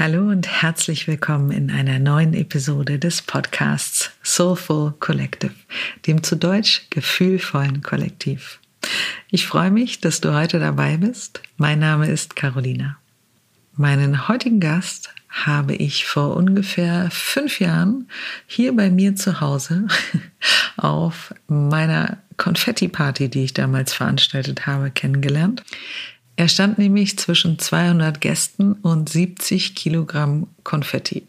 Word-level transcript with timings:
Hallo 0.00 0.28
und 0.28 0.46
herzlich 0.46 1.08
willkommen 1.08 1.50
in 1.50 1.72
einer 1.72 1.98
neuen 1.98 2.32
Episode 2.32 3.00
des 3.00 3.20
Podcasts 3.20 4.12
Soulful 4.22 4.94
Collective, 5.00 5.54
dem 6.06 6.22
zu 6.22 6.36
Deutsch 6.36 6.86
gefühlvollen 6.90 7.82
Kollektiv. 7.82 8.60
Ich 9.32 9.44
freue 9.44 9.72
mich, 9.72 10.00
dass 10.00 10.20
du 10.20 10.32
heute 10.32 10.60
dabei 10.60 10.98
bist. 10.98 11.42
Mein 11.56 11.80
Name 11.80 12.08
ist 12.08 12.36
Carolina. 12.36 12.96
Meinen 13.74 14.28
heutigen 14.28 14.60
Gast 14.60 15.12
habe 15.28 15.74
ich 15.74 16.06
vor 16.06 16.36
ungefähr 16.36 17.10
fünf 17.10 17.58
Jahren 17.58 18.08
hier 18.46 18.76
bei 18.76 18.90
mir 18.90 19.16
zu 19.16 19.40
Hause 19.40 19.88
auf 20.76 21.34
meiner 21.48 22.18
Konfetti-Party, 22.36 23.30
die 23.30 23.42
ich 23.42 23.52
damals 23.52 23.94
veranstaltet 23.94 24.68
habe, 24.68 24.92
kennengelernt. 24.92 25.64
Er 26.38 26.46
stand 26.46 26.78
nämlich 26.78 27.18
zwischen 27.18 27.58
200 27.58 28.20
Gästen 28.20 28.74
und 28.74 29.08
70 29.08 29.74
Kilogramm 29.74 30.46
Konfetti. 30.62 31.26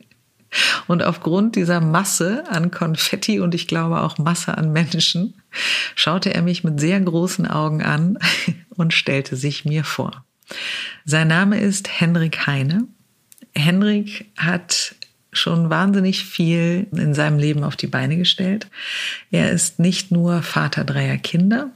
Und 0.86 1.02
aufgrund 1.02 1.56
dieser 1.56 1.80
Masse 1.80 2.44
an 2.48 2.70
Konfetti 2.70 3.40
und 3.40 3.54
ich 3.54 3.66
glaube 3.66 4.00
auch 4.00 4.16
Masse 4.16 4.56
an 4.56 4.72
Menschen 4.72 5.34
schaute 5.94 6.32
er 6.32 6.40
mich 6.40 6.64
mit 6.64 6.80
sehr 6.80 6.98
großen 6.98 7.46
Augen 7.46 7.82
an 7.82 8.18
und 8.70 8.94
stellte 8.94 9.36
sich 9.36 9.64
mir 9.64 9.84
vor. 9.84 10.24
Sein 11.04 11.28
Name 11.28 11.58
ist 11.60 12.00
Henrik 12.00 12.46
Heine. 12.46 12.86
Henrik 13.54 14.30
hat 14.36 14.94
schon 15.32 15.68
wahnsinnig 15.68 16.24
viel 16.24 16.86
in 16.92 17.14
seinem 17.14 17.38
Leben 17.38 17.64
auf 17.64 17.76
die 17.76 17.86
Beine 17.86 18.16
gestellt. 18.16 18.68
Er 19.30 19.50
ist 19.50 19.78
nicht 19.78 20.10
nur 20.10 20.42
Vater 20.42 20.84
dreier 20.84 21.18
Kinder, 21.18 21.70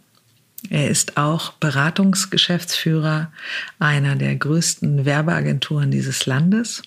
er 0.68 0.90
ist 0.90 1.16
auch 1.16 1.52
Beratungsgeschäftsführer 1.54 3.32
einer 3.78 4.16
der 4.16 4.36
größten 4.36 5.04
Werbeagenturen 5.04 5.90
dieses 5.90 6.26
Landes. 6.26 6.82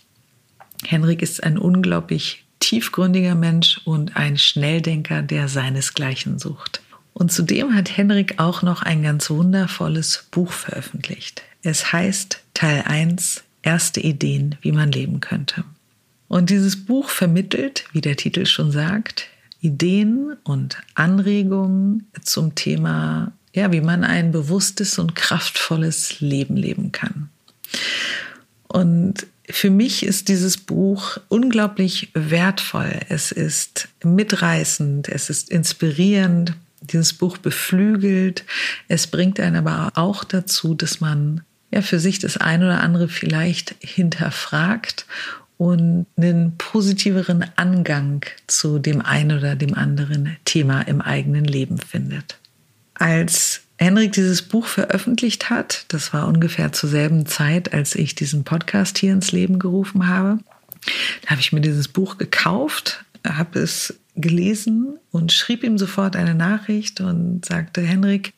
Henrik 0.85 1.21
ist 1.21 1.43
ein 1.43 1.57
unglaublich 1.57 2.45
tiefgründiger 2.59 3.35
Mensch 3.35 3.81
und 3.85 4.15
ein 4.15 4.37
Schnelldenker, 4.37 5.21
der 5.21 5.47
seinesgleichen 5.47 6.39
sucht. 6.39 6.81
Und 7.13 7.31
zudem 7.31 7.75
hat 7.75 7.95
Henrik 7.97 8.39
auch 8.39 8.61
noch 8.61 8.83
ein 8.83 9.03
ganz 9.03 9.29
wundervolles 9.29 10.27
Buch 10.31 10.51
veröffentlicht. 10.51 11.43
Es 11.63 11.91
heißt 11.91 12.43
Teil 12.53 12.83
1 12.85 13.43
Erste 13.65 14.01
Ideen, 14.01 14.57
wie 14.61 14.73
man 14.73 14.91
leben 14.91 15.21
könnte. 15.21 15.63
Und 16.27 16.49
dieses 16.49 16.85
Buch 16.85 17.07
vermittelt, 17.07 17.85
wie 17.93 18.01
der 18.01 18.17
Titel 18.17 18.45
schon 18.45 18.71
sagt, 18.71 19.29
Ideen 19.61 20.35
und 20.43 20.81
Anregungen 20.95 22.07
zum 22.23 22.55
Thema 22.55 23.31
ja, 23.53 23.71
wie 23.71 23.81
man 23.81 24.03
ein 24.03 24.31
bewusstes 24.31 24.99
und 24.99 25.15
kraftvolles 25.15 26.19
Leben 26.19 26.57
leben 26.57 26.91
kann. 26.91 27.29
Und 28.67 29.27
für 29.49 29.69
mich 29.69 30.03
ist 30.03 30.29
dieses 30.29 30.57
Buch 30.57 31.17
unglaublich 31.27 32.09
wertvoll. 32.13 32.99
Es 33.09 33.31
ist 33.31 33.89
mitreißend, 34.03 35.09
es 35.09 35.29
ist 35.29 35.49
inspirierend. 35.49 36.55
Dieses 36.81 37.13
Buch 37.13 37.37
beflügelt. 37.37 38.43
Es 38.89 39.07
bringt 39.07 39.39
einen 39.39 39.55
aber 39.55 39.91
auch 39.95 40.25
dazu, 40.25 40.75
dass 40.75 40.99
man 40.99 41.41
ja 41.71 41.81
für 41.81 41.99
sich 41.99 42.19
das 42.19 42.35
eine 42.35 42.65
oder 42.65 42.81
andere 42.81 43.07
vielleicht 43.07 43.75
hinterfragt 43.79 45.05
und 45.57 46.07
einen 46.17 46.57
positiveren 46.57 47.45
Angang 47.55 48.25
zu 48.47 48.79
dem 48.79 49.01
einen 49.01 49.37
oder 49.37 49.55
dem 49.55 49.75
anderen 49.75 50.35
Thema 50.43 50.81
im 50.81 50.99
eigenen 50.99 51.45
Leben 51.45 51.77
findet. 51.77 52.37
Als 52.95 53.61
Henrik 53.77 54.13
dieses 54.13 54.43
Buch 54.43 54.65
veröffentlicht 54.67 55.49
hat, 55.49 55.85
das 55.89 56.13
war 56.13 56.27
ungefähr 56.27 56.71
zur 56.71 56.89
selben 56.89 57.25
Zeit, 57.25 57.73
als 57.73 57.95
ich 57.95 58.15
diesen 58.15 58.43
Podcast 58.43 58.97
hier 58.97 59.13
ins 59.13 59.31
Leben 59.31 59.59
gerufen 59.59 60.07
habe, 60.07 60.39
da 61.23 61.31
habe 61.31 61.41
ich 61.41 61.53
mir 61.53 61.61
dieses 61.61 61.87
Buch 61.87 62.17
gekauft, 62.17 63.05
habe 63.27 63.59
es 63.59 63.99
gelesen 64.15 64.99
und 65.11 65.31
schrieb 65.31 65.63
ihm 65.63 65.77
sofort 65.77 66.15
eine 66.15 66.35
Nachricht 66.35 67.01
und 67.01 67.45
sagte, 67.45 67.81
Henrik, 67.81 68.33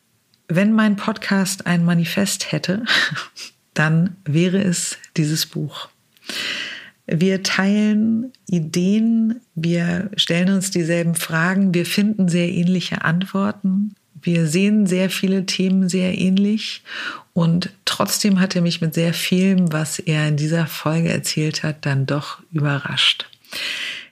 wenn 0.48 0.72
mein 0.72 0.96
Podcast 0.96 1.66
ein 1.66 1.84
Manifest 1.84 2.52
hätte, 2.52 2.84
dann 3.74 4.16
wäre 4.24 4.62
es 4.62 4.96
dieses 5.16 5.46
Buch. 5.46 5.88
Wir 7.06 7.42
teilen 7.42 8.32
Ideen, 8.48 9.40
wir 9.54 10.10
stellen 10.16 10.50
uns 10.50 10.70
dieselben 10.70 11.14
Fragen, 11.14 11.74
wir 11.74 11.86
finden 11.86 12.28
sehr 12.28 12.48
ähnliche 12.48 13.02
Antworten 13.04 13.94
wir 14.26 14.46
sehen 14.46 14.86
sehr 14.86 15.08
viele 15.08 15.46
Themen 15.46 15.88
sehr 15.88 16.18
ähnlich 16.18 16.82
und 17.32 17.70
trotzdem 17.84 18.40
hat 18.40 18.56
er 18.56 18.62
mich 18.62 18.80
mit 18.80 18.94
sehr 18.94 19.14
vielem, 19.14 19.72
was 19.72 19.98
er 19.98 20.28
in 20.28 20.36
dieser 20.36 20.66
Folge 20.66 21.10
erzählt 21.10 21.62
hat, 21.62 21.86
dann 21.86 22.06
doch 22.06 22.40
überrascht. 22.50 23.26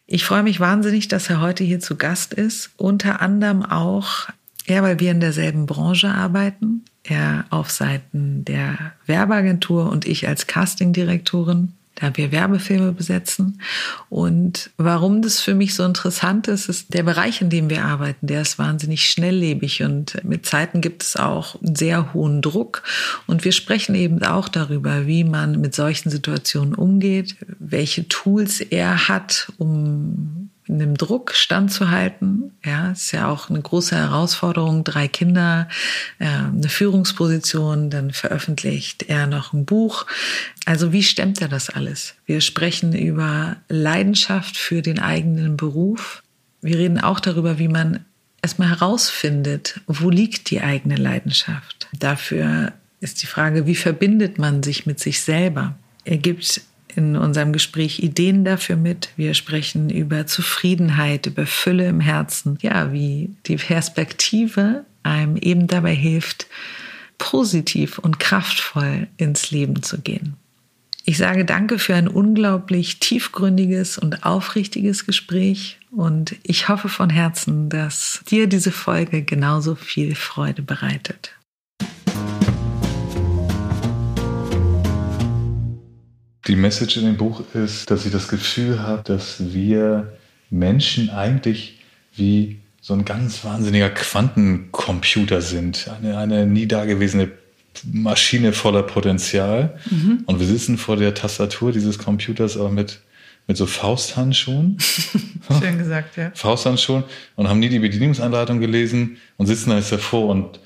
Ich 0.07 0.25
freue 0.25 0.43
mich 0.43 0.61
wahnsinnig, 0.61 1.09
dass 1.09 1.31
er 1.31 1.41
heute 1.41 1.65
hier 1.65 1.81
zu 1.81 1.97
Gast 1.97 2.35
ist. 2.35 2.71
Unter 2.77 3.23
anderem 3.23 3.65
auch, 3.65 4.29
ja, 4.67 4.83
weil 4.83 5.01
wir 5.01 5.11
in 5.11 5.21
derselben 5.21 5.67
Branche 5.67 6.09
arbeiten. 6.09 6.85
Er 7.03 7.47
auf 7.51 7.71
Seiten 7.71 8.45
der 8.45 8.93
Werbeagentur 9.07 9.91
und 9.91 10.07
ich 10.07 10.29
als 10.29 10.47
Castingdirektorin 10.47 11.73
da 11.95 12.17
wir 12.17 12.33
Werbefilme 12.33 12.93
besetzen. 12.93 13.61
Und 14.09 14.71
warum 14.77 15.23
das 15.23 15.41
für 15.41 15.55
mich 15.55 15.75
so 15.75 15.85
interessant 15.85 16.49
ist, 16.49 16.69
ist 16.69 16.93
der 16.93 17.03
Bereich, 17.03 17.41
in 17.41 17.51
dem 17.51 17.71
wir 17.71 17.85
arbeiten, 17.85 18.27
der 18.27 18.43
ist 18.43 18.59
wahnsinnig 18.59 19.09
schnelllebig 19.09 19.83
und 19.83 20.23
mit 20.25 20.47
Zeiten 20.47 20.81
gibt 20.81 21.03
es 21.03 21.17
auch 21.17 21.57
einen 21.63 22.13
hohen 22.13 22.43
Druck. 22.43 22.83
Und 23.27 23.45
wir 23.45 23.53
sprechen 23.53 23.95
eben 23.95 24.23
auch 24.23 24.49
darüber, 24.49 25.07
wie 25.07 25.25
man 25.25 25.61
mit 25.61 25.75
solchen 25.75 26.11
Situationen 26.11 26.75
umgeht, 26.75 27.37
welche 27.59 28.09
Tools 28.09 28.61
er 28.61 29.09
hat, 29.09 29.53
um 29.59 30.51
einem 30.69 30.97
Druck 30.97 31.35
standzuhalten. 31.35 32.53
Ja, 32.65 32.93
ist 32.93 33.13
ja 33.13 33.29
auch 33.29 33.51
eine 33.51 33.61
große 33.61 33.95
Herausforderung. 33.97 34.85
Drei 34.85 35.09
Kinder, 35.09 35.69
äh, 36.19 36.27
eine 36.27 36.69
Führungsposition, 36.69 37.91
dann 37.91 38.13
veröffentlicht 38.13 39.05
er 39.05 39.27
noch 39.27 39.53
ein 39.53 39.65
Buch. 39.67 40.07
Also 40.65 40.93
wie 40.93 41.03
stemmt 41.03 41.43
er 41.43 41.49
das 41.49 41.69
alles? 41.69 42.15
Wir 42.27 42.41
sprechen 42.41 42.95
über 42.95 43.57
Leidenschaft 43.69 44.57
für 44.57 44.81
den 44.81 44.99
eigenen 44.99 45.57
Beruf. 45.57 46.23
Wir 46.63 46.79
reden 46.79 46.99
auch 46.99 47.21
darüber, 47.21 47.59
wie 47.59 47.69
man 47.69 48.05
erstmal 48.41 48.71
herausfindet, 48.71 49.81
wo 49.87 50.09
liegt 50.09 50.51
die 50.51 50.63
eigene 50.63 50.97
Leidenschaft. 50.97 51.89
Dafür 51.93 52.73
ist 53.01 53.23
die 53.23 53.27
Frage, 53.27 53.67
wie 53.67 53.75
verbindet 53.75 54.39
man 54.39 54.63
sich 54.63 54.87
mit 54.87 54.99
sich 54.99 55.21
selber? 55.21 55.77
Er 56.05 56.17
gibt 56.17 56.63
in 56.97 57.17
unserem 57.17 57.53
Gespräch 57.53 58.01
Ideen 58.01 58.45
dafür 58.45 58.77
mit. 58.77 59.11
Wir 59.17 59.35
sprechen 59.35 59.91
über 59.91 60.27
Zufriedenheit, 60.27 61.27
über 61.27 61.47
Fülle 61.47 61.89
im 61.89 62.01
Herzen. 62.01 62.59
Ja, 62.63 62.93
wie 62.93 63.31
die 63.47 63.57
Perspektive 63.57 64.85
einem 65.03 65.37
eben 65.37 65.67
dabei 65.67 65.95
hilft, 65.95 66.47
positiv 67.19 67.99
und 67.99 68.19
kraftvoll 68.19 69.09
ins 69.17 69.51
Leben 69.51 69.83
zu 69.83 70.01
gehen. 70.01 70.37
Ich 71.07 71.19
sage 71.19 71.45
danke 71.45 71.79
für 71.79 71.95
ein 71.95 72.09
unglaublich 72.09 72.99
tiefgründiges 72.99 73.99
und 73.99 74.25
aufrichtiges 74.25 75.05
Gespräch 75.05 75.79
und 75.91 76.35
ich 76.43 76.69
hoffe 76.69 76.89
von 76.89 77.11
Herzen, 77.11 77.69
dass 77.69 78.23
dir 78.29 78.47
diese 78.47 78.73
Folge 78.73 79.23
genauso 79.23 79.75
viel 79.75 80.15
Freude 80.15 80.63
bereitet. 80.63 81.33
Die 86.47 86.57
Message 86.57 86.99
in 86.99 87.05
dem 87.05 87.17
Buch 87.17 87.43
ist, 87.55 87.91
dass 87.91 88.05
ich 88.05 88.13
das 88.13 88.29
Gefühl 88.29 88.83
habe, 88.83 89.03
dass 89.03 89.55
wir 89.55 90.13
Menschen 90.51 91.09
eigentlich 91.11 91.81
wie 92.15 92.61
so 92.81 92.93
ein 92.93 93.07
ganz 93.07 93.45
wahnsinniger 93.45 93.89
Quantencomputer 93.89 95.41
sind. 95.41 95.89
Eine, 95.89 96.19
eine 96.19 96.47
nie 96.47 96.67
dagewesene 96.67 97.31
Maschine 97.91 98.53
voller 98.53 98.83
Potenzial. 98.83 99.79
Mhm. 99.91 100.25
Und 100.27 100.39
wir 100.39 100.47
sitzen 100.47 100.77
vor 100.77 100.97
der 100.97 101.15
Tastatur 101.15 101.73
dieses 101.73 101.99
Computers 101.99 102.59
aber 102.59 102.71
mit, 102.71 103.01
mit 103.47 103.57
so 103.57 103.65
Fausthandschuhen. 103.65 104.77
Schön 105.61 105.79
gesagt, 105.79 106.19
ja. 106.19 106.31
Fausthandschuhen 106.35 107.05
und 107.37 107.49
haben 107.49 107.59
nie 107.59 107.71
die 107.71 107.79
Bedienungsanleitung 107.79 108.61
gelesen 108.61 109.17
und 109.39 109.47
sitzen 109.47 109.71
da 109.71 109.77
jetzt 109.77 109.93
davor 109.93 110.29
und 110.29 110.61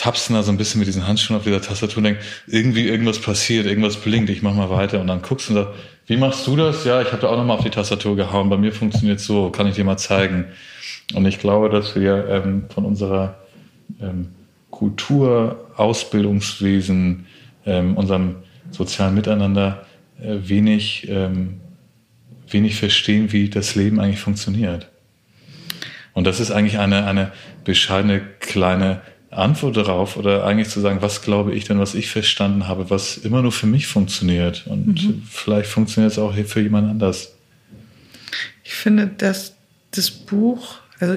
tapsen 0.00 0.34
da 0.34 0.42
so 0.42 0.50
ein 0.50 0.56
bisschen 0.56 0.78
mit 0.78 0.88
diesen 0.88 1.06
Handschuhen 1.06 1.36
auf 1.36 1.44
dieser 1.44 1.60
Tastatur 1.60 1.98
und 1.98 2.04
denken, 2.04 2.22
irgendwie 2.46 2.88
irgendwas 2.88 3.18
passiert, 3.18 3.66
irgendwas 3.66 3.96
blinkt, 3.96 4.30
ich 4.30 4.40
mach 4.40 4.54
mal 4.54 4.70
weiter. 4.70 4.98
Und 4.98 5.08
dann 5.08 5.20
guckst 5.20 5.50
du 5.50 5.52
und 5.52 5.64
sagst, 5.64 5.78
wie 6.06 6.16
machst 6.16 6.46
du 6.46 6.56
das? 6.56 6.86
Ja, 6.86 7.02
ich 7.02 7.12
habe 7.12 7.20
da 7.20 7.28
auch 7.28 7.36
nochmal 7.36 7.58
auf 7.58 7.64
die 7.64 7.70
Tastatur 7.70 8.16
gehauen, 8.16 8.48
bei 8.48 8.56
mir 8.56 8.72
funktioniert 8.72 9.20
so, 9.20 9.50
kann 9.50 9.66
ich 9.66 9.74
dir 9.74 9.84
mal 9.84 9.98
zeigen. 9.98 10.46
Und 11.12 11.26
ich 11.26 11.38
glaube, 11.38 11.68
dass 11.68 11.96
wir 11.96 12.26
ähm, 12.30 12.64
von 12.72 12.86
unserer 12.86 13.40
ähm, 14.00 14.28
Kultur, 14.70 15.68
Ausbildungswesen, 15.76 17.26
ähm, 17.66 17.96
unserem 17.98 18.36
sozialen 18.70 19.14
Miteinander 19.14 19.84
äh, 20.18 20.36
wenig, 20.48 21.08
ähm, 21.10 21.60
wenig 22.48 22.76
verstehen, 22.76 23.32
wie 23.32 23.50
das 23.50 23.74
Leben 23.74 24.00
eigentlich 24.00 24.20
funktioniert. 24.20 24.88
Und 26.14 26.26
das 26.26 26.40
ist 26.40 26.52
eigentlich 26.52 26.78
eine, 26.78 27.04
eine 27.04 27.32
bescheidene 27.64 28.22
kleine 28.40 29.02
Antwort 29.30 29.76
darauf 29.76 30.16
oder 30.16 30.44
eigentlich 30.44 30.68
zu 30.68 30.80
sagen, 30.80 31.02
was 31.02 31.22
glaube 31.22 31.54
ich 31.54 31.64
denn, 31.64 31.78
was 31.78 31.94
ich 31.94 32.10
verstanden 32.10 32.66
habe, 32.66 32.90
was 32.90 33.16
immer 33.16 33.42
nur 33.42 33.52
für 33.52 33.66
mich 33.66 33.86
funktioniert. 33.86 34.66
Und 34.66 35.04
mhm. 35.04 35.22
vielleicht 35.28 35.70
funktioniert 35.70 36.12
es 36.12 36.18
auch 36.18 36.34
für 36.34 36.60
jemand 36.60 36.90
anders. 36.90 37.32
Ich 38.64 38.72
finde, 38.72 39.06
dass 39.06 39.54
das 39.92 40.10
Buch, 40.10 40.78
also 40.98 41.16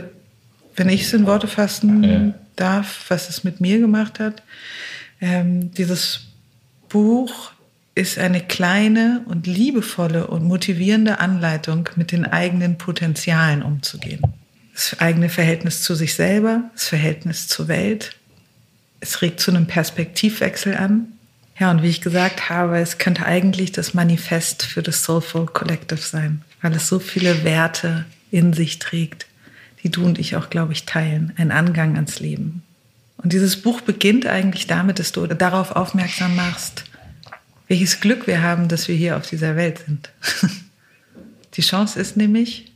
wenn 0.76 0.90
ich 0.90 1.02
es 1.04 1.14
in 1.14 1.26
Worte 1.26 1.48
fassen 1.48 2.04
ja. 2.04 2.34
darf, 2.56 3.06
was 3.10 3.30
es 3.30 3.44
mit 3.44 3.62
mir 3.62 3.80
gemacht 3.80 4.20
hat, 4.20 4.44
ähm, 5.22 5.74
dieses 5.74 6.28
Buch 6.90 7.52
ist 7.96 8.18
eine 8.18 8.42
kleine 8.42 9.22
und 9.28 9.46
liebevolle 9.46 10.28
und 10.28 10.44
motivierende 10.44 11.20
Anleitung, 11.20 11.90
mit 11.96 12.12
den 12.12 12.26
eigenen 12.26 12.78
Potenzialen 12.78 13.62
umzugehen. 13.62 14.22
Das 14.74 15.00
eigene 15.00 15.30
Verhältnis 15.30 15.84
zu 15.84 15.96
sich 15.96 16.16
selber, 16.16 16.64
das 16.74 16.88
Verhältnis 16.88 17.48
zur 17.48 17.68
Welt. 17.68 18.16
Es 19.00 19.22
regt 19.22 19.40
zu 19.40 19.52
einem 19.52 19.68
Perspektivwechsel 19.68 20.76
an. 20.76 21.08
Ja, 21.60 21.70
und 21.70 21.84
wie 21.84 21.90
ich 21.90 22.02
gesagt 22.02 22.50
habe, 22.50 22.80
es 22.80 22.98
könnte 22.98 23.26
eigentlich 23.26 23.72
das 23.72 23.94
Manifest 23.94 24.64
für 24.64 24.82
das 24.82 25.04
Soulful 25.04 25.46
Collective 25.46 26.00
sein, 26.00 26.42
weil 26.62 26.74
es 26.74 26.88
so 26.88 26.98
viele 26.98 27.44
Werte 27.44 28.06
in 28.32 28.54
sich 28.54 28.80
trägt, 28.80 29.28
die 29.84 29.90
du 29.90 30.04
und 30.04 30.18
ich 30.18 30.36
auch, 30.36 30.50
glaube 30.50 30.74
ich, 30.74 30.86
teilen. 30.86 31.34
Ein 31.38 31.52
Angang 31.52 31.96
ans 31.96 32.20
Leben. 32.20 32.64
Und 33.18 33.32
dieses 33.32 33.62
Buch 33.62 33.82
beginnt 33.82 34.26
eigentlich 34.26 34.66
damit, 34.66 34.98
dass 34.98 35.12
du 35.12 35.28
darauf 35.28 35.72
aufmerksam 35.72 36.36
machst, 36.36 36.86
welches 37.68 38.02
Glück 38.02 38.26
wir 38.28 38.42
haben, 38.42 38.68
dass 38.68 38.88
wir 38.88 38.96
hier 38.96 39.18
auf 39.18 39.30
dieser 39.30 39.56
Welt 39.56 39.84
sind. 39.86 40.10
Die 41.54 41.62
Chance 41.62 42.00
ist 42.00 42.18
nämlich 42.18 42.73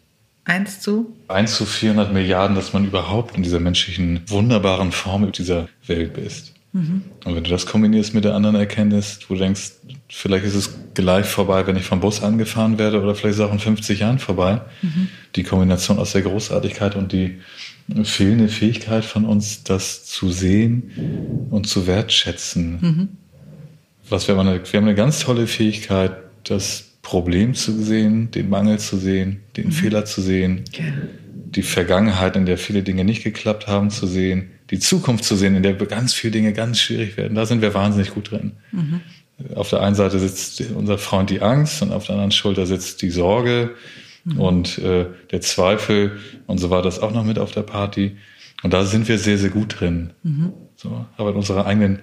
1 0.47 0.81
zu 0.81 1.15
1 1.27 1.55
zu 1.55 1.65
400 1.65 2.13
Milliarden, 2.13 2.55
dass 2.55 2.73
man 2.73 2.85
überhaupt 2.85 3.35
in 3.35 3.43
dieser 3.43 3.59
menschlichen 3.59 4.21
wunderbaren 4.27 4.91
Form 4.91 5.31
dieser 5.31 5.67
Welt 5.85 6.17
ist. 6.17 6.53
Mhm. 6.73 7.03
Und 7.25 7.35
wenn 7.35 7.43
du 7.43 7.49
das 7.49 7.65
kombinierst 7.65 8.13
mit 8.13 8.23
der 8.23 8.33
anderen 8.33 8.55
Erkenntnis, 8.55 9.19
du 9.19 9.35
denkst, 9.35 9.73
vielleicht 10.09 10.45
ist 10.45 10.55
es 10.55 10.75
gleich 10.93 11.25
vorbei, 11.25 11.67
wenn 11.67 11.75
ich 11.75 11.83
vom 11.83 11.99
Bus 11.99 12.23
angefahren 12.23 12.77
werde 12.77 13.01
oder 13.01 13.13
vielleicht 13.13 13.35
ist 13.35 13.39
es 13.39 13.47
auch 13.47 13.53
in 13.53 13.59
50 13.59 13.99
Jahren 13.99 14.19
vorbei. 14.19 14.61
Mhm. 14.81 15.09
Die 15.35 15.43
Kombination 15.43 15.99
aus 15.99 16.13
der 16.13 16.23
Großartigkeit 16.23 16.95
und 16.95 17.11
die 17.11 17.39
fehlende 18.03 18.49
Fähigkeit 18.49 19.05
von 19.05 19.25
uns, 19.25 19.63
das 19.63 20.05
zu 20.05 20.31
sehen 20.31 21.47
und 21.51 21.67
zu 21.67 21.87
wertschätzen. 21.87 22.79
Mhm 22.81 23.09
was 24.09 24.27
wir 24.27 24.35
haben, 24.35 24.47
eine, 24.47 24.59
wir 24.59 24.77
haben 24.77 24.87
eine 24.87 24.95
ganz 24.95 25.19
tolle 25.19 25.47
Fähigkeit, 25.47 26.13
das 26.43 26.86
Problem 27.07 27.53
zu 27.53 27.71
sehen, 27.71 28.31
den 28.31 28.49
Mangel 28.49 28.79
zu 28.79 28.97
sehen, 28.97 29.39
den 29.55 29.67
mhm. 29.67 29.71
Fehler 29.71 30.03
zu 30.03 30.21
sehen, 30.21 30.65
ja. 30.73 30.83
die 31.33 31.61
Vergangenheit, 31.61 32.35
in 32.35 32.45
der 32.45 32.57
viele 32.57 32.83
Dinge 32.83 33.05
nicht 33.05 33.23
geklappt 33.23 33.65
haben, 33.65 33.91
zu 33.91 34.07
sehen, 34.07 34.49
die 34.71 34.79
Zukunft 34.79 35.23
zu 35.23 35.37
sehen, 35.37 35.55
in 35.55 35.63
der 35.63 35.73
ganz 35.75 36.13
viele 36.13 36.31
Dinge 36.31 36.51
ganz 36.51 36.81
schwierig 36.81 37.15
werden. 37.15 37.33
Da 37.33 37.45
sind 37.45 37.61
wir 37.61 37.73
wahnsinnig 37.73 38.13
gut 38.13 38.31
drin. 38.31 38.57
Mhm. 38.73 38.99
Auf 39.55 39.69
der 39.69 39.83
einen 39.83 39.95
Seite 39.95 40.19
sitzt 40.19 40.61
unser 40.75 40.97
Freund 40.97 41.29
die 41.29 41.41
Angst 41.41 41.81
und 41.81 41.93
auf 41.93 42.07
der 42.07 42.15
anderen 42.15 42.33
Schulter 42.33 42.65
sitzt 42.65 43.01
die 43.01 43.09
Sorge 43.09 43.75
mhm. 44.25 44.39
und 44.41 44.77
äh, 44.79 45.05
der 45.31 45.39
Zweifel 45.39 46.17
und 46.45 46.57
so 46.57 46.69
war 46.71 46.81
das 46.81 46.99
auch 46.99 47.13
noch 47.13 47.23
mit 47.23 47.39
auf 47.39 47.51
der 47.51 47.61
Party. 47.61 48.17
Und 48.63 48.73
da 48.73 48.83
sind 48.83 49.07
wir 49.07 49.17
sehr, 49.17 49.37
sehr 49.37 49.51
gut 49.51 49.79
drin. 49.79 50.11
Mhm. 50.23 50.51
So, 50.75 51.05
aber 51.15 51.29
in 51.29 51.37
unserer 51.37 51.67
eigenen 51.67 51.99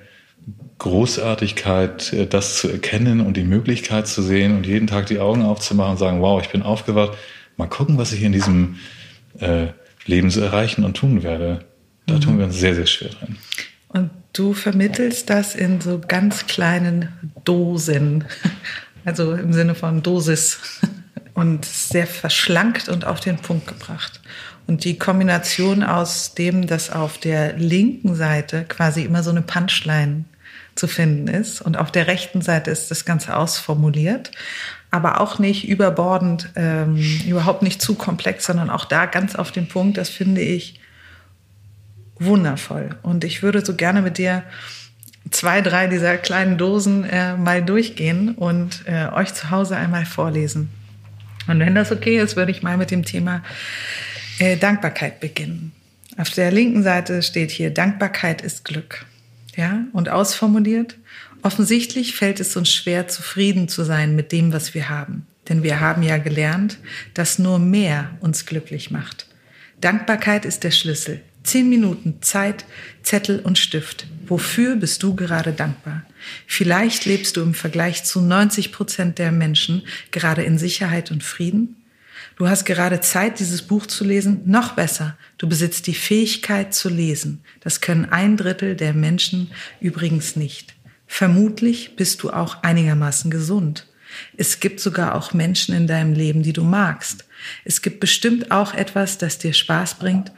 Großartigkeit, 0.79 2.12
äh, 2.12 2.26
das 2.26 2.56
zu 2.56 2.69
erkennen 2.69 3.20
und 3.20 3.37
die 3.37 3.44
Möglichkeit 3.44 4.06
zu 4.06 4.23
sehen 4.23 4.56
und 4.56 4.67
jeden 4.67 4.87
Tag 4.87 5.06
die 5.06 5.19
Augen 5.19 5.43
aufzumachen 5.43 5.93
und 5.93 5.99
sagen, 5.99 6.20
wow, 6.20 6.43
ich 6.43 6.50
bin 6.50 6.62
aufgewacht, 6.62 7.17
mal 7.56 7.69
gucken, 7.69 7.99
was 7.99 8.12
ich 8.12 8.23
in 8.23 8.32
diesem 8.32 8.76
äh, 9.38 9.69
Leben 10.06 10.31
so 10.31 10.41
erreichen 10.41 10.85
und 10.85 10.96
tun 10.96 11.23
werde. 11.23 11.64
Da 12.06 12.14
mhm. 12.14 12.20
tun 12.20 12.38
wir 12.38 12.44
uns 12.46 12.56
sehr, 12.56 12.75
sehr 12.75 12.87
schwer 12.87 13.11
drin. 13.11 13.37
Und 13.88 14.11
du 14.32 14.52
vermittelst 14.52 15.31
das 15.31 15.55
in 15.55 15.81
so 15.81 16.00
ganz 16.06 16.46
kleinen 16.46 17.08
Dosen, 17.44 18.25
also 19.05 19.32
im 19.32 19.52
Sinne 19.52 19.75
von 19.75 20.02
Dosis 20.02 20.58
und 21.35 21.64
sehr 21.64 22.06
verschlankt 22.06 22.88
und 22.88 23.06
auf 23.06 23.20
den 23.20 23.37
Punkt 23.37 23.67
gebracht. 23.67 24.20
Und 24.67 24.85
die 24.85 24.99
Kombination 24.99 25.82
aus 25.82 26.35
dem, 26.35 26.67
dass 26.67 26.91
auf 26.91 27.19
der 27.19 27.56
linken 27.56 28.14
Seite 28.14 28.64
quasi 28.64 29.02
immer 29.02 29.23
so 29.23 29.31
eine 29.31 29.43
Punchline 29.43 30.25
zu 30.74 30.86
finden 30.86 31.28
ist. 31.28 31.60
Und 31.60 31.76
auf 31.76 31.90
der 31.90 32.06
rechten 32.06 32.42
Seite 32.42 32.70
ist 32.70 32.90
das 32.90 33.04
Ganze 33.04 33.36
ausformuliert, 33.36 34.30
aber 34.90 35.20
auch 35.20 35.38
nicht 35.38 35.68
überbordend, 35.68 36.50
ähm, 36.56 36.96
überhaupt 37.26 37.62
nicht 37.62 37.80
zu 37.80 37.94
komplex, 37.94 38.46
sondern 38.46 38.70
auch 38.70 38.84
da 38.84 39.06
ganz 39.06 39.34
auf 39.34 39.52
den 39.52 39.68
Punkt. 39.68 39.98
Das 39.98 40.08
finde 40.08 40.40
ich 40.40 40.80
wundervoll. 42.18 42.90
Und 43.02 43.24
ich 43.24 43.42
würde 43.42 43.64
so 43.64 43.74
gerne 43.74 44.02
mit 44.02 44.18
dir 44.18 44.44
zwei, 45.30 45.60
drei 45.60 45.86
dieser 45.86 46.16
kleinen 46.16 46.58
Dosen 46.58 47.04
äh, 47.04 47.36
mal 47.36 47.62
durchgehen 47.62 48.34
und 48.34 48.84
äh, 48.86 49.08
euch 49.12 49.34
zu 49.34 49.50
Hause 49.50 49.76
einmal 49.76 50.04
vorlesen. 50.04 50.70
Und 51.46 51.60
wenn 51.60 51.74
das 51.74 51.92
okay 51.92 52.18
ist, 52.18 52.36
würde 52.36 52.52
ich 52.52 52.62
mal 52.62 52.76
mit 52.76 52.90
dem 52.90 53.04
Thema 53.04 53.42
äh, 54.38 54.56
Dankbarkeit 54.56 55.20
beginnen. 55.20 55.72
Auf 56.16 56.30
der 56.30 56.52
linken 56.52 56.82
Seite 56.82 57.22
steht 57.22 57.50
hier, 57.50 57.70
Dankbarkeit 57.70 58.42
ist 58.42 58.64
Glück 58.64 59.04
ja, 59.56 59.84
und 59.92 60.08
ausformuliert. 60.08 60.96
Offensichtlich 61.42 62.14
fällt 62.14 62.40
es 62.40 62.56
uns 62.56 62.72
schwer, 62.72 63.08
zufrieden 63.08 63.68
zu 63.68 63.84
sein 63.84 64.16
mit 64.16 64.32
dem, 64.32 64.52
was 64.52 64.74
wir 64.74 64.88
haben. 64.88 65.26
Denn 65.48 65.62
wir 65.62 65.80
haben 65.80 66.02
ja 66.02 66.16
gelernt, 66.18 66.78
dass 67.12 67.38
nur 67.38 67.58
mehr 67.58 68.10
uns 68.20 68.46
glücklich 68.46 68.90
macht. 68.90 69.26
Dankbarkeit 69.80 70.44
ist 70.44 70.64
der 70.64 70.70
Schlüssel. 70.70 71.20
Zehn 71.42 71.68
Minuten 71.68 72.22
Zeit, 72.22 72.64
Zettel 73.02 73.40
und 73.40 73.58
Stift. 73.58 74.06
Wofür 74.26 74.76
bist 74.76 75.02
du 75.02 75.14
gerade 75.14 75.52
dankbar? 75.52 76.02
Vielleicht 76.46 77.04
lebst 77.04 77.36
du 77.36 77.42
im 77.42 77.52
Vergleich 77.52 78.04
zu 78.04 78.22
90 78.22 78.72
Prozent 78.72 79.18
der 79.18 79.30
Menschen 79.30 79.82
gerade 80.10 80.42
in 80.42 80.56
Sicherheit 80.56 81.10
und 81.10 81.22
Frieden. 81.22 81.83
Du 82.36 82.48
hast 82.48 82.64
gerade 82.64 83.00
Zeit, 83.00 83.38
dieses 83.38 83.62
Buch 83.62 83.86
zu 83.86 84.04
lesen. 84.04 84.42
Noch 84.44 84.72
besser, 84.72 85.16
du 85.38 85.48
besitzt 85.48 85.86
die 85.86 85.94
Fähigkeit 85.94 86.75
zu 86.75 86.88
lesen. 86.88 87.42
Das 87.60 87.81
können 87.81 88.06
ein 88.06 88.36
Drittel 88.36 88.75
der 88.75 88.92
Menschen 88.92 89.52
übrigens 89.81 90.34
nicht. 90.34 90.75
Vermutlich 91.06 91.96
bist 91.96 92.22
du 92.22 92.31
auch 92.31 92.62
einigermaßen 92.62 93.31
gesund. 93.31 93.86
Es 94.36 94.60
gibt 94.60 94.81
sogar 94.81 95.14
auch 95.14 95.32
Menschen 95.32 95.75
in 95.75 95.86
deinem 95.86 96.12
Leben, 96.12 96.42
die 96.42 96.52
du 96.52 96.64
magst. 96.64 97.25
Es 97.64 97.82
gibt 97.82 98.00
bestimmt 98.00 98.50
auch 98.50 98.75
etwas, 98.75 99.19
das 99.19 99.38
dir 99.38 99.52
Spaß 99.52 99.96
bringt 99.96 100.32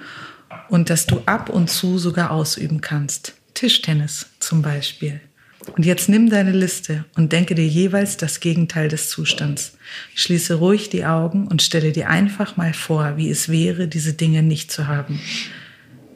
und 0.68 0.90
das 0.90 1.06
du 1.06 1.22
ab 1.26 1.48
und 1.48 1.70
zu 1.70 1.98
sogar 1.98 2.30
ausüben 2.30 2.80
kannst. 2.80 3.34
Tischtennis 3.54 4.26
zum 4.38 4.62
Beispiel. 4.62 5.20
Und 5.74 5.84
jetzt 5.84 6.08
nimm 6.08 6.30
deine 6.30 6.52
Liste 6.52 7.04
und 7.16 7.32
denke 7.32 7.54
dir 7.54 7.66
jeweils 7.66 8.16
das 8.16 8.40
Gegenteil 8.40 8.88
des 8.88 9.10
Zustands. 9.10 9.76
Schließe 10.14 10.54
ruhig 10.54 10.88
die 10.90 11.04
Augen 11.04 11.48
und 11.48 11.62
stelle 11.62 11.92
dir 11.92 12.08
einfach 12.08 12.56
mal 12.56 12.72
vor, 12.72 13.16
wie 13.16 13.30
es 13.30 13.48
wäre, 13.48 13.88
diese 13.88 14.14
Dinge 14.14 14.42
nicht 14.42 14.70
zu 14.70 14.86
haben. 14.86 15.20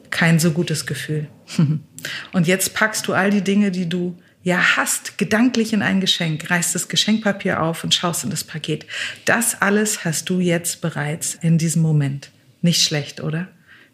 Kein 0.09 0.39
so 0.39 0.51
gutes 0.51 0.85
Gefühl. 0.85 1.27
Und 2.33 2.47
jetzt 2.47 2.73
packst 2.73 3.07
du 3.07 3.13
all 3.13 3.29
die 3.29 3.43
Dinge, 3.43 3.71
die 3.71 3.87
du 3.87 4.17
ja 4.43 4.75
hast, 4.75 5.17
gedanklich 5.17 5.71
in 5.71 5.81
ein 5.81 6.01
Geschenk, 6.01 6.49
reißt 6.49 6.75
das 6.75 6.87
Geschenkpapier 6.87 7.61
auf 7.61 7.83
und 7.83 7.93
schaust 7.93 8.23
in 8.23 8.29
das 8.29 8.43
Paket. 8.43 8.85
Das 9.25 9.61
alles 9.61 10.03
hast 10.03 10.29
du 10.29 10.39
jetzt 10.39 10.81
bereits 10.81 11.35
in 11.35 11.57
diesem 11.57 11.81
Moment. 11.81 12.31
Nicht 12.61 12.81
schlecht, 12.83 13.21
oder? 13.21 13.47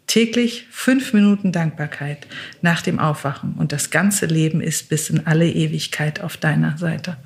Täglich 0.08 0.66
fünf 0.70 1.12
Minuten 1.12 1.52
Dankbarkeit 1.52 2.26
nach 2.62 2.80
dem 2.80 2.98
Aufwachen 2.98 3.52
und 3.58 3.72
das 3.72 3.90
ganze 3.90 4.24
Leben 4.24 4.62
ist 4.62 4.88
bis 4.88 5.10
in 5.10 5.26
alle 5.26 5.46
Ewigkeit 5.46 6.22
auf 6.22 6.38
deiner 6.38 6.78
Seite. 6.78 7.18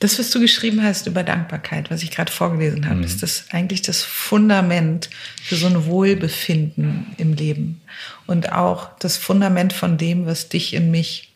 Das, 0.00 0.18
was 0.18 0.30
du 0.30 0.40
geschrieben 0.40 0.82
hast 0.82 1.06
über 1.06 1.22
Dankbarkeit, 1.22 1.92
was 1.92 2.02
ich 2.02 2.10
gerade 2.10 2.32
vorgelesen 2.32 2.86
habe, 2.86 2.96
mhm. 2.96 3.04
ist 3.04 3.22
das 3.22 3.46
eigentlich 3.52 3.82
das 3.82 4.02
Fundament 4.02 5.08
für 5.44 5.54
so 5.54 5.68
ein 5.68 5.86
Wohlbefinden 5.86 7.06
im 7.18 7.34
Leben 7.34 7.80
und 8.26 8.50
auch 8.50 8.98
das 8.98 9.16
Fundament 9.16 9.72
von 9.72 9.96
dem, 9.96 10.26
was 10.26 10.48
dich 10.48 10.74
in 10.74 10.90
mich, 10.90 11.32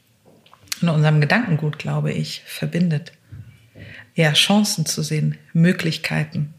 in 0.83 0.89
unserem 0.89 1.21
Gedankengut, 1.21 1.79
glaube 1.79 2.13
ich, 2.13 2.43
verbindet. 2.45 3.13
Ja, 4.17 4.33
Chancen 4.33 4.85
zu 4.85 5.03
sehen, 5.03 5.39
Möglichkeiten. 5.53 6.55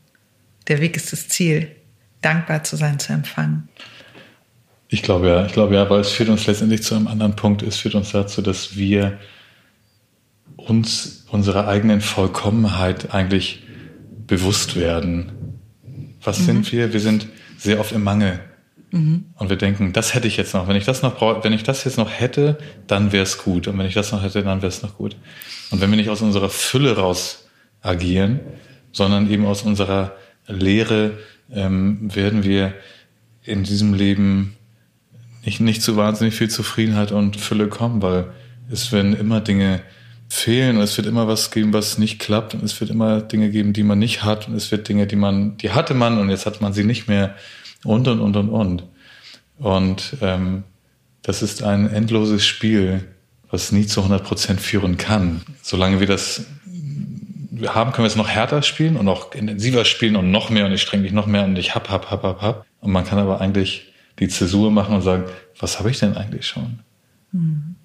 Der 0.69 0.79
Weg 0.79 0.95
ist 0.95 1.11
das 1.11 1.27
Ziel 1.27 1.75
dankbar 2.21 2.63
zu 2.63 2.75
sein, 2.75 2.99
zu 2.99 3.13
empfangen. 3.13 3.69
Ich 4.87 5.03
glaube 5.03 5.27
ja, 5.27 5.45
ich 5.45 5.53
glaube 5.53 5.75
ja, 5.75 5.89
weil 5.89 6.01
es 6.01 6.09
führt 6.09 6.29
uns 6.29 6.47
letztendlich 6.47 6.83
zu 6.83 6.95
einem 6.95 7.07
anderen 7.07 7.35
Punkt. 7.35 7.61
Es 7.61 7.77
führt 7.77 7.95
uns 7.95 8.11
dazu, 8.11 8.41
dass 8.41 8.75
wir 8.75 9.19
uns 10.55 11.25
unserer 11.29 11.67
eigenen 11.67 12.01
Vollkommenheit 12.01 13.13
eigentlich 13.13 13.63
bewusst 14.27 14.75
werden. 14.75 15.31
Was 16.23 16.39
mhm. 16.39 16.43
sind 16.43 16.71
wir? 16.71 16.93
Wir 16.93 16.99
sind 16.99 17.27
sehr 17.57 17.79
oft 17.79 17.91
im 17.91 18.03
Mangel. 18.03 18.39
Mhm. 18.91 19.25
Und 19.35 19.49
wir 19.49 19.57
denken, 19.57 19.93
das 19.93 20.13
hätte 20.13 20.27
ich 20.27 20.37
jetzt 20.37 20.53
noch. 20.53 20.67
Wenn 20.67 20.75
ich 20.75 20.85
das 20.85 21.01
noch 21.01 21.15
brauche, 21.15 21.43
wenn 21.43 21.53
ich 21.53 21.63
das 21.63 21.83
jetzt 21.83 21.97
noch 21.97 22.09
hätte, 22.09 22.57
dann 22.87 23.11
wäre 23.11 23.23
es 23.23 23.37
gut. 23.37 23.67
Und 23.67 23.77
wenn 23.77 23.85
ich 23.85 23.93
das 23.93 24.11
noch 24.11 24.23
hätte, 24.23 24.43
dann 24.43 24.61
wäre 24.61 24.69
es 24.69 24.81
noch 24.81 24.97
gut. 24.97 25.15
Und 25.69 25.81
wenn 25.81 25.89
wir 25.91 25.97
nicht 25.97 26.09
aus 26.09 26.21
unserer 26.21 26.49
Fülle 26.49 26.95
raus 26.95 27.47
agieren, 27.81 28.39
sondern 28.91 29.29
eben 29.29 29.45
aus 29.45 29.61
unserer 29.61 30.13
Leere 30.47 31.11
ähm, 31.53 32.13
werden 32.13 32.43
wir 32.43 32.73
in 33.43 33.63
diesem 33.63 33.93
Leben 33.93 34.55
ich 35.43 35.59
nicht 35.59 35.81
zu 35.81 35.95
wahnsinnig 35.95 36.35
viel 36.35 36.49
Zufriedenheit 36.49 37.11
und 37.11 37.37
Fülle 37.37 37.67
kommen, 37.67 38.01
weil 38.01 38.31
es 38.69 38.91
werden 38.91 39.15
immer 39.15 39.41
Dinge 39.41 39.81
fehlen 40.27 40.77
und 40.77 40.83
es 40.83 40.95
wird 40.97 41.07
immer 41.07 41.27
was 41.27 41.49
geben, 41.49 41.73
was 41.73 41.97
nicht 41.97 42.19
klappt 42.19 42.53
und 42.53 42.63
es 42.63 42.79
wird 42.79 42.91
immer 42.91 43.21
Dinge 43.21 43.49
geben, 43.49 43.73
die 43.73 43.83
man 43.83 43.97
nicht 43.97 44.23
hat 44.23 44.47
und 44.47 44.55
es 44.55 44.71
wird 44.71 44.87
Dinge, 44.87 45.07
die 45.07 45.15
man, 45.15 45.57
die 45.57 45.71
hatte 45.71 45.93
man 45.93 46.19
und 46.19 46.29
jetzt 46.29 46.45
hat 46.45 46.61
man 46.61 46.73
sie 46.73 46.83
nicht 46.83 47.07
mehr 47.07 47.35
und 47.83 48.07
und 48.07 48.19
und 48.19 48.35
und 48.35 48.49
und. 48.49 48.83
Und 49.57 50.17
ähm, 50.21 50.63
das 51.21 51.41
ist 51.41 51.63
ein 51.63 51.89
endloses 51.89 52.45
Spiel, 52.45 53.05
was 53.49 53.71
nie 53.71 53.87
zu 53.87 54.01
100 54.01 54.23
Prozent 54.23 54.61
führen 54.61 54.97
kann. 54.97 55.41
Solange 55.61 55.99
wir 55.99 56.07
das 56.07 56.45
haben, 57.67 57.91
können 57.91 58.03
wir 58.03 58.09
es 58.09 58.15
noch 58.15 58.29
härter 58.29 58.61
spielen 58.61 58.97
und 58.97 59.05
noch 59.05 59.33
intensiver 59.33 59.85
spielen 59.85 60.15
und 60.15 60.31
noch 60.31 60.49
mehr 60.49 60.65
und 60.65 60.71
ich 60.71 60.81
streng 60.81 61.01
mich 61.01 61.11
noch 61.11 61.27
mehr 61.27 61.43
und 61.43 61.57
ich 61.57 61.75
hab, 61.75 61.89
hab, 61.89 62.09
hab, 62.11 62.23
hab, 62.23 62.41
hab. 62.41 62.65
Und 62.81 62.91
man 62.91 63.05
kann 63.05 63.19
aber 63.19 63.41
eigentlich 63.41 63.93
die 64.19 64.27
Zäsur 64.27 64.71
machen 64.71 64.95
und 64.95 65.01
sagen, 65.01 65.25
was 65.59 65.79
habe 65.79 65.91
ich 65.91 65.99
denn 65.99 66.15
eigentlich 66.15 66.47
schon? 66.47 66.79
Mhm. 67.31 67.75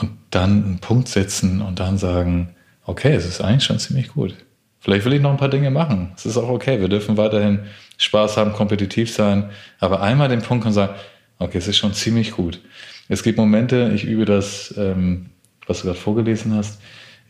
Und 0.00 0.12
dann 0.30 0.64
einen 0.64 0.78
Punkt 0.78 1.08
setzen 1.08 1.60
und 1.60 1.80
dann 1.80 1.98
sagen, 1.98 2.54
okay, 2.84 3.12
es 3.14 3.26
ist 3.26 3.40
eigentlich 3.40 3.64
schon 3.64 3.78
ziemlich 3.78 4.08
gut. 4.08 4.34
Vielleicht 4.80 5.04
will 5.04 5.12
ich 5.12 5.20
noch 5.20 5.30
ein 5.30 5.36
paar 5.36 5.50
Dinge 5.50 5.70
machen. 5.70 6.12
Es 6.16 6.24
ist 6.24 6.38
auch 6.38 6.48
okay. 6.48 6.80
Wir 6.80 6.88
dürfen 6.88 7.16
weiterhin 7.18 7.60
Spaß 7.98 8.38
haben, 8.38 8.52
kompetitiv 8.52 9.12
sein. 9.12 9.50
Aber 9.78 10.00
einmal 10.00 10.28
den 10.28 10.40
Punkt 10.40 10.64
und 10.64 10.72
sagen, 10.72 10.94
okay, 11.38 11.58
es 11.58 11.68
ist 11.68 11.76
schon 11.76 11.92
ziemlich 11.92 12.32
gut. 12.32 12.60
Es 13.08 13.22
gibt 13.22 13.36
Momente, 13.36 13.92
ich 13.94 14.04
übe 14.04 14.24
das, 14.24 14.74
ähm, 14.78 15.30
was 15.66 15.80
du 15.80 15.88
gerade 15.88 15.98
vorgelesen 15.98 16.54
hast. 16.54 16.80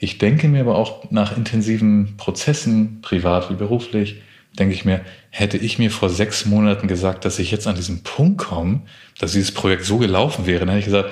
Ich 0.03 0.17
denke 0.17 0.49
mir 0.49 0.63
aber 0.63 0.77
auch 0.77 1.11
nach 1.11 1.37
intensiven 1.37 2.17
Prozessen, 2.17 3.03
privat 3.03 3.51
wie 3.51 3.55
beruflich, 3.55 4.23
denke 4.59 4.75
ich 4.75 4.87
mir, 4.87 5.03
hätte 5.29 5.59
ich 5.59 5.79
mir 5.79 5.91
vor 5.91 6.09
sechs 6.09 6.47
Monaten 6.47 6.89
gesagt, 6.89 7.27
dass 7.27 7.39
ich 7.39 7.51
jetzt 7.51 7.67
an 7.67 7.77
diesen 7.77 8.03
Punkt 8.03 8.39
komme, 8.39 8.81
dass 9.19 9.33
dieses 9.33 9.53
Projekt 9.53 9.85
so 9.85 9.99
gelaufen 9.99 10.47
wäre, 10.47 10.61
dann 10.61 10.71
hätte 10.71 10.81
ich 10.81 10.85
gesagt, 10.87 11.11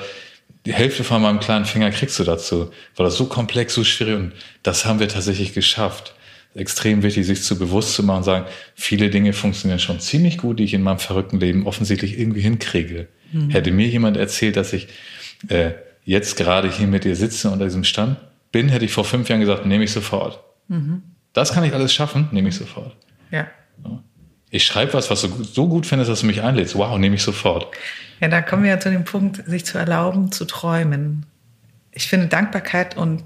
die 0.64 0.72
Hälfte 0.72 1.04
von 1.04 1.20
meinem 1.20 1.38
kleinen 1.38 1.66
Finger 1.66 1.90
kriegst 1.90 2.18
du 2.18 2.24
dazu, 2.24 2.70
weil 2.96 3.04
das 3.04 3.16
so 3.16 3.26
komplex, 3.26 3.74
so 3.74 3.84
schwierig 3.84 4.16
und 4.16 4.32
das 4.62 4.86
haben 4.86 5.00
wir 5.00 5.08
tatsächlich 5.08 5.52
geschafft. 5.52 6.14
Extrem 6.54 7.02
wichtig, 7.02 7.26
sich 7.26 7.42
zu 7.42 7.58
bewusst 7.58 7.92
zu 7.92 8.02
machen 8.02 8.18
und 8.18 8.24
sagen, 8.24 8.46
viele 8.74 9.10
Dinge 9.10 9.34
funktionieren 9.34 9.78
schon 9.78 10.00
ziemlich 10.00 10.38
gut, 10.38 10.58
die 10.58 10.64
ich 10.64 10.72
in 10.72 10.82
meinem 10.82 10.98
verrückten 10.98 11.38
Leben 11.38 11.66
offensichtlich 11.66 12.18
irgendwie 12.18 12.40
hinkriege. 12.40 13.06
Mhm. 13.32 13.50
Hätte 13.50 13.70
mir 13.70 13.86
jemand 13.86 14.16
erzählt, 14.16 14.56
dass 14.56 14.72
ich 14.72 14.88
äh, 15.48 15.72
jetzt 16.04 16.36
gerade 16.36 16.70
hier 16.70 16.86
mit 16.86 17.04
dir 17.04 17.14
sitze 17.14 17.50
unter 17.50 17.66
diesem 17.66 17.84
Stand 17.84 18.16
bin, 18.52 18.68
hätte 18.68 18.84
ich 18.84 18.92
vor 18.92 19.04
fünf 19.04 19.28
Jahren 19.28 19.40
gesagt, 19.40 19.66
nehme 19.66 19.84
ich 19.84 19.92
sofort. 19.92 20.42
Mhm. 20.68 21.02
Das 21.32 21.52
kann 21.52 21.64
ich 21.64 21.72
alles 21.74 21.92
schaffen, 21.92 22.28
nehme 22.32 22.48
ich 22.48 22.56
sofort. 22.56 22.96
Ja. 23.30 23.46
Ich 24.50 24.64
schreibe 24.64 24.94
was, 24.94 25.10
was 25.10 25.22
du 25.22 25.44
so 25.44 25.68
gut 25.68 25.86
findest, 25.86 26.10
dass 26.10 26.20
du 26.20 26.26
mich 26.26 26.42
einlädst. 26.42 26.74
Wow, 26.74 26.98
nehme 26.98 27.16
ich 27.16 27.22
sofort. 27.22 27.66
Ja, 28.20 28.28
da 28.28 28.40
kommen 28.40 28.62
wir 28.62 28.70
ja 28.70 28.80
zu 28.80 28.90
dem 28.90 29.04
Punkt, 29.04 29.44
sich 29.46 29.64
zu 29.64 29.78
erlauben, 29.78 30.32
zu 30.32 30.46
träumen. 30.46 31.26
Ich 31.92 32.08
finde 32.08 32.28
Dankbarkeit 32.28 32.96
und 32.96 33.22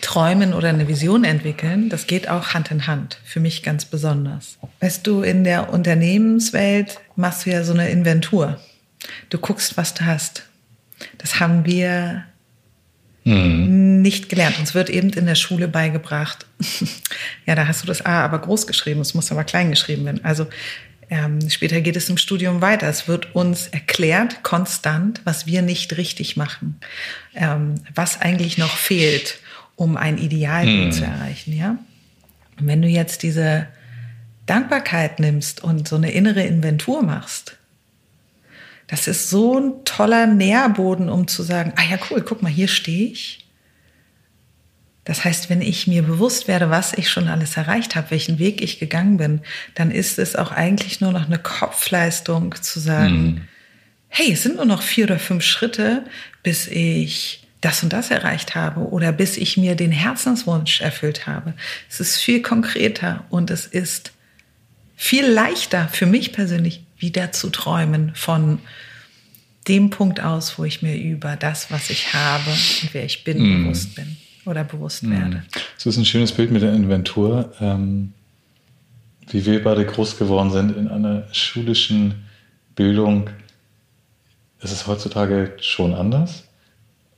Träumen 0.00 0.52
oder 0.52 0.68
eine 0.68 0.86
Vision 0.86 1.24
entwickeln, 1.24 1.88
das 1.88 2.06
geht 2.06 2.28
auch 2.28 2.48
Hand 2.48 2.70
in 2.70 2.86
Hand, 2.86 3.18
für 3.24 3.40
mich 3.40 3.62
ganz 3.62 3.86
besonders. 3.86 4.58
Weißt 4.80 5.06
du, 5.06 5.22
in 5.22 5.44
der 5.44 5.72
Unternehmenswelt 5.72 7.00
machst 7.16 7.46
du 7.46 7.50
ja 7.50 7.64
so 7.64 7.72
eine 7.72 7.88
Inventur. 7.88 8.60
Du 9.30 9.38
guckst, 9.38 9.78
was 9.78 9.94
du 9.94 10.04
hast. 10.04 10.44
Das 11.16 11.40
haben 11.40 11.64
wir 11.64 12.24
mhm. 13.24 14.02
nicht 14.02 14.28
gelernt. 14.28 14.58
Uns 14.58 14.74
wird 14.74 14.90
eben 14.90 15.10
in 15.10 15.26
der 15.26 15.34
Schule 15.34 15.68
beigebracht, 15.68 16.46
ja, 17.46 17.54
da 17.54 17.66
hast 17.66 17.82
du 17.82 17.86
das 17.86 18.04
A 18.04 18.24
aber 18.24 18.38
groß 18.38 18.66
geschrieben, 18.66 19.00
es 19.00 19.14
muss 19.14 19.32
aber 19.32 19.44
klein 19.44 19.70
geschrieben 19.70 20.04
werden. 20.04 20.24
Also 20.24 20.46
ähm, 21.10 21.48
später 21.50 21.80
geht 21.80 21.96
es 21.96 22.08
im 22.08 22.16
Studium 22.16 22.60
weiter. 22.60 22.88
Es 22.88 23.08
wird 23.08 23.34
uns 23.34 23.68
erklärt, 23.68 24.42
konstant, 24.42 25.20
was 25.24 25.46
wir 25.46 25.62
nicht 25.62 25.96
richtig 25.96 26.36
machen, 26.36 26.80
ähm, 27.34 27.76
was 27.94 28.20
eigentlich 28.20 28.58
noch 28.58 28.76
fehlt, 28.76 29.38
um 29.76 29.96
ein 29.96 30.18
Ideal 30.18 30.66
mhm. 30.66 30.92
zu 30.92 31.04
erreichen. 31.04 31.52
Ja? 31.52 31.78
Und 32.58 32.66
wenn 32.66 32.82
du 32.82 32.88
jetzt 32.88 33.22
diese 33.22 33.66
Dankbarkeit 34.46 35.20
nimmst 35.20 35.62
und 35.62 35.88
so 35.88 35.96
eine 35.96 36.12
innere 36.12 36.42
Inventur 36.42 37.02
machst, 37.02 37.56
das 38.94 39.08
ist 39.08 39.28
so 39.28 39.58
ein 39.58 39.84
toller 39.84 40.28
Nährboden, 40.28 41.08
um 41.08 41.26
zu 41.26 41.42
sagen, 41.42 41.72
ah 41.74 41.82
ja, 41.82 41.98
cool, 42.08 42.22
guck 42.22 42.42
mal, 42.42 42.48
hier 42.48 42.68
stehe 42.68 43.10
ich. 43.10 43.44
Das 45.02 45.24
heißt, 45.24 45.50
wenn 45.50 45.62
ich 45.62 45.88
mir 45.88 46.04
bewusst 46.04 46.46
werde, 46.46 46.70
was 46.70 46.92
ich 46.92 47.10
schon 47.10 47.26
alles 47.26 47.56
erreicht 47.56 47.96
habe, 47.96 48.12
welchen 48.12 48.38
Weg 48.38 48.62
ich 48.62 48.78
gegangen 48.78 49.16
bin, 49.16 49.40
dann 49.74 49.90
ist 49.90 50.20
es 50.20 50.36
auch 50.36 50.52
eigentlich 50.52 51.00
nur 51.00 51.10
noch 51.10 51.26
eine 51.26 51.40
Kopfleistung 51.40 52.54
zu 52.62 52.78
sagen, 52.78 53.24
mhm. 53.24 53.40
hey, 54.06 54.32
es 54.32 54.44
sind 54.44 54.56
nur 54.56 54.64
noch 54.64 54.80
vier 54.80 55.06
oder 55.06 55.18
fünf 55.18 55.42
Schritte, 55.42 56.04
bis 56.44 56.68
ich 56.68 57.48
das 57.60 57.82
und 57.82 57.92
das 57.92 58.12
erreicht 58.12 58.54
habe 58.54 58.80
oder 58.80 59.10
bis 59.10 59.36
ich 59.36 59.56
mir 59.56 59.74
den 59.74 59.90
Herzenswunsch 59.90 60.82
erfüllt 60.82 61.26
habe. 61.26 61.54
Es 61.90 61.98
ist 61.98 62.18
viel 62.18 62.42
konkreter 62.42 63.24
und 63.28 63.50
es 63.50 63.66
ist 63.66 64.12
viel 64.94 65.26
leichter 65.26 65.88
für 65.88 66.06
mich 66.06 66.32
persönlich 66.32 66.84
wieder 66.96 67.32
zu 67.32 67.50
träumen 67.50 68.12
von 68.14 68.60
dem 69.68 69.90
Punkt 69.90 70.20
aus, 70.20 70.58
wo 70.58 70.64
ich 70.64 70.82
mir 70.82 70.96
über 70.96 71.36
das, 71.36 71.70
was 71.70 71.90
ich 71.90 72.12
habe 72.12 72.50
und 72.50 72.88
wer 72.92 73.04
ich 73.04 73.24
bin, 73.24 73.38
mm. 73.38 73.64
bewusst 73.64 73.94
bin 73.94 74.16
oder 74.44 74.64
bewusst 74.64 75.02
mm. 75.02 75.10
werde. 75.10 75.42
Das 75.76 75.86
ist 75.86 75.96
ein 75.96 76.04
schönes 76.04 76.32
Bild 76.32 76.50
mit 76.50 76.62
der 76.62 76.74
Inventur, 76.74 77.52
ähm, 77.60 78.12
wie 79.30 79.44
wir 79.46 79.62
beide 79.62 79.86
groß 79.86 80.18
geworden 80.18 80.50
sind 80.50 80.76
in 80.76 80.88
einer 80.88 81.26
schulischen 81.32 82.26
Bildung. 82.76 83.30
Es 84.60 84.70
ist 84.72 84.86
heutzutage 84.86 85.54
schon 85.60 85.94
anders, 85.94 86.44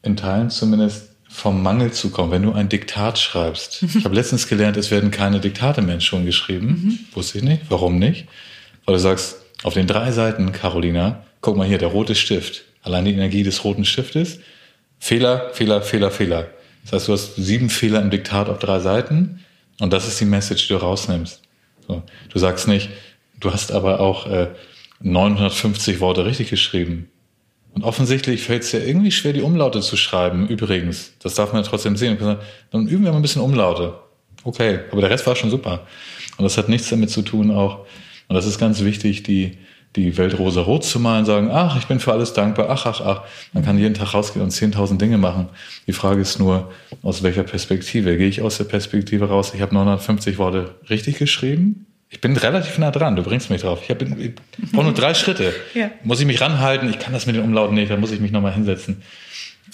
in 0.03 0.17
Teilen 0.17 0.51
zumindest 0.51 1.11
vom 1.29 1.63
Mangel 1.63 1.93
zu 1.93 2.11
kommen, 2.11 2.31
wenn 2.31 2.43
du 2.43 2.53
ein 2.53 2.69
Diktat 2.69 3.19
schreibst. 3.19 3.83
Ich 3.83 4.05
habe 4.05 4.15
letztens 4.15 4.47
gelernt, 4.49 4.77
es 4.77 4.91
werden 4.91 5.11
keine 5.11 5.41
Diktate 5.41 5.83
mehr 5.83 6.01
schon 6.01 6.25
geschrieben. 6.25 6.67
Mhm. 6.67 6.99
Wusste 7.13 7.39
ich 7.39 7.45
nicht. 7.45 7.63
Warum 7.69 7.99
nicht? 7.99 8.27
Weil 8.85 8.95
du 8.95 9.01
sagst, 9.01 9.37
auf 9.63 9.75
den 9.75 9.87
drei 9.87 10.13
Seiten, 10.13 10.53
Carolina, 10.53 11.25
guck 11.47 11.57
mal 11.57 11.69
hier, 11.69 11.79
der 11.79 11.89
rote 11.89 12.17
Stift. 12.17 12.65
Allein 12.83 13.05
die 13.05 13.13
Energie 13.13 13.45
des 13.45 13.63
roten 13.63 13.85
Stiftes. 13.85 14.41
Fehler, 14.99 15.51
Fehler, 15.53 15.81
Fehler, 15.81 16.11
Fehler. 16.11 16.49
Das 16.83 16.93
heißt, 16.93 17.07
du 17.07 17.13
hast 17.13 17.37
sieben 17.37 17.71
Fehler 17.71 18.03
im 18.03 18.11
Diktat 18.11 18.49
auf 18.49 18.59
drei 18.59 18.81
Seiten 18.81 19.45
und 19.79 19.93
das 19.93 20.09
ist 20.09 20.21
die 20.21 20.25
Message, 20.25 20.67
die 20.67 20.73
du 20.73 20.81
rausnimmst. 20.81 21.43
So. 21.87 22.03
Du 22.33 22.39
sagst 22.41 22.67
nicht, 22.67 22.89
du 23.39 23.53
hast 23.53 23.71
aber 23.71 24.01
auch 24.01 24.27
äh, 24.27 24.49
950 25.03 26.01
Worte 26.01 26.27
richtig 26.27 26.51
geschrieben. 26.51 27.11
Und 27.75 27.85
offensichtlich 27.85 28.43
fällt 28.43 28.65
es 28.65 28.73
dir 28.73 28.85
irgendwie 28.85 29.13
schwer, 29.13 29.33
die 29.33 29.43
Umlaute 29.43 29.83
zu 29.83 29.97
schreiben. 29.97 30.49
Übrigens, 30.49 31.13
das 31.21 31.37
darf 31.37 31.53
man 31.53 31.63
ja 31.63 31.69
trotzdem 31.69 31.97
sehen. 31.97 32.19
Dann 32.73 32.89
üben 32.89 33.05
wir 33.05 33.13
mal 33.13 33.19
ein 33.19 33.23
bisschen 33.23 33.43
Umlaute. 33.43 33.95
Okay, 34.43 34.81
aber 34.91 35.01
der 35.01 35.11
Rest 35.11 35.29
war 35.29 35.37
schon 35.37 35.51
super. 35.51 35.87
Und 36.39 36.43
das 36.43 36.59
hat 36.59 36.69
nichts 36.69 36.89
damit 36.89 37.11
zu 37.11 37.23
tun, 37.23 37.53
auch 37.53 37.87
und 38.29 38.35
das 38.35 38.47
ist 38.47 38.59
ganz 38.59 38.83
wichtig, 38.83 39.23
die, 39.23 39.59
die 39.97 40.17
Welt 40.19 40.39
rosa-rot 40.39 40.85
zu 40.85 41.01
malen, 41.01 41.25
sagen, 41.25 41.51
ach, 41.51 41.77
ich 41.79 41.87
bin 41.87 41.99
für 41.99 42.13
alles 42.13 42.35
dankbar, 42.35 42.69
ach, 42.69 42.87
ach, 42.87 43.01
ach. 43.01 43.23
Man 43.53 43.65
kann 43.65 43.79
jeden 43.79 43.95
Tag 43.95 44.15
rausgehen 44.15 44.45
und 44.45 44.53
10.000 44.53 44.99
Dinge 44.99 45.19
machen. 45.19 45.49
Die 45.87 45.93
Frage 45.93 46.21
ist 46.21 46.39
nur, 46.39 46.71
aus 47.03 47.23
welcher 47.23 47.43
Perspektive? 47.43 48.17
Gehe 48.17 48.29
ich 48.29 48.43
aus 48.43 48.59
der 48.59 48.65
Perspektive 48.65 49.29
raus, 49.29 49.53
ich 49.55 49.63
habe 49.63 49.75
950 49.75 50.39
Worte 50.39 50.75
richtig 50.91 51.19
geschrieben? 51.19 51.87
Ich 52.11 52.21
bin 52.21 52.37
relativ 52.37 52.79
nah 52.79 52.91
dran, 52.91 53.17
du 53.17 53.23
bringst 53.23 53.51
mich 53.51 53.63
drauf. 53.63 53.81
Ich, 53.83 53.91
hab, 53.91 54.01
ich 54.03 54.33
brauche 54.73 54.85
nur 54.85 54.95
drei 54.95 55.15
Schritte. 55.15 55.53
Ja. 55.75 55.91
Muss 56.05 56.21
ich 56.21 56.27
mich 56.27 56.41
ranhalten? 56.41 56.89
Ich 56.89 56.99
kann 56.99 57.13
das 57.13 57.27
mit 57.27 57.35
den 57.35 57.43
Umlauten 57.43 57.75
nicht, 57.75 57.91
da 57.91 57.97
muss 57.97 58.13
ich 58.13 58.21
mich 58.21 58.31
nochmal 58.31 58.53
hinsetzen. 58.53 59.03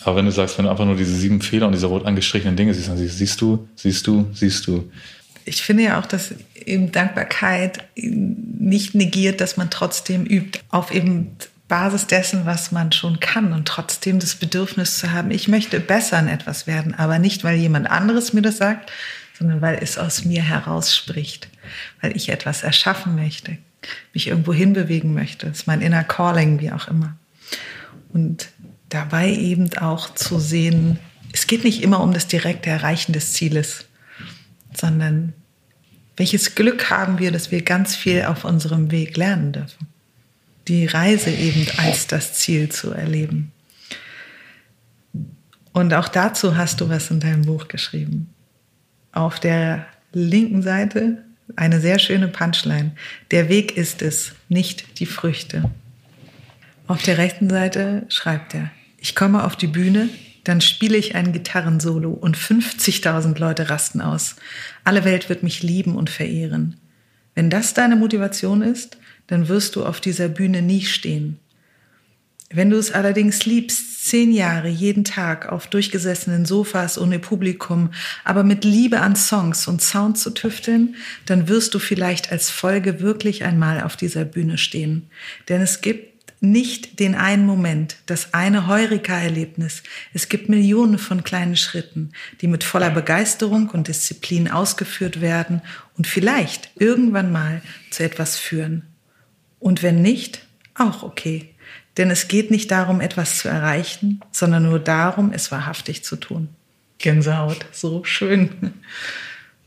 Aber 0.04 0.16
wenn 0.16 0.24
du 0.24 0.32
sagst, 0.32 0.56
wenn 0.56 0.64
du 0.64 0.70
einfach 0.70 0.86
nur 0.86 0.96
diese 0.96 1.14
sieben 1.14 1.42
Fehler 1.42 1.66
und 1.66 1.72
diese 1.72 1.86
rot 1.86 2.06
angestrichenen 2.06 2.56
Dinge 2.56 2.72
siehst, 2.72 2.88
dann 2.88 2.96
siehst 2.96 3.40
du, 3.40 3.68
siehst 3.76 4.06
du, 4.06 4.26
siehst 4.32 4.66
du 4.66 4.90
ich 5.44 5.62
finde 5.62 5.84
ja 5.84 6.00
auch, 6.00 6.06
dass 6.06 6.34
eben 6.66 6.92
Dankbarkeit 6.92 7.84
nicht 7.94 8.94
negiert, 8.94 9.40
dass 9.40 9.56
man 9.56 9.70
trotzdem 9.70 10.24
übt 10.24 10.60
auf 10.70 10.94
eben 10.94 11.36
Basis 11.68 12.06
dessen, 12.06 12.44
was 12.44 12.70
man 12.70 12.92
schon 12.92 13.18
kann 13.18 13.52
und 13.52 13.66
trotzdem 13.66 14.18
das 14.18 14.34
Bedürfnis 14.34 14.98
zu 14.98 15.12
haben, 15.12 15.30
ich 15.30 15.48
möchte 15.48 15.80
besser 15.80 16.18
in 16.18 16.28
etwas 16.28 16.66
werden, 16.66 16.94
aber 16.94 17.18
nicht, 17.18 17.44
weil 17.44 17.56
jemand 17.56 17.90
anderes 17.90 18.32
mir 18.34 18.42
das 18.42 18.58
sagt, 18.58 18.92
sondern 19.38 19.62
weil 19.62 19.78
es 19.80 19.96
aus 19.96 20.24
mir 20.24 20.42
herausspricht, 20.42 21.48
weil 22.00 22.14
ich 22.14 22.28
etwas 22.28 22.62
erschaffen 22.62 23.16
möchte, 23.16 23.56
mich 24.12 24.28
irgendwo 24.28 24.52
hinbewegen 24.52 25.14
möchte. 25.14 25.46
Das 25.46 25.60
ist 25.60 25.66
mein 25.66 25.80
inner 25.80 26.04
Calling, 26.04 26.60
wie 26.60 26.72
auch 26.72 26.88
immer. 26.88 27.16
Und 28.12 28.48
dabei 28.90 29.30
eben 29.30 29.74
auch 29.78 30.14
zu 30.14 30.38
sehen, 30.38 30.98
es 31.32 31.46
geht 31.46 31.64
nicht 31.64 31.82
immer 31.82 32.00
um 32.00 32.12
das 32.12 32.26
direkte 32.26 32.68
Erreichen 32.68 33.14
des 33.14 33.32
Zieles, 33.32 33.86
sondern 34.74 35.32
welches 36.16 36.54
Glück 36.54 36.90
haben 36.90 37.18
wir, 37.18 37.32
dass 37.32 37.50
wir 37.50 37.62
ganz 37.62 37.96
viel 37.96 38.24
auf 38.24 38.44
unserem 38.44 38.90
Weg 38.90 39.16
lernen 39.16 39.52
dürfen. 39.52 39.88
Die 40.68 40.86
Reise 40.86 41.30
eben 41.30 41.66
als 41.78 42.06
das 42.06 42.34
Ziel 42.34 42.68
zu 42.68 42.92
erleben. 42.92 43.52
Und 45.72 45.94
auch 45.94 46.08
dazu 46.08 46.56
hast 46.56 46.80
du 46.80 46.88
was 46.88 47.10
in 47.10 47.20
deinem 47.20 47.42
Buch 47.42 47.68
geschrieben. 47.68 48.32
Auf 49.12 49.40
der 49.40 49.86
linken 50.12 50.62
Seite 50.62 51.24
eine 51.56 51.80
sehr 51.80 51.98
schöne 51.98 52.28
Punchline. 52.28 52.92
Der 53.30 53.48
Weg 53.48 53.76
ist 53.76 54.02
es, 54.02 54.32
nicht 54.48 55.00
die 55.00 55.06
Früchte. 55.06 55.70
Auf 56.86 57.02
der 57.02 57.18
rechten 57.18 57.48
Seite 57.48 58.04
schreibt 58.08 58.54
er, 58.54 58.70
ich 58.98 59.14
komme 59.14 59.44
auf 59.44 59.56
die 59.56 59.66
Bühne, 59.66 60.08
dann 60.44 60.60
spiele 60.60 60.96
ich 60.96 61.14
ein 61.14 61.32
Gitarrensolo 61.32 62.10
und 62.10 62.36
50.000 62.36 63.38
Leute 63.38 63.70
rasten 63.70 64.00
aus. 64.00 64.36
Alle 64.84 65.04
Welt 65.04 65.28
wird 65.28 65.42
mich 65.42 65.62
lieben 65.62 65.96
und 65.96 66.10
verehren. 66.10 66.76
Wenn 67.34 67.50
das 67.50 67.74
deine 67.74 67.96
Motivation 67.96 68.62
ist, 68.62 68.98
dann 69.26 69.48
wirst 69.48 69.76
du 69.76 69.84
auf 69.84 70.00
dieser 70.00 70.28
Bühne 70.28 70.62
nie 70.62 70.82
stehen. 70.82 71.38
Wenn 72.54 72.68
du 72.68 72.76
es 72.76 72.92
allerdings 72.92 73.46
liebst, 73.46 74.04
zehn 74.04 74.30
Jahre 74.30 74.68
jeden 74.68 75.04
Tag 75.04 75.50
auf 75.50 75.68
durchgesessenen 75.68 76.44
Sofas 76.44 76.98
ohne 76.98 77.18
Publikum, 77.18 77.90
aber 78.24 78.44
mit 78.44 78.64
Liebe 78.64 79.00
an 79.00 79.16
Songs 79.16 79.66
und 79.68 79.80
Sound 79.80 80.18
zu 80.18 80.30
tüfteln, 80.30 80.96
dann 81.24 81.48
wirst 81.48 81.72
du 81.72 81.78
vielleicht 81.78 82.30
als 82.30 82.50
Folge 82.50 83.00
wirklich 83.00 83.44
einmal 83.44 83.80
auf 83.80 83.96
dieser 83.96 84.26
Bühne 84.26 84.58
stehen. 84.58 85.08
Denn 85.48 85.62
es 85.62 85.80
gibt 85.80 86.11
nicht 86.42 86.98
den 86.98 87.14
einen 87.14 87.46
Moment, 87.46 87.96
das 88.06 88.34
eine 88.34 88.66
Heureka-Erlebnis. 88.66 89.84
Es 90.12 90.28
gibt 90.28 90.48
Millionen 90.48 90.98
von 90.98 91.22
kleinen 91.22 91.56
Schritten, 91.56 92.10
die 92.40 92.48
mit 92.48 92.64
voller 92.64 92.90
Begeisterung 92.90 93.70
und 93.70 93.86
Disziplin 93.86 94.50
ausgeführt 94.50 95.20
werden 95.20 95.62
und 95.96 96.08
vielleicht 96.08 96.70
irgendwann 96.74 97.30
mal 97.30 97.62
zu 97.90 98.02
etwas 98.02 98.38
führen. 98.38 98.82
Und 99.60 99.84
wenn 99.84 100.02
nicht, 100.02 100.44
auch 100.74 101.04
okay. 101.04 101.54
Denn 101.96 102.10
es 102.10 102.26
geht 102.26 102.50
nicht 102.50 102.72
darum, 102.72 103.00
etwas 103.00 103.38
zu 103.38 103.48
erreichen, 103.48 104.20
sondern 104.32 104.64
nur 104.64 104.80
darum, 104.80 105.32
es 105.32 105.52
wahrhaftig 105.52 106.02
zu 106.02 106.16
tun. 106.16 106.48
Gänsehaut, 106.98 107.66
so 107.70 108.02
schön. 108.02 108.74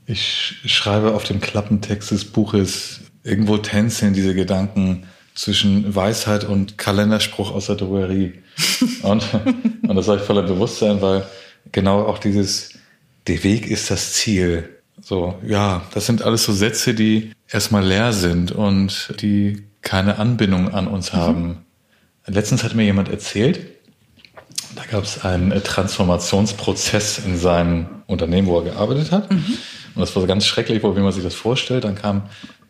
Ich 0.07 0.57
schreibe 0.65 1.13
auf 1.13 1.23
dem 1.23 1.39
Klappentext 1.39 2.11
des 2.11 2.25
Buches, 2.25 3.01
irgendwo 3.23 3.57
tänzeln 3.57 4.13
diese 4.13 4.35
Gedanken 4.35 5.07
zwischen 5.35 5.93
Weisheit 5.93 6.45
und 6.45 6.77
Kalenderspruch 6.77 7.51
aus 7.51 7.67
der 7.67 7.75
Drogerie. 7.75 8.33
Und, 9.03 9.23
und 9.87 9.95
das 9.95 10.05
sage 10.05 10.21
ich 10.21 10.25
voller 10.25 10.41
Bewusstsein, 10.43 11.01
weil 11.01 11.25
genau 11.73 12.05
auch 12.05 12.17
dieses, 12.17 12.69
der 13.27 13.43
Weg 13.43 13.67
ist 13.67 13.91
das 13.91 14.13
Ziel. 14.13 14.69
So, 15.01 15.35
ja, 15.45 15.83
das 15.93 16.05
sind 16.05 16.21
alles 16.23 16.45
so 16.45 16.53
Sätze, 16.53 16.93
die 16.93 17.31
erstmal 17.49 17.85
leer 17.85 18.13
sind 18.13 18.51
und 18.53 19.13
die 19.21 19.63
keine 19.81 20.17
Anbindung 20.17 20.73
an 20.73 20.87
uns 20.87 21.11
mhm. 21.11 21.17
haben. 21.17 21.65
Letztens 22.25 22.63
hat 22.63 22.73
mir 22.75 22.83
jemand 22.83 23.09
erzählt, 23.09 23.59
da 24.75 24.83
gab 24.89 25.03
es 25.03 25.23
einen 25.23 25.51
Transformationsprozess 25.63 27.19
in 27.19 27.37
seinem 27.37 27.87
Unternehmen, 28.07 28.47
wo 28.47 28.59
er 28.59 28.71
gearbeitet 28.71 29.11
hat. 29.11 29.31
Mhm. 29.31 29.57
Und 29.95 30.01
das 30.01 30.15
war 30.15 30.25
ganz 30.27 30.45
schrecklich, 30.45 30.83
wie 30.83 30.99
man 30.99 31.11
sich 31.11 31.23
das 31.23 31.35
vorstellt. 31.35 31.83
Dann 31.83 31.95
kam 31.95 32.23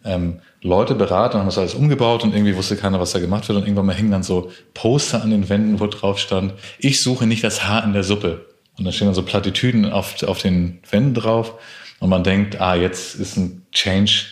ähm, 0.05 0.39
Leute 0.61 0.95
beraten, 0.95 1.37
haben 1.37 1.45
das 1.45 1.57
alles 1.57 1.73
umgebaut 1.73 2.23
und 2.23 2.33
irgendwie 2.33 2.55
wusste 2.55 2.77
keiner, 2.77 2.99
was 2.99 3.11
da 3.11 3.19
gemacht 3.19 3.47
wird. 3.47 3.57
Und 3.57 3.65
irgendwann 3.65 3.87
mal 3.87 3.95
hingen 3.95 4.11
dann 4.11 4.23
so 4.23 4.51
Poster 4.73 5.21
an 5.21 5.31
den 5.31 5.49
Wänden, 5.49 5.79
wo 5.79 5.87
drauf 5.87 6.19
stand, 6.19 6.53
ich 6.79 7.01
suche 7.01 7.27
nicht 7.27 7.43
das 7.43 7.65
Haar 7.65 7.83
in 7.83 7.93
der 7.93 8.03
Suppe. 8.03 8.45
Und 8.77 8.85
dann 8.85 8.93
stehen 8.93 9.07
dann 9.07 9.15
so 9.15 9.23
Plattitüden 9.23 9.91
auf, 9.91 10.21
auf 10.23 10.41
den 10.41 10.79
Wänden 10.89 11.13
drauf. 11.13 11.53
Und 11.99 12.09
man 12.09 12.23
denkt, 12.23 12.61
ah, 12.61 12.75
jetzt 12.75 13.15
ist 13.15 13.37
ein 13.37 13.65
Change 13.71 14.25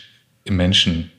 im 0.44 0.58
Menschen, 0.58 1.12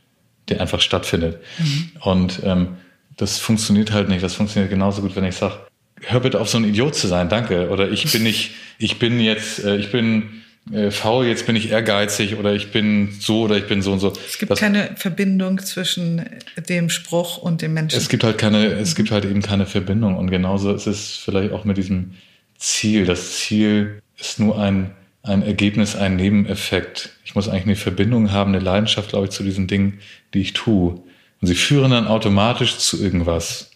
der 0.49 0.61
einfach 0.61 0.81
stattfindet. 0.81 1.41
Mhm. 1.59 1.91
Und 2.01 2.41
ähm, 2.45 2.77
das 3.17 3.39
funktioniert 3.39 3.93
halt 3.93 4.09
nicht. 4.09 4.23
Das 4.23 4.35
funktioniert 4.35 4.71
genauso 4.71 5.03
gut, 5.03 5.17
wenn 5.17 5.25
ich 5.25 5.37
sage, 5.37 5.55
hör 6.03 6.21
bitte 6.21 6.41
auf, 6.41 6.49
so 6.49 6.59
ein 6.59 6.65
Idiot 6.65 6.95
zu 6.95 7.07
sein, 7.07 7.29
danke. 7.29 7.71
Oder 7.71 7.91
ich 7.91 8.11
bin 8.13 8.23
nicht, 8.23 8.53
ich 8.79 8.99
bin 8.99 9.21
jetzt, 9.21 9.65
äh, 9.65 9.77
ich 9.77 9.91
bin 9.91 10.44
äh, 10.73 10.91
faul, 10.91 11.27
jetzt 11.27 11.47
bin 11.47 11.57
ich 11.57 11.71
ehrgeizig 11.71 12.37
oder 12.37 12.55
ich 12.55 12.73
bin 12.73 13.15
so 13.21 13.43
oder 13.43 13.57
ich 13.57 13.67
bin 13.67 13.83
so 13.83 13.93
und 13.93 14.01
so. 14.01 14.13
Es 14.27 14.39
gibt 14.39 14.51
das, 14.51 14.59
keine 14.59 14.91
Verbindung 14.97 15.59
zwischen 15.59 16.25
dem 16.69 16.89
Spruch 16.89 17.37
und 17.39 17.61
dem 17.61 17.75
Menschen. 17.75 17.99
Es 17.99 18.09
gibt 18.09 18.25
halt 18.25 18.39
keine, 18.39 18.67
es 18.67 18.95
gibt 18.95 19.11
halt 19.11 19.25
eben 19.27 19.43
keine 19.43 19.67
Verbindung 19.67 20.17
und 20.17 20.31
genauso 20.31 20.73
ist 20.73 20.87
es 20.87 21.17
vielleicht 21.17 21.53
auch 21.53 21.65
mit 21.65 21.77
diesem 21.77 22.15
Ziel. 22.57 23.05
Das 23.05 23.39
Ziel 23.39 24.01
ist 24.19 24.41
nur 24.41 24.59
ein, 24.59 24.93
ein 25.23 25.43
Ergebnis, 25.43 25.97
ein 25.97 26.17
Nebeneffekt. 26.17 27.11
Ich 27.25 27.35
muss 27.35 27.49
eigentlich 27.49 27.65
eine 27.65 27.77
Verbindung 27.77 28.33
haben, 28.33 28.55
eine 28.55 28.65
Leidenschaft, 28.65 29.11
glaube 29.11 29.27
ich, 29.27 29.33
zu 29.33 29.43
diesen 29.43 29.67
Dingen, 29.67 30.01
die 30.33 30.41
ich 30.41 30.55
tue. 30.55 31.03
Und 31.41 31.49
sie 31.49 31.55
führen 31.57 31.91
dann 31.91 32.07
automatisch 32.07 32.79
zu 32.79 33.03
irgendwas. 33.03 33.71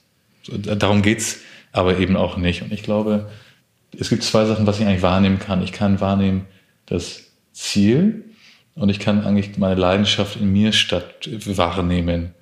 Darum 0.46 1.02
geht's 1.02 1.40
aber 1.72 1.98
eben 1.98 2.16
auch 2.16 2.38
nicht. 2.38 2.62
Und 2.62 2.72
ich 2.72 2.82
glaube, 2.82 3.30
es 3.98 4.08
gibt 4.08 4.22
zwei 4.22 4.46
Sachen, 4.46 4.66
was 4.66 4.80
ich 4.80 4.86
eigentlich 4.86 5.02
wahrnehmen 5.02 5.38
kann. 5.38 5.62
Ich 5.62 5.72
kann 5.72 6.00
wahrnehmen, 6.00 6.46
das 6.88 7.24
Ziel 7.52 8.24
und 8.74 8.88
ich 8.88 8.98
kann 8.98 9.24
eigentlich 9.24 9.58
meine 9.58 9.80
Leidenschaft 9.80 10.36
in 10.36 10.52
mir 10.52 10.72
statt 10.72 11.28
wahrnehmen. 11.46 12.34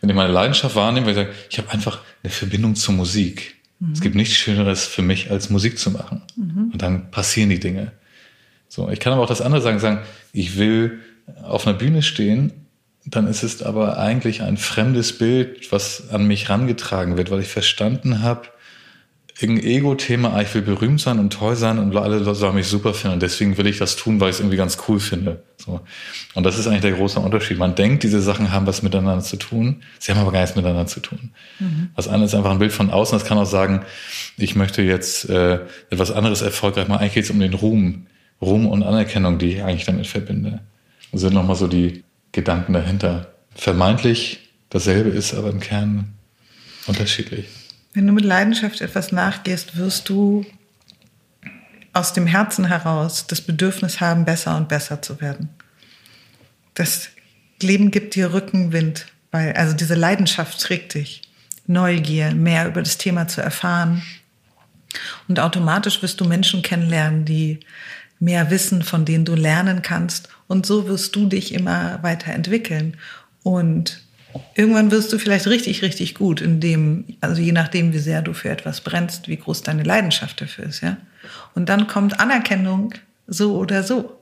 Wenn 0.00 0.10
ich 0.10 0.16
meine 0.16 0.32
Leidenschaft 0.32 0.76
wahrnehme, 0.76 1.06
weil 1.06 1.12
ich 1.12 1.18
sage, 1.18 1.32
ich 1.50 1.58
habe 1.58 1.70
einfach 1.70 2.00
eine 2.22 2.30
Verbindung 2.30 2.74
zur 2.74 2.94
Musik. 2.94 3.56
Mhm. 3.80 3.92
Es 3.92 4.00
gibt 4.00 4.14
nichts 4.14 4.34
Schöneres 4.34 4.86
für 4.86 5.02
mich, 5.02 5.30
als 5.30 5.50
Musik 5.50 5.78
zu 5.78 5.90
machen. 5.90 6.22
Mhm. 6.36 6.70
Und 6.72 6.82
dann 6.82 7.10
passieren 7.10 7.50
die 7.50 7.60
Dinge. 7.60 7.92
So, 8.68 8.88
ich 8.90 9.00
kann 9.00 9.12
aber 9.12 9.22
auch 9.22 9.28
das 9.28 9.40
andere 9.40 9.60
sagen, 9.60 9.78
sagen, 9.78 10.00
ich 10.32 10.56
will 10.56 11.00
auf 11.42 11.66
einer 11.66 11.76
Bühne 11.76 12.02
stehen, 12.02 12.52
dann 13.04 13.26
ist 13.26 13.42
es 13.42 13.62
aber 13.62 13.98
eigentlich 13.98 14.42
ein 14.42 14.56
fremdes 14.56 15.16
Bild, 15.16 15.72
was 15.72 16.10
an 16.10 16.26
mich 16.26 16.50
rangetragen 16.50 17.16
wird, 17.16 17.30
weil 17.30 17.40
ich 17.40 17.48
verstanden 17.48 18.22
habe, 18.22 18.48
irgendein 19.40 19.66
Ego-Thema, 19.66 20.34
ah, 20.34 20.42
ich 20.42 20.52
will 20.54 20.62
berühmt 20.62 21.00
sein 21.00 21.20
und 21.20 21.32
toll 21.32 21.54
sein 21.54 21.78
und 21.78 21.96
alle 21.96 22.34
sollen 22.34 22.56
mich 22.56 22.66
super 22.66 22.92
finden. 22.92 23.14
Und 23.14 23.22
deswegen 23.22 23.56
will 23.56 23.68
ich 23.68 23.78
das 23.78 23.94
tun, 23.94 24.20
weil 24.20 24.30
ich 24.30 24.36
es 24.36 24.40
irgendwie 24.40 24.56
ganz 24.56 24.78
cool 24.88 24.98
finde. 24.98 25.42
So. 25.56 25.80
Und 26.34 26.44
das 26.44 26.58
ist 26.58 26.66
eigentlich 26.66 26.80
der 26.80 26.92
große 26.92 27.20
Unterschied. 27.20 27.56
Man 27.56 27.76
denkt, 27.76 28.02
diese 28.02 28.20
Sachen 28.20 28.50
haben 28.50 28.66
was 28.66 28.82
miteinander 28.82 29.22
zu 29.22 29.36
tun. 29.36 29.82
Sie 30.00 30.10
haben 30.10 30.20
aber 30.20 30.32
gar 30.32 30.40
nichts 30.40 30.56
miteinander 30.56 30.86
zu 30.86 30.98
tun. 30.98 31.30
Mhm. 31.60 31.90
Das 31.94 32.08
eine 32.08 32.24
ist 32.24 32.34
einfach 32.34 32.50
ein 32.50 32.58
Bild 32.58 32.72
von 32.72 32.90
außen. 32.90 33.16
Das 33.16 33.28
kann 33.28 33.38
auch 33.38 33.46
sagen, 33.46 33.82
ich 34.36 34.56
möchte 34.56 34.82
jetzt 34.82 35.28
äh, 35.28 35.60
etwas 35.90 36.10
anderes 36.10 36.42
erfolgreich 36.42 36.88
machen. 36.88 37.00
Eigentlich 37.00 37.14
geht 37.14 37.24
es 37.24 37.30
um 37.30 37.38
den 37.38 37.54
Ruhm. 37.54 38.06
Ruhm 38.42 38.66
und 38.66 38.82
Anerkennung, 38.82 39.38
die 39.38 39.54
ich 39.54 39.62
eigentlich 39.62 39.84
damit 39.84 40.08
verbinde. 40.08 40.60
Das 41.12 41.20
sind 41.20 41.34
nochmal 41.34 41.56
so 41.56 41.68
die 41.68 42.02
Gedanken 42.32 42.72
dahinter. 42.72 43.34
Vermeintlich 43.54 44.50
dasselbe 44.70 45.10
ist, 45.10 45.34
aber 45.34 45.50
im 45.50 45.60
Kern 45.60 46.14
unterschiedlich. 46.86 47.46
Wenn 47.98 48.06
du 48.06 48.12
mit 48.12 48.24
Leidenschaft 48.24 48.80
etwas 48.80 49.10
nachgehst, 49.10 49.76
wirst 49.76 50.08
du 50.08 50.46
aus 51.92 52.12
dem 52.12 52.28
Herzen 52.28 52.66
heraus 52.66 53.26
das 53.26 53.40
Bedürfnis 53.40 54.00
haben, 54.00 54.24
besser 54.24 54.56
und 54.56 54.68
besser 54.68 55.02
zu 55.02 55.20
werden. 55.20 55.48
Das 56.74 57.08
Leben 57.60 57.90
gibt 57.90 58.14
dir 58.14 58.32
Rückenwind, 58.32 59.06
weil 59.32 59.52
also 59.54 59.74
diese 59.74 59.96
Leidenschaft 59.96 60.60
trägt 60.60 60.94
dich. 60.94 61.22
Neugier, 61.66 62.36
mehr 62.36 62.68
über 62.68 62.82
das 62.82 62.98
Thema 62.98 63.26
zu 63.26 63.40
erfahren. 63.40 64.00
Und 65.26 65.40
automatisch 65.40 66.00
wirst 66.00 66.20
du 66.20 66.24
Menschen 66.24 66.62
kennenlernen, 66.62 67.24
die 67.24 67.58
mehr 68.20 68.48
wissen, 68.48 68.84
von 68.84 69.06
denen 69.06 69.24
du 69.24 69.34
lernen 69.34 69.82
kannst. 69.82 70.28
Und 70.46 70.66
so 70.66 70.86
wirst 70.86 71.16
du 71.16 71.26
dich 71.26 71.52
immer 71.52 72.00
weiterentwickeln. 72.04 72.96
Und 73.42 74.04
irgendwann 74.54 74.90
wirst 74.90 75.12
du 75.12 75.18
vielleicht 75.18 75.46
richtig, 75.46 75.82
richtig 75.82 76.14
gut 76.14 76.40
in 76.40 76.60
dem, 76.60 77.04
also 77.20 77.40
je 77.40 77.52
nachdem, 77.52 77.92
wie 77.92 77.98
sehr 77.98 78.22
du 78.22 78.32
für 78.32 78.50
etwas 78.50 78.80
brennst, 78.80 79.28
wie 79.28 79.36
groß 79.36 79.62
deine 79.62 79.82
Leidenschaft 79.82 80.40
dafür 80.40 80.66
ist, 80.66 80.80
ja. 80.80 80.96
Und 81.54 81.68
dann 81.68 81.86
kommt 81.86 82.20
Anerkennung 82.20 82.94
so 83.26 83.56
oder 83.56 83.82
so. 83.82 84.18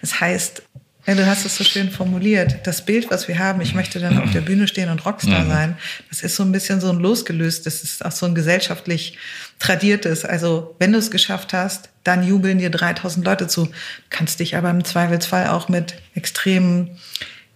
Das 0.00 0.20
heißt, 0.20 0.62
ja, 1.06 1.14
du 1.14 1.26
hast 1.26 1.44
es 1.44 1.56
so 1.56 1.64
schön 1.64 1.90
formuliert. 1.90 2.60
Das 2.64 2.86
Bild, 2.86 3.10
was 3.10 3.28
wir 3.28 3.38
haben, 3.38 3.60
ich 3.60 3.74
möchte 3.74 4.00
dann 4.00 4.18
auf 4.18 4.32
der 4.32 4.40
Bühne 4.40 4.66
stehen 4.66 4.88
und 4.88 5.04
Rockstar 5.04 5.44
mhm. 5.44 5.50
sein, 5.50 5.76
das 6.08 6.22
ist 6.22 6.36
so 6.36 6.42
ein 6.42 6.52
bisschen 6.52 6.80
so 6.80 6.88
ein 6.88 6.98
losgelöst, 6.98 7.66
das 7.66 7.82
ist 7.82 8.04
auch 8.04 8.12
so 8.12 8.24
ein 8.24 8.34
gesellschaftlich 8.34 9.18
tradiertes. 9.58 10.24
Also, 10.24 10.74
wenn 10.78 10.92
du 10.92 10.98
es 10.98 11.10
geschafft 11.10 11.52
hast, 11.52 11.90
dann 12.04 12.26
jubeln 12.26 12.58
dir 12.58 12.70
3000 12.70 13.24
Leute 13.24 13.48
zu. 13.48 13.66
Du 13.66 13.72
kannst 14.08 14.40
dich 14.40 14.56
aber 14.56 14.70
im 14.70 14.82
Zweifelsfall 14.82 15.48
auch 15.48 15.68
mit 15.68 15.94
extremen 16.14 16.98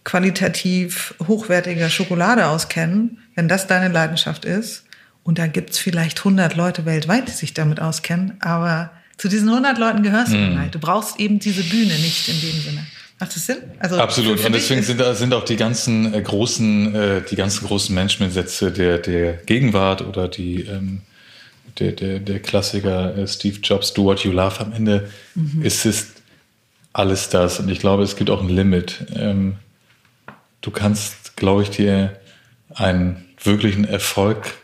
qualitativ 0.08 1.14
hochwertiger 1.28 1.90
Schokolade 1.90 2.46
auskennen, 2.46 3.18
wenn 3.34 3.46
das 3.46 3.66
deine 3.66 3.92
Leidenschaft 3.92 4.46
ist, 4.46 4.84
und 5.22 5.38
da 5.38 5.46
gibt's 5.46 5.76
vielleicht 5.76 6.20
100 6.20 6.56
Leute 6.56 6.86
weltweit, 6.86 7.28
die 7.28 7.32
sich 7.32 7.52
damit 7.52 7.78
auskennen, 7.78 8.38
aber 8.40 8.90
zu 9.18 9.28
diesen 9.28 9.50
100 9.50 9.76
Leuten 9.76 10.02
gehörst 10.02 10.32
du 10.32 10.38
mm. 10.38 10.58
halt. 10.58 10.74
Du 10.74 10.78
brauchst 10.78 11.20
eben 11.20 11.38
diese 11.38 11.62
Bühne 11.62 11.92
nicht 11.98 12.26
in 12.30 12.40
dem 12.40 12.58
Sinne. 12.58 12.86
Macht 13.20 13.36
das 13.36 13.44
Sinn? 13.44 13.58
Also 13.80 14.00
Absolut. 14.00 14.42
Und 14.42 14.54
deswegen 14.54 14.82
sind, 14.82 15.02
sind 15.14 15.34
auch 15.34 15.44
die 15.44 15.56
ganzen 15.56 16.14
äh, 16.14 16.22
großen, 16.22 16.94
äh, 16.94 17.22
die 17.30 17.36
ganzen 17.36 17.66
großen 17.66 17.94
Managementsätze 17.94 18.72
der, 18.72 18.96
der 18.96 19.34
Gegenwart 19.34 20.00
oder 20.00 20.28
die, 20.28 20.62
ähm, 20.62 21.02
der, 21.78 21.92
der, 21.92 22.20
der 22.20 22.40
Klassiker 22.40 23.14
äh, 23.14 23.28
Steve 23.28 23.58
Jobs, 23.62 23.92
do 23.92 24.04
what 24.04 24.20
you 24.20 24.32
love. 24.32 24.58
Am 24.60 24.72
Ende 24.72 25.10
mhm. 25.34 25.60
ist 25.60 25.84
es 25.84 26.12
alles 26.94 27.28
das. 27.28 27.60
Und 27.60 27.68
ich 27.68 27.80
glaube, 27.80 28.04
es 28.04 28.16
gibt 28.16 28.30
auch 28.30 28.40
ein 28.40 28.48
Limit. 28.48 29.04
Ähm, 29.14 29.56
du 30.60 30.70
kannst, 30.70 31.36
glaube 31.36 31.62
ich, 31.62 31.70
dir 31.70 32.18
einen 32.74 33.24
wirklichen 33.42 33.84
Erfolg 33.84 34.54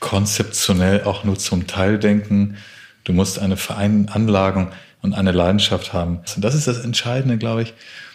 konzeptionell 0.00 1.02
auch 1.04 1.24
nur 1.24 1.38
zum 1.38 1.66
Teil 1.66 1.98
denken. 1.98 2.56
Du 3.04 3.12
musst 3.12 3.38
eine 3.38 3.56
Veranlagung 3.56 4.70
und 5.02 5.14
eine 5.14 5.32
Leidenschaft 5.32 5.92
haben. 5.92 6.20
Und 6.34 6.44
das 6.44 6.54
ist 6.54 6.66
das 6.66 6.78
Entscheidende, 6.78 7.38
glaube 7.38 7.62
ich, 7.62 7.74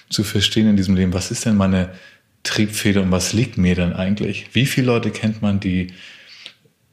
zu 0.09 0.23
verstehen 0.23 0.69
in 0.69 0.77
diesem 0.77 0.95
Leben. 0.95 1.13
Was 1.13 1.31
ist 1.31 1.45
denn 1.45 1.57
meine 1.57 1.89
Triebfeder 2.43 3.01
und 3.01 3.11
was 3.11 3.33
liegt 3.33 3.57
mir 3.57 3.75
denn 3.75 3.93
eigentlich? 3.93 4.49
Wie 4.53 4.65
viele 4.65 4.87
Leute 4.87 5.11
kennt 5.11 5.41
man, 5.41 5.59
die 5.59 5.93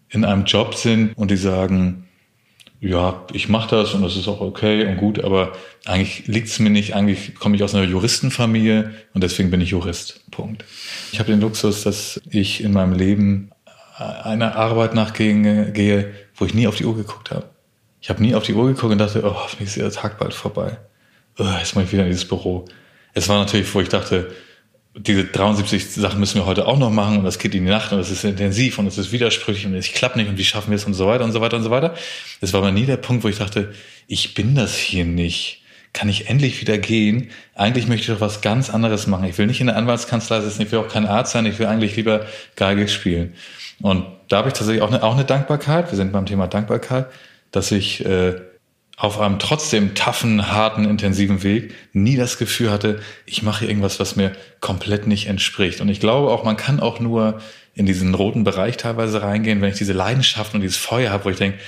in 0.09 0.25
einem 0.25 0.45
Job 0.45 0.75
sind 0.75 1.17
und 1.17 1.31
die 1.31 1.37
sagen, 1.37 2.09
ja, 2.81 3.27
ich 3.33 3.49
mache 3.49 3.77
das 3.77 3.93
und 3.93 4.03
das 4.03 4.17
ist 4.17 4.27
auch 4.27 4.41
okay 4.41 4.87
und 4.87 4.97
gut, 4.97 5.23
aber 5.23 5.53
eigentlich 5.85 6.27
liegt's 6.27 6.59
mir 6.59 6.71
nicht, 6.71 6.95
eigentlich 6.95 7.35
komme 7.35 7.55
ich 7.55 7.63
aus 7.63 7.75
einer 7.75 7.85
Juristenfamilie 7.85 8.93
und 9.13 9.23
deswegen 9.23 9.51
bin 9.51 9.61
ich 9.61 9.71
Jurist. 9.71 10.21
Punkt. 10.31 10.65
Ich 11.13 11.19
habe 11.19 11.31
den 11.31 11.41
Luxus, 11.41 11.83
dass 11.83 12.21
ich 12.31 12.65
in 12.65 12.73
meinem 12.73 12.95
Leben 12.95 13.51
einer 13.99 14.57
Arbeit 14.57 14.95
nachgehe, 14.95 16.15
wo 16.35 16.47
ich 16.47 16.55
nie 16.55 16.67
auf 16.67 16.77
die 16.77 16.87
Uhr 16.87 16.97
geguckt 16.97 17.31
habe. 17.31 17.51
Ich 18.01 18.09
habe 18.09 18.23
nie 18.23 18.35
auf 18.35 18.45
die 18.45 18.55
Uhr 18.55 18.67
geguckt 18.69 18.93
und 18.93 18.99
dachte, 18.99 19.23
oh, 19.25 19.35
hoffentlich 19.35 19.69
ist 19.69 19.77
der 19.77 19.91
Tag 19.91 20.19
bald 20.19 20.33
vorbei. 20.33 20.79
Oh, 21.39 21.45
jetzt 21.59 21.75
muss 21.75 21.85
ich 21.85 21.93
wieder 21.93 22.05
in 22.05 22.09
dieses 22.09 22.27
Büro. 22.27 22.65
Es 23.13 23.29
war 23.29 23.39
natürlich, 23.39 23.73
wo 23.75 23.83
ich 23.83 23.91
dachte, 23.91 24.31
diese 24.97 25.25
73 25.25 25.89
Sachen 25.89 26.19
müssen 26.19 26.37
wir 26.37 26.47
heute 26.47 26.67
auch 26.67 26.79
noch 26.79 26.91
machen 26.91 27.19
und 27.19 27.25
das 27.25 27.39
geht 27.39 27.55
in 27.55 27.65
die 27.65 27.71
Nacht 27.71 27.93
und 27.93 27.99
das 27.99 28.11
ist 28.11 28.25
intensiv 28.25 28.79
und 28.79 28.87
es 28.87 28.99
ist 28.99 29.13
widersprüchlich 29.13 29.67
und 29.67 29.75
es 29.75 29.93
klappt 29.93 30.17
nicht 30.17 30.29
und 30.29 30.37
wie 30.37 30.45
schaffen 30.45 30.71
wir 30.71 30.77
es 30.77 30.85
und 30.85 30.95
so 30.95 31.07
weiter 31.07 31.25
und 31.25 31.33
so 31.33 31.41
weiter 31.41 31.57
und 31.57 31.63
so 31.63 31.71
weiter. 31.71 31.95
Das 32.41 32.53
war 32.53 32.61
aber 32.61 32.73
nie 32.73 32.87
der 32.87 32.97
Punkt, 32.97 33.23
wo 33.23 33.29
ich 33.29 33.39
dachte, 33.39 33.73
ich 34.09 34.35
bin 34.35 34.57
das 34.57 34.77
hier 34.77 35.05
nicht. 35.05 35.63
Kann 35.93 36.09
ich 36.09 36.29
endlich 36.29 36.61
wieder 36.61 36.79
gehen? 36.79 37.31
Eigentlich 37.55 37.87
möchte 37.87 38.03
ich 38.11 38.19
doch 38.19 38.21
was 38.21 38.41
ganz 38.41 38.71
anderes 38.71 39.07
machen. 39.07 39.25
Ich 39.25 39.39
will 39.39 39.47
nicht 39.47 39.61
in 39.61 39.67
der 39.69 39.77
Anwaltskanzlei 39.77 40.41
sitzen, 40.41 40.63
ich 40.63 40.73
will 40.73 40.81
auch 40.81 40.89
kein 40.89 41.07
Arzt 41.07 41.33
sein, 41.33 41.47
ich 41.47 41.59
will 41.59 41.67
eigentlich 41.67 41.97
lieber 41.97 42.27
Geige 42.57 42.89
spielen. 42.89 43.35
Und 43.81 44.07
da 44.29 44.39
habe 44.39 44.49
ich 44.49 44.55
tatsächlich 44.55 44.83
auch 44.83 44.89
eine, 44.89 45.03
auch 45.03 45.15
eine 45.15 45.25
Dankbarkeit, 45.25 45.91
wir 45.91 45.97
sind 45.97 46.13
beim 46.13 46.27
Thema 46.27 46.49
Dankbarkeit, 46.49 47.07
dass 47.53 47.73
ich 47.73 48.05
äh, 48.05 48.41
auf 49.01 49.19
einem 49.19 49.39
trotzdem 49.39 49.95
taffen, 49.95 50.53
harten, 50.53 50.85
intensiven 50.85 51.43
Weg 51.43 51.75
nie 51.95 52.17
das 52.17 52.37
Gefühl 52.37 52.71
hatte, 52.71 53.01
ich 53.25 53.43
mache 53.43 53.65
irgendwas, 53.65 53.99
was 53.99 54.15
mir 54.15 54.33
komplett 54.61 55.07
nicht 55.07 55.27
entspricht. 55.27 55.81
Und 55.81 55.89
ich 55.89 56.01
glaube 56.01 56.31
auch, 56.31 56.45
man 56.45 56.59
kann 56.59 56.81
auch 56.81 57.01
nur 57.01 57.41
in 57.75 57.87
diesen 57.87 58.15
roten 58.15 58.45
Bereich 58.45 58.77
teilweise 58.77 59.23
reingehen, 59.23 59.63
wenn 59.63 59.71
ich 59.71 59.79
diese 59.79 59.95
Leidenschaft 59.95 60.55
und 60.55 60.61
dieses 60.61 60.77
Feuer 60.77 61.11
habe, 61.11 61.25
wo 61.25 61.31
ich 61.31 61.39
denke, 61.39 61.59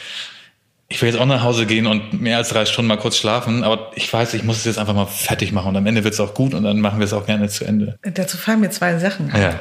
ich 0.89 1.01
will 1.01 1.09
jetzt 1.09 1.19
auch 1.19 1.25
nach 1.25 1.43
Hause 1.43 1.65
gehen 1.65 1.87
und 1.87 2.21
mehr 2.21 2.37
als 2.37 2.51
drei 2.51 2.67
Stunden 2.67 2.89
mal 2.89 2.99
kurz 2.99 3.17
schlafen, 3.17 3.65
aber 3.65 3.93
ich 3.95 4.13
weiß, 4.13 4.35
ich 4.35 4.43
muss 4.43 4.59
es 4.59 4.65
jetzt 4.67 4.79
einfach 4.79 4.95
mal 4.95 5.07
fertig 5.07 5.53
machen 5.53 5.69
und 5.69 5.77
am 5.79 5.87
Ende 5.87 6.05
wird 6.05 6.13
es 6.13 6.21
auch 6.21 6.35
gut 6.35 6.53
und 6.53 6.65
dann 6.65 6.81
machen 6.81 6.99
wir 6.99 7.07
es 7.07 7.15
auch 7.15 7.25
gerne 7.25 7.49
zu 7.49 7.65
Ende. 7.65 7.99
Dazu 8.03 8.37
fallen 8.37 8.61
mir 8.61 8.69
zwei 8.69 8.99
Sachen. 8.99 9.33
Ja. 9.35 9.59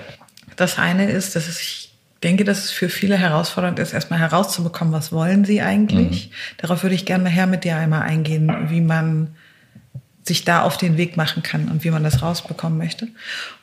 Das 0.58 0.78
eine 0.78 1.10
ist, 1.10 1.38
dass 1.38 1.48
ich 1.48 1.81
denke, 2.24 2.44
dass 2.44 2.66
es 2.66 2.72
für 2.72 2.90
viele 2.90 3.18
herausfordernd 3.18 3.80
ist, 3.80 3.94
erstmal 3.94 4.20
herauszubekommen, 4.20 4.94
was 4.94 5.12
wollen 5.12 5.46
sie 5.46 5.62
eigentlich. 5.62 6.28
Mhm. 6.28 6.34
Darauf 6.58 6.84
würde 6.84 6.96
ich 6.96 7.06
gerne 7.06 7.26
nachher 7.26 7.48
mit 7.48 7.64
dir 7.64 7.76
einmal 7.76 8.04
eingehen, 8.04 8.70
wie 8.70 8.82
man 8.82 9.36
sich 10.24 10.46
da 10.46 10.62
auf 10.62 10.78
den 10.78 10.98
Weg 10.98 11.18
machen 11.18 11.42
kann 11.42 11.68
und 11.70 11.84
wie 11.84 11.90
man 11.90 12.04
das 12.04 12.22
rausbekommen 12.22 12.78
möchte. 12.78 13.08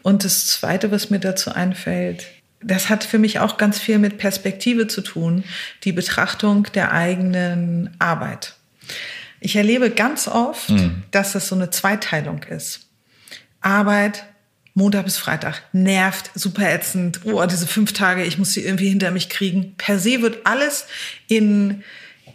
Und 0.02 0.24
das 0.24 0.46
Zweite, 0.46 0.90
was 0.90 1.08
mir 1.08 1.20
dazu 1.20 1.52
einfällt, 1.52 2.26
das 2.60 2.88
hat 2.88 3.04
für 3.04 3.18
mich 3.18 3.38
auch 3.38 3.56
ganz 3.56 3.78
viel 3.78 3.98
mit 3.98 4.18
Perspektive 4.18 4.88
zu 4.88 5.00
tun, 5.00 5.44
die 5.84 5.92
Betrachtung 5.92 6.64
der 6.74 6.92
eigenen 6.92 7.94
Arbeit. 8.00 8.54
Ich 9.40 9.54
erlebe 9.54 9.90
ganz 9.90 10.26
oft, 10.26 10.70
mhm. 10.70 11.04
dass 11.12 11.36
es 11.36 11.48
so 11.48 11.54
eine 11.54 11.70
Zweiteilung 11.70 12.42
ist. 12.42 12.88
Arbeit 13.60 14.24
Montag 14.78 15.04
bis 15.04 15.18
Freitag. 15.18 15.62
Nervt, 15.72 16.30
super 16.34 16.72
ätzend. 16.72 17.20
Oh, 17.24 17.44
diese 17.44 17.66
fünf 17.66 17.92
Tage, 17.92 18.24
ich 18.24 18.38
muss 18.38 18.52
sie 18.52 18.64
irgendwie 18.64 18.88
hinter 18.88 19.10
mich 19.10 19.28
kriegen. 19.28 19.74
Per 19.76 19.98
se 19.98 20.22
wird 20.22 20.46
alles 20.46 20.86
in, 21.26 21.82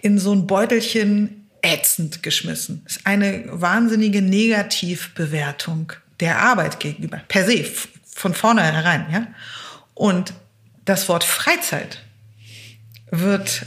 in 0.02 0.20
so 0.20 0.34
ein 0.36 0.46
Beutelchen 0.46 1.48
ätzend 1.62 2.22
geschmissen. 2.22 2.82
Das 2.84 2.98
ist 2.98 3.08
eine 3.08 3.46
wahnsinnige 3.48 4.22
Negativbewertung 4.22 5.94
der 6.20 6.40
Arbeit 6.40 6.82
gegenüber. 6.82 7.22
Per 7.30 7.46
se, 7.46 7.66
von 8.06 8.34
vornherein, 8.34 9.06
ja. 9.12 9.28
Und 9.94 10.34
das 10.84 11.08
Wort 11.08 11.24
Freizeit 11.24 12.04
wird 13.10 13.62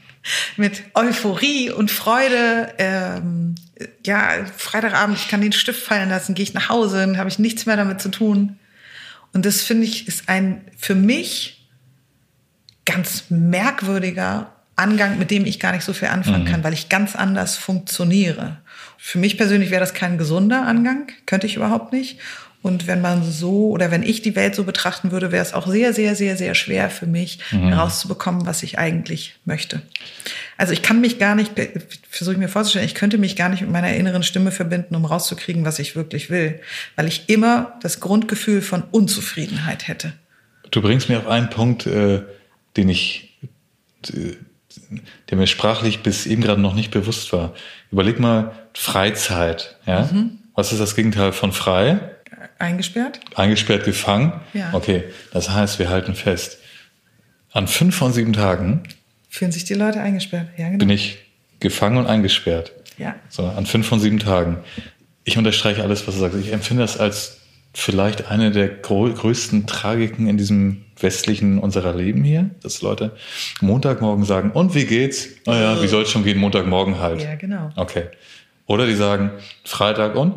mit 0.56 0.82
Euphorie 0.94 1.70
und 1.70 1.90
Freude 1.90 2.72
ähm, 2.78 3.54
ja, 4.04 4.44
Freitagabend, 4.56 5.18
ich 5.18 5.28
kann 5.28 5.40
den 5.40 5.52
Stift 5.52 5.82
fallen 5.82 6.08
lassen, 6.08 6.34
gehe 6.34 6.44
ich 6.44 6.54
nach 6.54 6.68
Hause, 6.68 6.98
dann 6.98 7.18
habe 7.18 7.28
ich 7.28 7.38
nichts 7.38 7.66
mehr 7.66 7.76
damit 7.76 8.00
zu 8.00 8.10
tun. 8.10 8.58
Und 9.32 9.44
das 9.44 9.62
finde 9.62 9.84
ich 9.84 10.06
ist 10.06 10.28
ein 10.28 10.64
für 10.76 10.94
mich 10.94 11.68
ganz 12.84 13.24
merkwürdiger 13.30 14.52
Angang, 14.76 15.18
mit 15.18 15.30
dem 15.30 15.46
ich 15.46 15.60
gar 15.60 15.72
nicht 15.72 15.84
so 15.84 15.92
viel 15.92 16.08
anfangen 16.08 16.44
mhm. 16.44 16.48
kann, 16.48 16.64
weil 16.64 16.72
ich 16.72 16.88
ganz 16.88 17.14
anders 17.14 17.56
funktioniere. 17.56 18.58
Für 18.98 19.18
mich 19.18 19.36
persönlich 19.36 19.70
wäre 19.70 19.80
das 19.80 19.94
kein 19.94 20.18
gesunder 20.18 20.66
Angang, 20.66 21.12
könnte 21.26 21.46
ich 21.46 21.56
überhaupt 21.56 21.92
nicht. 21.92 22.18
Und 22.64 22.86
wenn 22.86 23.02
man 23.02 23.22
so 23.22 23.68
oder 23.68 23.90
wenn 23.90 24.02
ich 24.02 24.22
die 24.22 24.34
Welt 24.36 24.54
so 24.54 24.64
betrachten 24.64 25.10
würde, 25.10 25.32
wäre 25.32 25.42
es 25.42 25.52
auch 25.52 25.66
sehr, 25.66 25.92
sehr, 25.92 26.14
sehr, 26.16 26.38
sehr 26.38 26.54
schwer 26.54 26.88
für 26.88 27.04
mich 27.04 27.38
mhm. 27.50 27.68
herauszubekommen, 27.68 28.46
was 28.46 28.62
ich 28.62 28.78
eigentlich 28.78 29.34
möchte. 29.44 29.82
Also 30.56 30.72
ich 30.72 30.80
kann 30.80 31.02
mich 31.02 31.18
gar 31.18 31.34
nicht, 31.34 31.52
versuche 32.08 32.32
ich 32.32 32.38
mir 32.38 32.48
vorzustellen, 32.48 32.86
ich 32.86 32.94
könnte 32.94 33.18
mich 33.18 33.36
gar 33.36 33.50
nicht 33.50 33.60
mit 33.60 33.70
meiner 33.70 33.92
inneren 33.94 34.22
Stimme 34.22 34.50
verbinden, 34.50 34.96
um 34.96 35.04
rauszukriegen, 35.04 35.66
was 35.66 35.78
ich 35.78 35.94
wirklich 35.94 36.30
will, 36.30 36.58
weil 36.96 37.06
ich 37.06 37.28
immer 37.28 37.78
das 37.82 38.00
Grundgefühl 38.00 38.62
von 38.62 38.82
Unzufriedenheit 38.92 39.86
hätte. 39.86 40.14
Du 40.70 40.80
bringst 40.80 41.10
mir 41.10 41.18
auf 41.18 41.26
einen 41.26 41.50
Punkt, 41.50 41.86
äh, 41.86 42.22
den 42.78 42.88
ich, 42.88 43.36
äh, 44.08 44.36
der 45.28 45.36
mir 45.36 45.48
sprachlich 45.48 46.02
bis 46.02 46.24
eben 46.24 46.40
gerade 46.40 46.62
noch 46.62 46.74
nicht 46.74 46.92
bewusst 46.92 47.30
war. 47.34 47.52
Überleg 47.92 48.18
mal 48.20 48.52
Freizeit, 48.72 49.76
ja? 49.84 50.08
Mhm. 50.10 50.38
Was 50.54 50.72
ist 50.72 50.78
das 50.78 50.96
Gegenteil 50.96 51.32
von 51.32 51.52
frei? 51.52 52.13
Eingesperrt? 52.58 53.20
Eingesperrt, 53.34 53.84
gefangen? 53.84 54.32
Ja. 54.52 54.70
Okay, 54.72 55.04
das 55.32 55.50
heißt, 55.50 55.78
wir 55.78 55.88
halten 55.90 56.14
fest. 56.14 56.58
An 57.52 57.68
fünf 57.68 57.96
von 57.96 58.12
sieben 58.12 58.32
Tagen 58.32 58.82
fühlen 59.28 59.52
sich 59.52 59.64
die 59.64 59.74
Leute 59.74 60.00
eingesperrt. 60.00 60.48
Ja, 60.56 60.66
genau. 60.66 60.78
Bin 60.78 60.90
ich 60.90 61.18
gefangen 61.60 61.96
und 61.96 62.06
eingesperrt. 62.06 62.72
Ja. 62.98 63.14
So, 63.28 63.44
an 63.44 63.66
fünf 63.66 63.86
von 63.86 64.00
sieben 64.00 64.18
Tagen. 64.18 64.58
Ich 65.24 65.38
unterstreiche 65.38 65.82
alles, 65.82 66.06
was 66.06 66.14
du 66.14 66.20
sagst. 66.20 66.38
Ich 66.38 66.52
empfinde 66.52 66.82
das 66.82 66.98
als 66.98 67.40
vielleicht 67.72 68.30
eine 68.30 68.50
der 68.50 68.68
größten 68.68 69.66
Tragiken 69.66 70.28
in 70.28 70.36
diesem 70.36 70.84
westlichen 71.00 71.58
unserer 71.58 71.94
Leben 71.94 72.22
hier, 72.22 72.50
dass 72.62 72.82
Leute 72.82 73.16
Montagmorgen 73.60 74.24
sagen, 74.24 74.52
und 74.52 74.74
wie 74.74 74.86
geht's? 74.86 75.28
Naja, 75.44 75.82
wie 75.82 75.88
soll 75.88 76.04
es 76.04 76.10
schon 76.10 76.22
gehen? 76.24 76.38
Montagmorgen 76.38 77.00
halt. 77.00 77.22
Ja, 77.22 77.34
genau. 77.34 77.70
Okay. 77.74 78.04
Oder 78.66 78.86
die 78.86 78.94
sagen, 78.94 79.32
Freitag 79.64 80.14
und? 80.14 80.36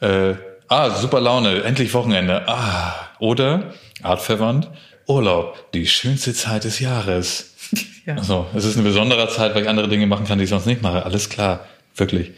Äh, 0.00 0.34
Ah, 0.70 0.90
super 0.90 1.20
Laune, 1.20 1.62
endlich 1.62 1.94
Wochenende. 1.94 2.46
Ah, 2.46 2.94
oder 3.18 3.72
artverwandt, 4.02 4.70
Urlaub, 5.06 5.72
die 5.72 5.86
schönste 5.86 6.34
Zeit 6.34 6.64
des 6.64 6.78
Jahres. 6.80 7.54
Ja. 8.06 8.14
Also, 8.14 8.46
es 8.54 8.64
ist 8.64 8.76
eine 8.76 8.88
besondere 8.88 9.28
Zeit, 9.28 9.54
weil 9.54 9.64
ich 9.64 9.68
andere 9.68 9.86
Dinge 9.86 10.06
machen 10.06 10.26
kann, 10.26 10.38
die 10.38 10.44
ich 10.44 10.48
sonst 10.48 10.64
nicht 10.64 10.80
mache. 10.80 11.04
Alles 11.04 11.28
klar, 11.28 11.66
wirklich. 11.94 12.30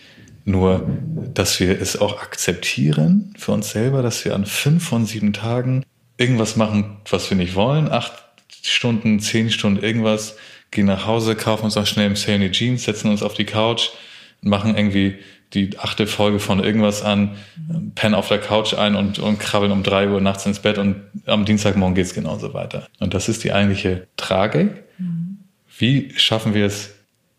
Nur, 0.45 0.85
dass 1.33 1.61
wir 1.61 1.81
es 1.81 2.01
auch 2.01 2.21
akzeptieren 2.21 3.33
für 3.39 3.53
uns 3.53 3.71
selber, 3.71 4.03
dass 4.03 4.25
wir 4.25 4.35
an 4.35 4.47
fünf 4.47 4.89
von 4.89 5.07
sieben 5.07 5.33
Tagen 5.33 5.85
irgendwas 6.17 6.57
machen, 6.57 6.97
was 7.09 7.31
wir 7.31 7.37
nicht 7.37 7.55
wollen. 7.55 7.89
Acht 7.89 8.13
Stunden, 8.63 9.21
zehn 9.21 9.53
Stunden 9.53 9.81
irgendwas, 9.81 10.35
gehen 10.73 10.87
nach 10.87 11.07
Hause, 11.07 11.37
kaufen 11.37 11.67
uns 11.67 11.77
auch 11.77 11.87
schnell 11.87 12.09
im 12.09 12.17
Sale 12.17 12.41
die 12.41 12.51
Jeans, 12.51 12.83
setzen 12.83 13.09
uns 13.09 13.23
auf 13.23 13.35
die 13.35 13.45
Couch, 13.45 13.91
machen 14.43 14.77
irgendwie 14.77 15.21
die 15.55 15.79
achte 15.79 16.07
Folge 16.07 16.39
von 16.39 16.63
irgendwas 16.63 17.03
an, 17.03 17.37
pennen 17.95 18.15
auf 18.15 18.29
der 18.29 18.39
Couch 18.39 18.75
ein 18.75 18.95
und, 18.95 19.19
und 19.19 19.39
krabbeln 19.39 19.73
um 19.73 19.83
drei 19.83 20.09
Uhr 20.09 20.21
nachts 20.21 20.47
ins 20.47 20.61
Bett 20.61 20.79
und 20.79 20.97
am 21.27 21.45
Dienstagmorgen 21.45 21.95
geht's 21.95 22.15
genauso 22.15 22.55
weiter. 22.55 22.87
Und 23.01 23.15
das 23.15 23.29
ist 23.29 23.43
die 23.45 23.53
eigentliche 23.53 24.07
Tragik. 24.17 24.71
Mhm. 24.99 25.39
Wie 25.79 26.13
schaffen 26.17 26.55
wir 26.55 26.67
es 26.67 26.91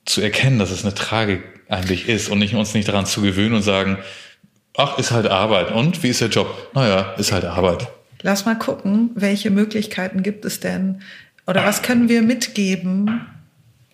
zu 0.05 0.21
erkennen, 0.21 0.59
dass 0.59 0.71
es 0.71 0.83
eine 0.83 0.93
Tragik 0.93 1.43
eigentlich 1.69 2.09
ist 2.09 2.29
und 2.29 2.39
nicht, 2.39 2.53
uns 2.53 2.73
nicht 2.73 2.87
daran 2.87 3.05
zu 3.05 3.21
gewöhnen 3.21 3.55
und 3.55 3.61
sagen, 3.61 3.97
ach, 4.75 4.97
ist 4.97 5.11
halt 5.11 5.27
Arbeit. 5.27 5.71
Und 5.71 6.03
wie 6.03 6.09
ist 6.09 6.21
der 6.21 6.29
Job? 6.29 6.71
Naja, 6.73 7.13
ist 7.17 7.31
halt 7.31 7.45
Arbeit. 7.45 7.87
Lass 8.21 8.45
mal 8.45 8.55
gucken, 8.55 9.11
welche 9.15 9.51
Möglichkeiten 9.51 10.21
gibt 10.21 10.45
es 10.45 10.59
denn 10.59 11.01
oder 11.47 11.65
was 11.65 11.81
können 11.81 12.07
wir 12.07 12.21
mitgeben, 12.21 13.25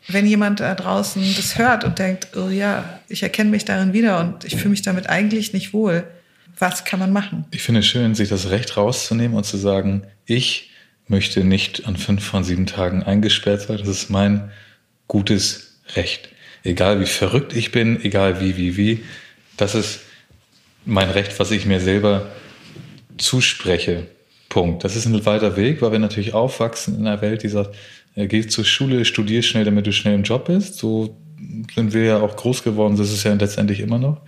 wenn 0.07 0.25
jemand 0.25 0.59
da 0.59 0.73
draußen 0.73 1.21
das 1.35 1.57
hört 1.57 1.83
und 1.83 1.99
denkt, 1.99 2.35
oh 2.37 2.49
ja, 2.49 2.99
ich 3.09 3.23
erkenne 3.23 3.49
mich 3.49 3.65
darin 3.65 3.93
wieder 3.93 4.19
und 4.19 4.45
ich 4.45 4.55
fühle 4.55 4.69
mich 4.69 4.81
damit 4.81 5.09
eigentlich 5.09 5.53
nicht 5.53 5.73
wohl, 5.73 6.05
was 6.59 6.85
kann 6.85 6.99
man 6.99 7.11
machen? 7.11 7.45
Ich 7.51 7.61
finde 7.61 7.81
es 7.81 7.87
schön, 7.87 8.15
sich 8.15 8.29
das 8.29 8.49
Recht 8.49 8.77
rauszunehmen 8.77 9.37
und 9.37 9.45
zu 9.45 9.57
sagen, 9.57 10.03
ich 10.25 10.71
möchte 11.07 11.43
nicht 11.43 11.85
an 11.85 11.97
fünf 11.97 12.23
von 12.23 12.43
sieben 12.43 12.65
Tagen 12.65 13.03
eingesperrt 13.03 13.61
sein. 13.61 13.77
Das 13.77 13.87
ist 13.87 14.09
mein 14.09 14.51
gutes 15.07 15.79
Recht. 15.95 16.29
Egal 16.63 16.99
wie 16.99 17.05
verrückt 17.05 17.55
ich 17.55 17.71
bin, 17.71 18.03
egal 18.03 18.41
wie, 18.41 18.57
wie, 18.57 18.77
wie. 18.77 19.03
Das 19.55 19.75
ist 19.75 19.99
mein 20.85 21.09
Recht, 21.09 21.39
was 21.39 21.51
ich 21.51 21.65
mir 21.65 21.79
selber 21.79 22.27
zuspreche. 23.17 24.07
Punkt. 24.49 24.83
Das 24.83 24.95
ist 24.95 25.05
ein 25.05 25.25
weiter 25.25 25.55
Weg, 25.57 25.81
weil 25.81 25.91
wir 25.91 25.99
natürlich 25.99 26.33
aufwachsen 26.33 26.97
in 26.97 27.07
einer 27.07 27.21
Welt, 27.21 27.43
die 27.43 27.49
sagt, 27.49 27.75
geh 28.25 28.45
zur 28.47 28.65
Schule, 28.65 29.05
studier 29.05 29.43
schnell, 29.43 29.65
damit 29.65 29.85
du 29.85 29.93
schnell 29.93 30.15
im 30.15 30.23
Job 30.23 30.45
bist. 30.45 30.75
So 30.75 31.15
sind 31.73 31.93
wir 31.93 32.03
ja 32.03 32.19
auch 32.19 32.35
groß 32.35 32.63
geworden, 32.63 32.97
das 32.97 33.11
ist 33.11 33.23
ja 33.23 33.33
letztendlich 33.33 33.79
immer 33.79 33.99
noch. 33.99 34.21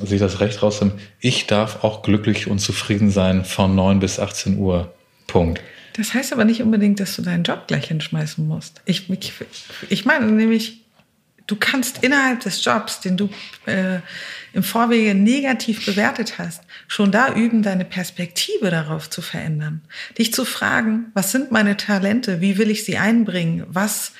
Also 0.00 0.14
ich 0.14 0.20
das 0.20 0.40
Recht 0.40 0.62
rausnehmen, 0.62 0.98
ich 1.20 1.46
darf 1.46 1.84
auch 1.84 2.02
glücklich 2.02 2.48
und 2.48 2.58
zufrieden 2.58 3.10
sein 3.10 3.44
von 3.44 3.74
9 3.74 4.00
bis 4.00 4.18
18 4.18 4.58
Uhr. 4.58 4.92
Punkt. 5.26 5.60
Das 5.92 6.14
heißt 6.14 6.32
aber 6.32 6.44
nicht 6.44 6.62
unbedingt, 6.62 6.98
dass 6.98 7.14
du 7.16 7.22
deinen 7.22 7.44
Job 7.44 7.68
gleich 7.68 7.86
hinschmeißen 7.86 8.46
musst. 8.46 8.80
Ich, 8.84 9.08
ich, 9.10 9.32
ich 9.88 10.04
meine 10.04 10.26
nämlich, 10.26 10.79
du 11.50 11.56
kannst 11.56 12.02
innerhalb 12.02 12.40
des 12.40 12.64
Jobs, 12.64 13.00
den 13.00 13.16
du 13.16 13.28
äh, 13.66 13.98
im 14.52 14.62
Vorwege 14.62 15.14
negativ 15.14 15.84
bewertet 15.84 16.38
hast, 16.38 16.62
schon 16.86 17.10
da 17.10 17.34
üben, 17.34 17.62
deine 17.62 17.84
Perspektive 17.84 18.70
darauf 18.70 19.10
zu 19.10 19.22
verändern. 19.22 19.82
Dich 20.18 20.32
zu 20.32 20.44
fragen, 20.44 21.10
was 21.14 21.32
sind 21.32 21.50
meine 21.50 21.76
Talente? 21.76 22.40
Wie 22.40 22.58
will 22.58 22.70
ich 22.70 22.84
sie 22.84 22.98
einbringen? 22.98 23.66
Was, 23.68 24.12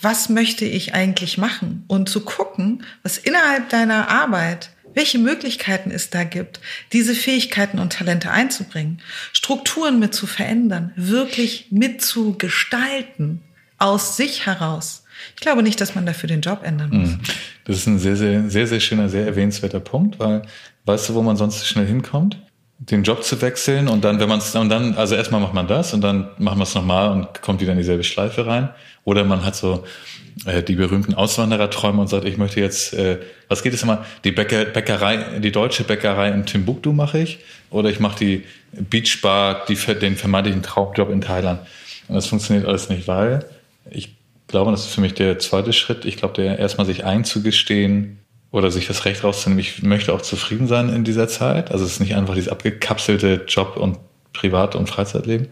was 0.00 0.28
möchte 0.28 0.64
ich 0.64 0.94
eigentlich 0.94 1.38
machen? 1.38 1.84
Und 1.86 2.08
zu 2.08 2.20
gucken, 2.20 2.84
was 3.02 3.18
innerhalb 3.18 3.68
deiner 3.70 4.08
Arbeit 4.08 4.70
welche 4.94 5.18
Möglichkeiten 5.18 5.90
es 5.90 6.10
da 6.10 6.22
gibt, 6.22 6.60
diese 6.92 7.14
Fähigkeiten 7.14 7.78
und 7.78 7.94
Talente 7.94 8.30
einzubringen, 8.30 9.00
Strukturen 9.32 9.98
mit 9.98 10.14
zu 10.14 10.26
verändern, 10.26 10.92
wirklich 10.96 11.68
mitzugestalten, 11.70 13.40
aus 13.78 14.18
sich 14.18 14.44
heraus. 14.44 15.01
Ich 15.34 15.40
glaube 15.40 15.62
nicht, 15.62 15.80
dass 15.80 15.94
man 15.94 16.06
dafür 16.06 16.28
den 16.28 16.40
Job 16.40 16.60
ändern 16.62 16.90
muss. 16.90 17.10
Mhm. 17.10 17.20
Das 17.64 17.76
ist 17.76 17.86
ein 17.86 17.98
sehr, 17.98 18.16
sehr, 18.16 18.48
sehr, 18.48 18.66
sehr 18.66 18.80
schöner, 18.80 19.08
sehr 19.08 19.26
erwähnenswerter 19.26 19.80
Punkt, 19.80 20.18
weil 20.18 20.42
weißt 20.84 21.08
du, 21.08 21.14
wo 21.14 21.22
man 21.22 21.36
sonst 21.36 21.66
schnell 21.66 21.86
hinkommt? 21.86 22.38
Den 22.78 23.04
Job 23.04 23.22
zu 23.22 23.40
wechseln 23.40 23.86
und 23.86 24.02
dann, 24.02 24.18
wenn 24.18 24.28
man 24.28 24.38
es, 24.38 24.54
und 24.56 24.68
dann, 24.68 24.96
also 24.96 25.14
erstmal 25.14 25.40
macht 25.40 25.54
man 25.54 25.68
das 25.68 25.94
und 25.94 26.00
dann 26.00 26.30
machen 26.38 26.58
wir 26.58 26.64
es 26.64 26.74
nochmal 26.74 27.12
und 27.12 27.40
kommt 27.40 27.60
wieder 27.60 27.72
in 27.72 27.78
dieselbe 27.78 28.02
Schleife 28.02 28.46
rein. 28.46 28.70
Oder 29.04 29.22
man 29.24 29.44
hat 29.44 29.54
so 29.54 29.84
äh, 30.46 30.62
die 30.62 30.74
berühmten 30.74 31.14
Auswandererträume 31.14 32.00
und 32.00 32.08
sagt, 32.08 32.24
ich 32.24 32.38
möchte 32.38 32.60
jetzt, 32.60 32.92
äh, 32.94 33.18
was 33.48 33.62
geht 33.62 33.74
es 33.74 33.82
immer, 33.82 34.04
die 34.24 34.32
Bäcker, 34.32 34.64
Bäckerei, 34.64 35.38
die 35.38 35.52
deutsche 35.52 35.84
Bäckerei 35.84 36.30
in 36.30 36.44
Timbuktu 36.44 36.92
mache 36.92 37.18
ich 37.18 37.38
oder 37.70 37.88
ich 37.88 38.00
mache 38.00 38.18
die 38.18 38.44
Beachbar, 38.72 39.64
die, 39.68 39.76
den 39.76 40.16
vermeintlichen 40.16 40.62
Traumjob 40.62 41.10
in 41.10 41.20
Thailand. 41.20 41.60
Und 42.08 42.16
das 42.16 42.26
funktioniert 42.26 42.66
alles 42.66 42.88
nicht, 42.88 43.06
weil 43.06 43.44
ich 43.90 44.14
glaube, 44.52 44.70
das 44.70 44.82
ist 44.82 44.94
für 44.94 45.00
mich 45.00 45.14
der 45.14 45.40
zweite 45.40 45.72
Schritt. 45.72 46.04
Ich 46.04 46.16
glaube, 46.16 46.34
der 46.34 46.60
erstmal 46.60 46.86
sich 46.86 47.04
einzugestehen 47.04 48.20
oder 48.52 48.70
sich 48.70 48.86
das 48.86 49.04
Recht 49.04 49.24
rauszunehmen, 49.24 49.58
ich 49.58 49.82
möchte 49.82 50.12
auch 50.12 50.22
zufrieden 50.22 50.68
sein 50.68 50.88
in 50.90 51.02
dieser 51.02 51.26
Zeit. 51.26 51.72
Also 51.72 51.84
es 51.84 51.92
ist 51.92 52.00
nicht 52.00 52.14
einfach 52.14 52.34
dieses 52.34 52.50
abgekapselte 52.50 53.46
Job 53.48 53.76
und 53.76 53.98
Privat- 54.32 54.76
und 54.76 54.88
Freizeitleben. 54.88 55.48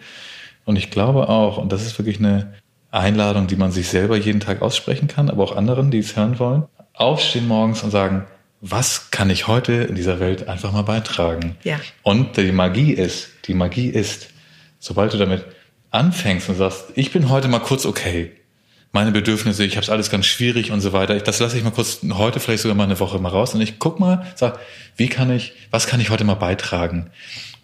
Und 0.65 0.77
ich 0.77 0.91
glaube 0.91 1.29
auch, 1.29 1.59
und 1.59 1.73
das 1.73 1.85
ist 1.85 1.99
wirklich 1.99 2.21
eine 2.21 2.55
Einladung, 2.93 3.47
die 3.47 3.57
man 3.57 3.73
sich 3.73 3.89
selber 3.89 4.17
jeden 4.17 4.41
Tag 4.41 4.63
aussprechen 4.63 5.09
kann, 5.09 5.31
aber 5.31 5.43
auch 5.43 5.57
anderen, 5.57 5.91
die 5.91 5.99
es 5.99 6.17
hören 6.17 6.39
wollen, 6.39 6.65
aufstehen 6.95 7.49
morgens 7.49 7.83
und 7.83 7.91
sagen, 7.91 8.27
was 8.61 9.11
kann 9.11 9.31
ich 9.31 9.49
heute 9.49 9.73
in 9.73 9.95
dieser 9.95 10.21
Welt 10.21 10.49
einfach 10.49 10.73
mal 10.73 10.83
beitragen? 10.83 11.57
Ja. 11.63 11.81
Und 12.03 12.37
die 12.37 12.53
Magie 12.53 12.93
ist, 12.93 13.31
die 13.47 13.55
Magie 13.55 13.89
ist, 13.89 14.29
sobald 14.79 15.15
du 15.15 15.19
damit 15.19 15.45
anfängst 15.91 16.49
und 16.51 16.57
sagst, 16.57 16.87
ich 16.95 17.13
bin 17.13 17.31
heute 17.31 17.49
mal 17.49 17.61
kurz 17.61 17.87
okay, 17.87 18.33
meine 18.93 19.13
Bedürfnisse, 19.13 19.65
ich 19.65 19.77
habe 19.77 19.85
es 19.85 19.91
alles 19.91 20.11
ganz 20.11 20.27
schwierig 20.27 20.73
und 20.73 20.81
so 20.81 20.93
weiter. 20.93 21.19
Das 21.19 21.39
lasse 21.39 21.57
ich 21.57 21.63
mal 21.63 21.71
kurz 21.71 22.01
heute 22.13 22.41
vielleicht 22.41 22.63
sogar 22.63 22.77
mal 22.77 22.85
eine 22.85 22.99
Woche 22.99 23.19
mal 23.19 23.29
raus 23.29 23.55
und 23.55 23.61
ich 23.61 23.79
guck 23.79 24.01
mal, 24.01 24.27
sag, 24.35 24.59
wie 24.97 25.09
kann 25.09 25.31
ich, 25.31 25.53
was 25.71 25.87
kann 25.87 26.01
ich 26.01 26.11
heute 26.11 26.25
mal 26.25 26.35
beitragen? 26.35 27.11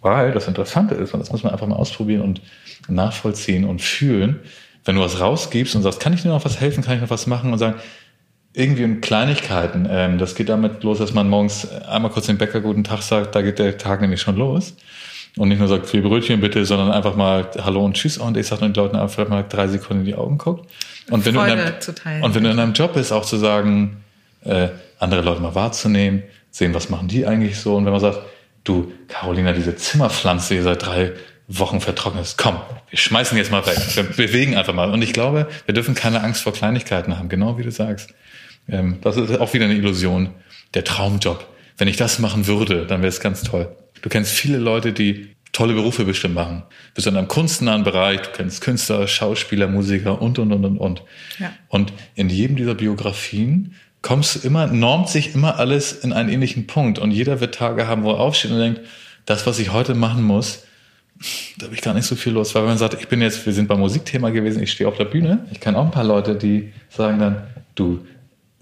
Weil 0.02 0.32
das 0.32 0.46
Interessante 0.46 0.94
ist, 0.94 1.14
und 1.14 1.20
das 1.20 1.32
muss 1.32 1.42
man 1.42 1.52
einfach 1.52 1.66
mal 1.66 1.76
ausprobieren 1.76 2.22
und 2.22 2.40
nachvollziehen 2.88 3.64
und 3.64 3.82
fühlen, 3.82 4.40
wenn 4.84 4.94
du 4.94 5.02
was 5.02 5.18
rausgibst 5.18 5.74
und 5.74 5.82
sagst, 5.82 5.98
kann 5.98 6.12
ich 6.12 6.22
dir 6.22 6.28
noch 6.28 6.44
was 6.44 6.60
helfen, 6.60 6.84
kann 6.84 6.94
ich 6.94 7.02
noch 7.02 7.10
was 7.10 7.26
machen 7.26 7.52
und 7.52 7.58
sagen, 7.58 7.74
irgendwie 8.52 8.84
in 8.84 9.00
Kleinigkeiten. 9.00 9.86
Ähm, 9.90 10.18
das 10.18 10.34
geht 10.34 10.48
damit 10.48 10.82
los, 10.82 10.98
dass 10.98 11.12
man 11.12 11.28
morgens 11.28 11.68
einmal 11.82 12.10
kurz 12.10 12.26
den 12.26 12.38
Bäcker 12.38 12.60
guten 12.60 12.84
Tag 12.84 13.02
sagt, 13.02 13.34
da 13.34 13.42
geht 13.42 13.58
der 13.58 13.76
Tag 13.76 14.00
nämlich 14.00 14.20
schon 14.20 14.36
los. 14.36 14.74
Und 15.36 15.48
nicht 15.48 15.58
nur 15.58 15.68
sagt, 15.68 15.86
viel 15.86 16.00
Brötchen 16.00 16.40
bitte, 16.40 16.64
sondern 16.64 16.90
einfach 16.90 17.14
mal 17.14 17.50
Hallo 17.58 17.84
und 17.84 17.94
Tschüss. 17.94 18.16
Und 18.16 18.38
ich 18.38 18.46
sage 18.46 18.62
den 18.62 18.72
Leuten 18.72 18.96
einfach 18.96 19.28
mal 19.28 19.44
drei 19.46 19.68
Sekunden 19.68 20.00
in 20.00 20.06
die 20.06 20.14
Augen 20.14 20.38
guckt. 20.38 20.70
Und 21.10 21.24
wenn, 21.24 21.34
du 21.34 21.40
in, 21.40 21.50
einem, 21.50 21.74
und 22.22 22.34
wenn 22.34 22.44
du 22.44 22.50
in 22.50 22.58
einem 22.58 22.72
Job 22.72 22.94
bist, 22.94 23.12
auch 23.12 23.24
zu 23.24 23.36
sagen, 23.36 24.02
äh, 24.44 24.68
andere 24.98 25.22
Leute 25.22 25.40
mal 25.40 25.54
wahrzunehmen, 25.54 26.22
sehen, 26.50 26.74
was 26.74 26.88
machen 26.88 27.08
die 27.08 27.26
eigentlich 27.26 27.58
so. 27.58 27.76
Und 27.76 27.84
wenn 27.84 27.92
man 27.92 28.00
sagt, 28.00 28.18
du, 28.64 28.92
Carolina, 29.08 29.52
diese 29.52 29.76
Zimmerpflanze, 29.76 30.54
die 30.54 30.62
seit 30.62 30.84
drei 30.84 31.12
Wochen 31.48 31.80
vertrocknet 31.80 32.24
ist, 32.24 32.38
komm, 32.38 32.56
wir 32.90 32.98
schmeißen 32.98 33.36
jetzt 33.38 33.52
mal 33.52 33.64
weg. 33.66 33.78
Wir 33.94 34.02
bewegen 34.04 34.56
einfach 34.56 34.74
mal. 34.74 34.90
Und 34.90 35.02
ich 35.02 35.12
glaube, 35.12 35.48
wir 35.64 35.74
dürfen 35.74 35.94
keine 35.94 36.22
Angst 36.22 36.42
vor 36.42 36.52
Kleinigkeiten 36.52 37.18
haben, 37.18 37.28
genau 37.28 37.58
wie 37.58 37.62
du 37.62 37.70
sagst. 37.70 38.14
Ähm, 38.68 38.98
das 39.02 39.16
ist 39.16 39.38
auch 39.38 39.54
wieder 39.54 39.66
eine 39.66 39.74
Illusion. 39.74 40.30
Der 40.74 40.82
Traumjob. 40.82 41.46
Wenn 41.78 41.88
ich 41.88 41.96
das 41.96 42.18
machen 42.18 42.46
würde, 42.46 42.86
dann 42.86 43.02
wäre 43.02 43.08
es 43.08 43.20
ganz 43.20 43.42
toll. 43.42 43.68
Du 44.02 44.08
kennst 44.08 44.32
viele 44.32 44.58
Leute, 44.58 44.92
die 44.92 45.35
tolle 45.56 45.74
Berufe 45.74 46.04
bestimmt 46.04 46.34
machen. 46.34 46.64
In 46.96 47.16
einem 47.16 47.28
kunstnahen 47.28 47.82
Bereich, 47.82 48.20
du 48.20 48.30
kennst 48.30 48.60
Künstler, 48.60 49.08
Schauspieler, 49.08 49.68
Musiker 49.68 50.20
und, 50.20 50.38
und, 50.38 50.52
und, 50.52 50.64
und, 50.64 50.76
und. 50.76 51.02
Ja. 51.38 51.52
Und 51.68 51.92
in 52.14 52.28
jedem 52.28 52.56
dieser 52.56 52.74
Biografien 52.74 53.74
kommst 54.02 54.36
du 54.36 54.46
immer, 54.46 54.66
normt 54.66 55.08
sich 55.08 55.34
immer 55.34 55.58
alles 55.58 55.92
in 55.92 56.12
einen 56.12 56.28
ähnlichen 56.28 56.66
Punkt. 56.66 56.98
Und 56.98 57.10
jeder 57.10 57.40
wird 57.40 57.54
Tage 57.54 57.86
haben, 57.86 58.04
wo 58.04 58.12
er 58.12 58.20
aufsteht 58.20 58.50
und 58.50 58.58
denkt, 58.58 58.82
das, 59.24 59.46
was 59.46 59.58
ich 59.58 59.72
heute 59.72 59.94
machen 59.94 60.22
muss, 60.22 60.64
da 61.58 61.66
habe 61.66 61.74
ich 61.74 61.80
gar 61.80 61.94
nicht 61.94 62.04
so 62.04 62.16
viel 62.16 62.34
los. 62.34 62.54
Weil 62.54 62.62
wenn 62.62 62.70
man 62.70 62.78
sagt, 62.78 62.94
ich 63.00 63.08
bin 63.08 63.22
jetzt, 63.22 63.46
wir 63.46 63.52
sind 63.54 63.66
beim 63.66 63.80
Musikthema 63.80 64.28
gewesen, 64.30 64.62
ich 64.62 64.70
stehe 64.70 64.86
auf 64.86 64.98
der 64.98 65.06
Bühne. 65.06 65.46
Ich 65.52 65.60
kenne 65.60 65.78
auch 65.78 65.84
ein 65.86 65.90
paar 65.90 66.04
Leute, 66.04 66.36
die 66.36 66.72
sagen 66.90 67.18
dann, 67.18 67.44
du, 67.74 68.06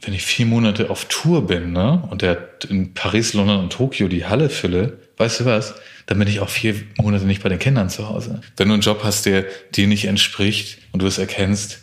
wenn 0.00 0.14
ich 0.14 0.22
vier 0.22 0.46
Monate 0.46 0.90
auf 0.90 1.06
Tour 1.06 1.46
bin, 1.48 1.72
ne, 1.72 2.06
und 2.08 2.22
der 2.22 2.50
in 2.68 2.94
Paris, 2.94 3.34
London 3.34 3.58
und 3.58 3.72
Tokio 3.72 4.06
die 4.06 4.26
Halle 4.26 4.48
fülle, 4.48 4.98
weißt 5.16 5.40
du 5.40 5.44
was? 5.46 5.74
Dann 6.06 6.18
bin 6.18 6.28
ich 6.28 6.40
auch 6.40 6.48
vier 6.48 6.74
Monate 6.98 7.24
nicht 7.24 7.42
bei 7.42 7.48
den 7.48 7.58
Kindern 7.58 7.88
zu 7.88 8.08
Hause. 8.08 8.40
Wenn 8.56 8.68
du 8.68 8.74
einen 8.74 8.82
Job 8.82 9.00
hast, 9.04 9.26
der 9.26 9.44
dir 9.74 9.86
nicht 9.86 10.04
entspricht 10.04 10.78
und 10.92 11.00
du 11.02 11.06
es 11.06 11.18
erkennst, 11.18 11.80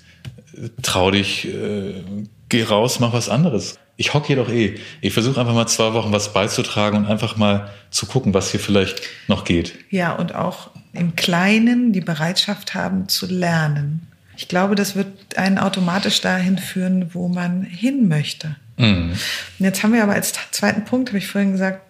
trau 0.82 1.12
dich, 1.12 1.48
äh, 1.48 2.04
geh 2.50 2.64
raus, 2.64 3.00
mach 3.00 3.14
was 3.14 3.30
anderes. 3.30 3.80
Ich 3.98 4.14
hocke 4.14 4.30
jedoch 4.30 4.50
eh. 4.50 4.80
Ich 5.02 5.14
versuche 5.14 5.40
einfach 5.40 5.54
mal 5.54 5.68
zwei 5.68 5.94
Wochen 5.94 6.12
was 6.12 6.34
beizutragen 6.34 6.98
und 6.98 7.06
einfach 7.06 7.38
mal 7.38 7.70
zu 7.92 8.06
gucken, 8.06 8.34
was 8.34 8.52
hier 8.52 8.60
vielleicht 8.60 9.02
noch 9.28 9.44
geht. 9.44 9.74
Ja, 9.90 10.14
und 10.14 10.34
auch 10.34 10.72
im 10.94 11.16
Kleinen 11.16 11.94
die 11.94 12.02
Bereitschaft 12.02 12.74
haben 12.74 13.08
zu 13.08 13.28
lernen. 13.28 14.08
Ich 14.38 14.48
glaube, 14.48 14.76
das 14.76 14.96
wird 14.96 15.38
einen 15.38 15.60
automatisch 15.60 16.22
dahin 16.22 16.58
führen, 16.58 17.14
wo 17.14 17.28
man 17.28 17.64
hin 17.64 18.08
möchte. 18.08 18.56
Mhm. 18.78 19.12
Und 19.60 19.66
jetzt 19.66 19.84
haben 19.84 19.94
wir 19.94 20.04
aber 20.04 20.14
als 20.14 20.34
zweiten 20.52 20.84
Punkt, 20.84 21.10
habe 21.10 21.20
ich 21.20 21.28
vorhin 21.28 21.52
gesagt, 21.52 21.82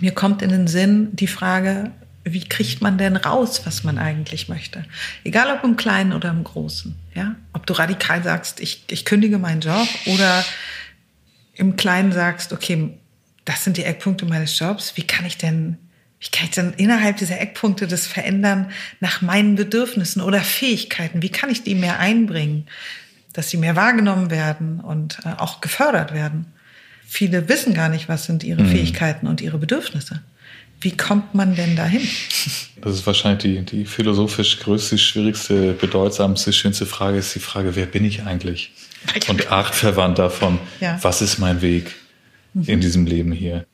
mir 0.00 0.12
kommt 0.12 0.42
in 0.42 0.50
den 0.50 0.66
Sinn 0.66 1.08
die 1.12 1.26
Frage, 1.26 1.90
wie 2.24 2.44
kriegt 2.44 2.80
man 2.80 2.96
denn 2.96 3.16
raus, 3.16 3.62
was 3.64 3.84
man 3.84 3.98
eigentlich 3.98 4.48
möchte? 4.48 4.84
Egal 5.24 5.54
ob 5.54 5.62
im 5.62 5.76
Kleinen 5.76 6.12
oder 6.12 6.30
im 6.30 6.42
Großen. 6.42 6.94
Ja? 7.14 7.36
Ob 7.52 7.66
du 7.66 7.74
radikal 7.74 8.22
sagst, 8.22 8.60
ich, 8.60 8.84
ich 8.90 9.04
kündige 9.04 9.38
meinen 9.38 9.60
Job 9.60 9.86
oder 10.06 10.44
im 11.54 11.76
Kleinen 11.76 12.12
sagst, 12.12 12.52
okay, 12.52 12.94
das 13.44 13.62
sind 13.62 13.76
die 13.76 13.84
Eckpunkte 13.84 14.24
meines 14.24 14.58
Jobs. 14.58 14.96
Wie 14.96 15.06
kann 15.06 15.26
ich 15.26 15.36
denn, 15.36 15.76
wie 16.18 16.30
kann 16.30 16.46
ich 16.46 16.52
denn 16.52 16.72
innerhalb 16.72 17.18
dieser 17.18 17.38
Eckpunkte 17.40 17.86
das 17.86 18.06
verändern 18.06 18.70
nach 19.00 19.20
meinen 19.20 19.54
Bedürfnissen 19.54 20.22
oder 20.22 20.40
Fähigkeiten? 20.40 21.22
Wie 21.22 21.28
kann 21.28 21.50
ich 21.50 21.62
die 21.62 21.74
mehr 21.74 21.98
einbringen, 21.98 22.66
dass 23.34 23.50
sie 23.50 23.58
mehr 23.58 23.76
wahrgenommen 23.76 24.30
werden 24.30 24.80
und 24.80 25.18
äh, 25.26 25.34
auch 25.36 25.60
gefördert 25.60 26.14
werden? 26.14 26.53
Viele 27.06 27.48
wissen 27.48 27.74
gar 27.74 27.88
nicht, 27.88 28.08
was 28.08 28.24
sind 28.24 28.44
ihre 28.44 28.62
mhm. 28.62 28.68
Fähigkeiten 28.68 29.26
und 29.26 29.40
ihre 29.40 29.58
Bedürfnisse. 29.58 30.22
Wie 30.80 30.96
kommt 30.96 31.34
man 31.34 31.54
denn 31.54 31.76
dahin? 31.76 32.02
Das 32.82 32.94
ist 32.94 33.06
wahrscheinlich 33.06 33.42
die, 33.42 33.62
die 33.62 33.84
philosophisch 33.86 34.58
größte, 34.58 34.98
schwierigste, 34.98 35.72
bedeutsamste, 35.72 36.52
schönste 36.52 36.84
Frage 36.84 37.16
ist 37.16 37.34
die 37.34 37.40
Frage, 37.40 37.74
wer 37.76 37.86
bin 37.86 38.04
ich 38.04 38.24
eigentlich? 38.24 38.72
Und 39.28 39.50
artverwandt 39.50 40.18
davon, 40.18 40.58
ja. 40.80 40.98
was 41.00 41.22
ist 41.22 41.38
mein 41.38 41.62
Weg 41.62 41.94
mhm. 42.52 42.64
in 42.64 42.80
diesem 42.80 43.06
Leben 43.06 43.32
hier? 43.32 43.64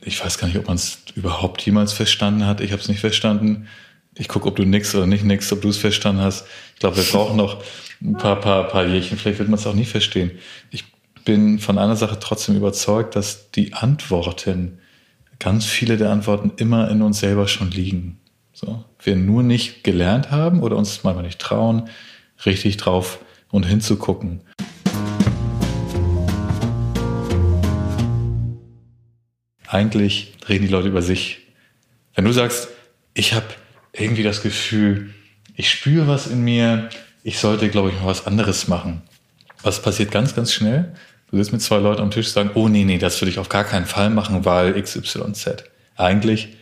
Ich 0.00 0.24
weiß 0.24 0.38
gar 0.38 0.48
nicht, 0.48 0.58
ob 0.58 0.66
man 0.66 0.76
es 0.76 0.98
überhaupt 1.14 1.62
jemals 1.62 1.92
verstanden 1.92 2.46
hat. 2.46 2.60
Ich 2.60 2.72
habe 2.72 2.82
es 2.82 2.88
nicht 2.88 3.00
verstanden. 3.00 3.68
Ich 4.16 4.28
gucke, 4.28 4.48
ob 4.48 4.56
du 4.56 4.64
nix 4.64 4.94
oder 4.94 5.06
nicht 5.06 5.24
nix, 5.24 5.52
ob 5.52 5.62
du 5.62 5.68
es 5.68 5.76
verstanden 5.76 6.22
hast. 6.22 6.46
Ich 6.74 6.80
glaube, 6.80 6.96
wir 6.96 7.04
brauchen 7.04 7.36
noch 7.36 7.62
ein 8.02 8.14
paar, 8.14 8.40
paar, 8.40 8.66
paar 8.68 8.86
Jährchen. 8.86 9.18
Vielleicht 9.18 9.38
wird 9.38 9.48
man 9.48 9.58
es 9.58 9.66
auch 9.66 9.74
nie 9.74 9.84
verstehen. 9.84 10.32
Ich 10.70 10.84
bin 11.26 11.58
von 11.58 11.76
einer 11.76 11.96
Sache 11.96 12.18
trotzdem 12.20 12.56
überzeugt, 12.56 13.16
dass 13.16 13.50
die 13.50 13.74
Antworten, 13.74 14.78
ganz 15.40 15.66
viele 15.66 15.98
der 15.98 16.10
Antworten 16.10 16.52
immer 16.56 16.88
in 16.88 17.02
uns 17.02 17.18
selber 17.18 17.48
schon 17.48 17.70
liegen. 17.70 18.20
So. 18.52 18.84
Wir 19.02 19.16
nur 19.16 19.42
nicht 19.42 19.82
gelernt 19.82 20.30
haben 20.30 20.62
oder 20.62 20.76
uns 20.76 21.02
manchmal 21.02 21.24
nicht 21.24 21.40
trauen, 21.40 21.90
richtig 22.46 22.76
drauf 22.76 23.18
und 23.50 23.66
hinzugucken. 23.66 24.40
Eigentlich 29.66 30.32
reden 30.48 30.64
die 30.64 30.70
Leute 30.70 30.88
über 30.88 31.02
sich. 31.02 31.48
Wenn 32.14 32.24
du 32.24 32.32
sagst, 32.32 32.68
ich 33.14 33.34
habe 33.34 33.46
irgendwie 33.92 34.22
das 34.22 34.42
Gefühl, 34.42 35.12
ich 35.56 35.70
spüre 35.70 36.06
was 36.06 36.28
in 36.28 36.44
mir, 36.44 36.88
ich 37.24 37.40
sollte, 37.40 37.68
glaube 37.68 37.90
ich, 37.90 37.96
mal 37.96 38.06
was 38.06 38.28
anderes 38.28 38.68
machen. 38.68 39.02
Was 39.62 39.82
passiert 39.82 40.12
ganz, 40.12 40.36
ganz 40.36 40.52
schnell? 40.52 40.94
Du 41.30 41.36
sitzt 41.36 41.52
mit 41.52 41.62
zwei 41.62 41.78
Leuten 41.78 42.02
am 42.02 42.10
Tisch 42.10 42.26
und 42.28 42.32
sagen, 42.32 42.50
oh 42.54 42.68
nee, 42.68 42.84
nee, 42.84 42.98
das 42.98 43.20
würde 43.20 43.30
ich 43.30 43.38
auf 43.38 43.48
gar 43.48 43.64
keinen 43.64 43.86
Fall 43.86 44.10
machen, 44.10 44.44
weil 44.44 44.80
XYZ. 44.80 45.64
Eigentlich 45.96 46.56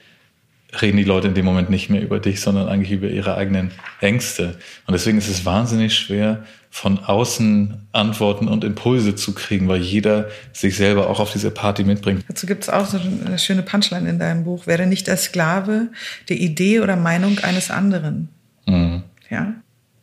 reden 0.81 0.97
die 0.97 1.05
Leute 1.05 1.29
in 1.29 1.35
dem 1.35 1.45
Moment 1.45 1.71
nicht 1.71 1.91
mehr 1.91 2.03
über 2.03 2.19
dich, 2.19 2.41
sondern 2.41 2.69
eigentlich 2.69 2.91
über 2.91 3.09
ihre 3.09 3.37
eigenen 3.37 3.71
Ängste. 4.01 4.59
Und 4.87 4.93
deswegen 4.93 5.19
ist 5.19 5.29
es 5.29 5.45
wahnsinnig 5.45 5.95
schwer, 5.95 6.45
von 6.71 6.99
außen 6.99 7.87
Antworten 7.93 8.49
und 8.49 8.65
Impulse 8.65 9.15
zu 9.15 9.33
kriegen, 9.33 9.69
weil 9.69 9.81
jeder 9.81 10.29
sich 10.53 10.77
selber 10.77 11.09
auch 11.09 11.21
auf 11.21 11.33
diese 11.33 11.53
Party 11.53 11.85
mitbringt. 11.85 12.25
Dazu 12.27 12.49
gibt 12.49 12.65
es 12.65 12.69
auch 12.69 12.87
so 12.87 12.99
eine 12.99 13.39
schöne 13.39 13.63
Punchline 13.63 14.09
in 14.09 14.19
deinem 14.19 14.43
Buch. 14.43 14.67
Werde 14.67 14.87
nicht 14.87 15.07
der 15.07 15.17
Sklave 15.17 15.91
der 16.29 16.37
Idee 16.37 16.81
oder 16.81 16.97
Meinung 16.97 17.39
eines 17.39 17.71
anderen. 17.71 18.29
Mhm. 18.67 19.05
Ja. 19.31 19.55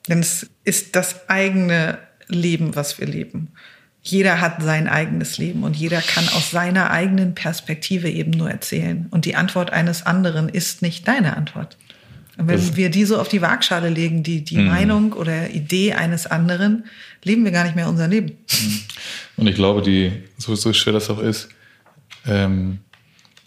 Denn 0.07 0.19
es 0.19 0.49
ist 0.63 0.95
das 0.95 1.27
eigene 1.29 1.97
Leben, 2.29 2.73
was 2.73 2.99
wir 2.99 3.07
leben. 3.07 3.49
Jeder 4.03 4.41
hat 4.41 4.63
sein 4.63 4.87
eigenes 4.87 5.37
Leben 5.37 5.63
und 5.63 5.75
jeder 5.75 6.01
kann 6.01 6.27
aus 6.29 6.49
seiner 6.49 6.89
eigenen 6.89 7.35
Perspektive 7.35 8.09
eben 8.09 8.31
nur 8.31 8.49
erzählen. 8.49 9.07
Und 9.11 9.25
die 9.25 9.35
Antwort 9.35 9.71
eines 9.71 10.05
anderen 10.05 10.49
ist 10.49 10.81
nicht 10.81 11.07
deine 11.07 11.37
Antwort. 11.37 11.77
Und 12.37 12.47
wenn 12.47 12.55
das 12.55 12.75
wir 12.75 12.89
die 12.89 13.05
so 13.05 13.19
auf 13.19 13.27
die 13.27 13.41
Waagschale 13.41 13.89
legen, 13.89 14.23
die, 14.23 14.43
die 14.43 14.57
mhm. 14.57 14.65
Meinung 14.65 15.13
oder 15.13 15.51
Idee 15.51 15.93
eines 15.93 16.25
anderen, 16.25 16.85
leben 17.23 17.43
wir 17.43 17.51
gar 17.51 17.63
nicht 17.63 17.75
mehr 17.75 17.87
unser 17.87 18.07
Leben. 18.07 18.37
Mhm. 18.51 18.79
Und 19.37 19.47
ich 19.47 19.55
glaube, 19.55 19.83
die, 19.83 20.11
so, 20.37 20.55
so 20.55 20.73
schwer 20.73 20.93
das 20.93 21.09
auch 21.11 21.19
ist, 21.19 21.49
ähm, 22.25 22.79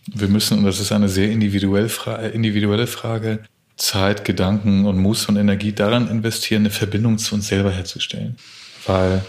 wir 0.06 0.28
müssen, 0.28 0.58
und 0.58 0.64
das 0.64 0.80
ist 0.80 0.92
eine 0.92 1.08
sehr 1.08 1.30
individuelle 1.30 1.88
Frage, 1.88 2.28
individuelle 2.28 2.86
Frage, 2.86 3.40
Zeit, 3.76 4.24
Gedanken 4.24 4.84
und 4.84 4.98
Muße 4.98 5.28
und 5.28 5.36
Energie 5.36 5.72
daran 5.72 6.08
investieren, 6.08 6.62
eine 6.62 6.70
Verbindung 6.70 7.18
zu 7.18 7.34
uns 7.34 7.48
selber 7.48 7.72
herzustellen. 7.72 8.36
Weil 8.86 9.24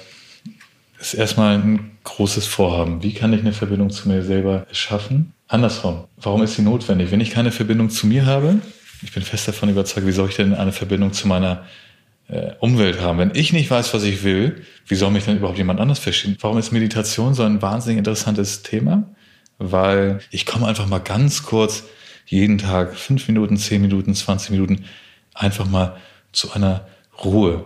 ist 1.00 1.14
erstmal 1.14 1.58
ein 1.58 1.98
großes 2.04 2.46
Vorhaben. 2.46 3.04
Wie 3.04 3.14
kann 3.14 3.34
ich 3.34 3.42
eine 3.42 3.54
Verbindung 3.54 3.90
zu 3.90 4.08
mir 4.08 4.24
selber 4.24 4.66
schaffen? 4.72 5.34
Andersrum, 5.48 6.06
warum 6.18 6.42
ist 6.44 6.56
sie 6.56 6.62
notwendig? 6.62 7.12
Wenn 7.12 7.22
ich 7.22 7.32
keine 7.32 7.52
Verbindung 7.52 7.90
zu 7.90 8.08
mir 8.08 8.26
habe, 8.26 8.60
ich 9.04 9.12
bin 9.12 9.24
fest 9.24 9.48
davon 9.48 9.70
überzeugt, 9.70 10.08
wie 10.08 10.12
soll 10.12 10.30
ich 10.30 10.36
denn 10.36 10.54
eine 10.54 10.72
Verbindung 10.72 11.14
zu 11.14 11.28
meiner 11.28 11.66
äh, 12.28 12.54
Umwelt 12.60 13.02
haben? 13.02 13.20
Wenn 13.20 13.32
ich 13.36 13.54
nicht 13.54 13.70
weiß, 13.70 13.94
was 13.94 14.04
ich 14.04 14.24
will, 14.24 14.64
wie 14.88 14.96
soll 14.96 15.12
mich 15.12 15.26
denn 15.26 15.38
überhaupt 15.38 15.58
jemand 15.58 15.80
anders 15.80 16.00
verstehen? 16.00 16.38
Warum 16.40 16.58
ist 16.58 16.72
Meditation 16.72 17.34
so 17.34 17.44
ein 17.44 17.62
wahnsinnig 17.62 18.00
interessantes 18.00 18.64
Thema? 18.64 19.04
Weil 19.58 20.20
ich 20.32 20.46
komme 20.46 20.68
einfach 20.68 20.88
mal 20.88 21.00
ganz 21.00 21.44
kurz 21.44 21.84
jeden 22.26 22.58
Tag 22.58 22.96
fünf 22.96 23.28
Minuten, 23.28 23.58
zehn 23.58 23.82
Minuten, 23.82 24.14
20 24.16 24.52
Minuten 24.52 24.86
einfach 25.34 25.68
mal 25.68 25.98
zu 26.32 26.54
einer 26.54 26.88
Ruhe. 27.24 27.66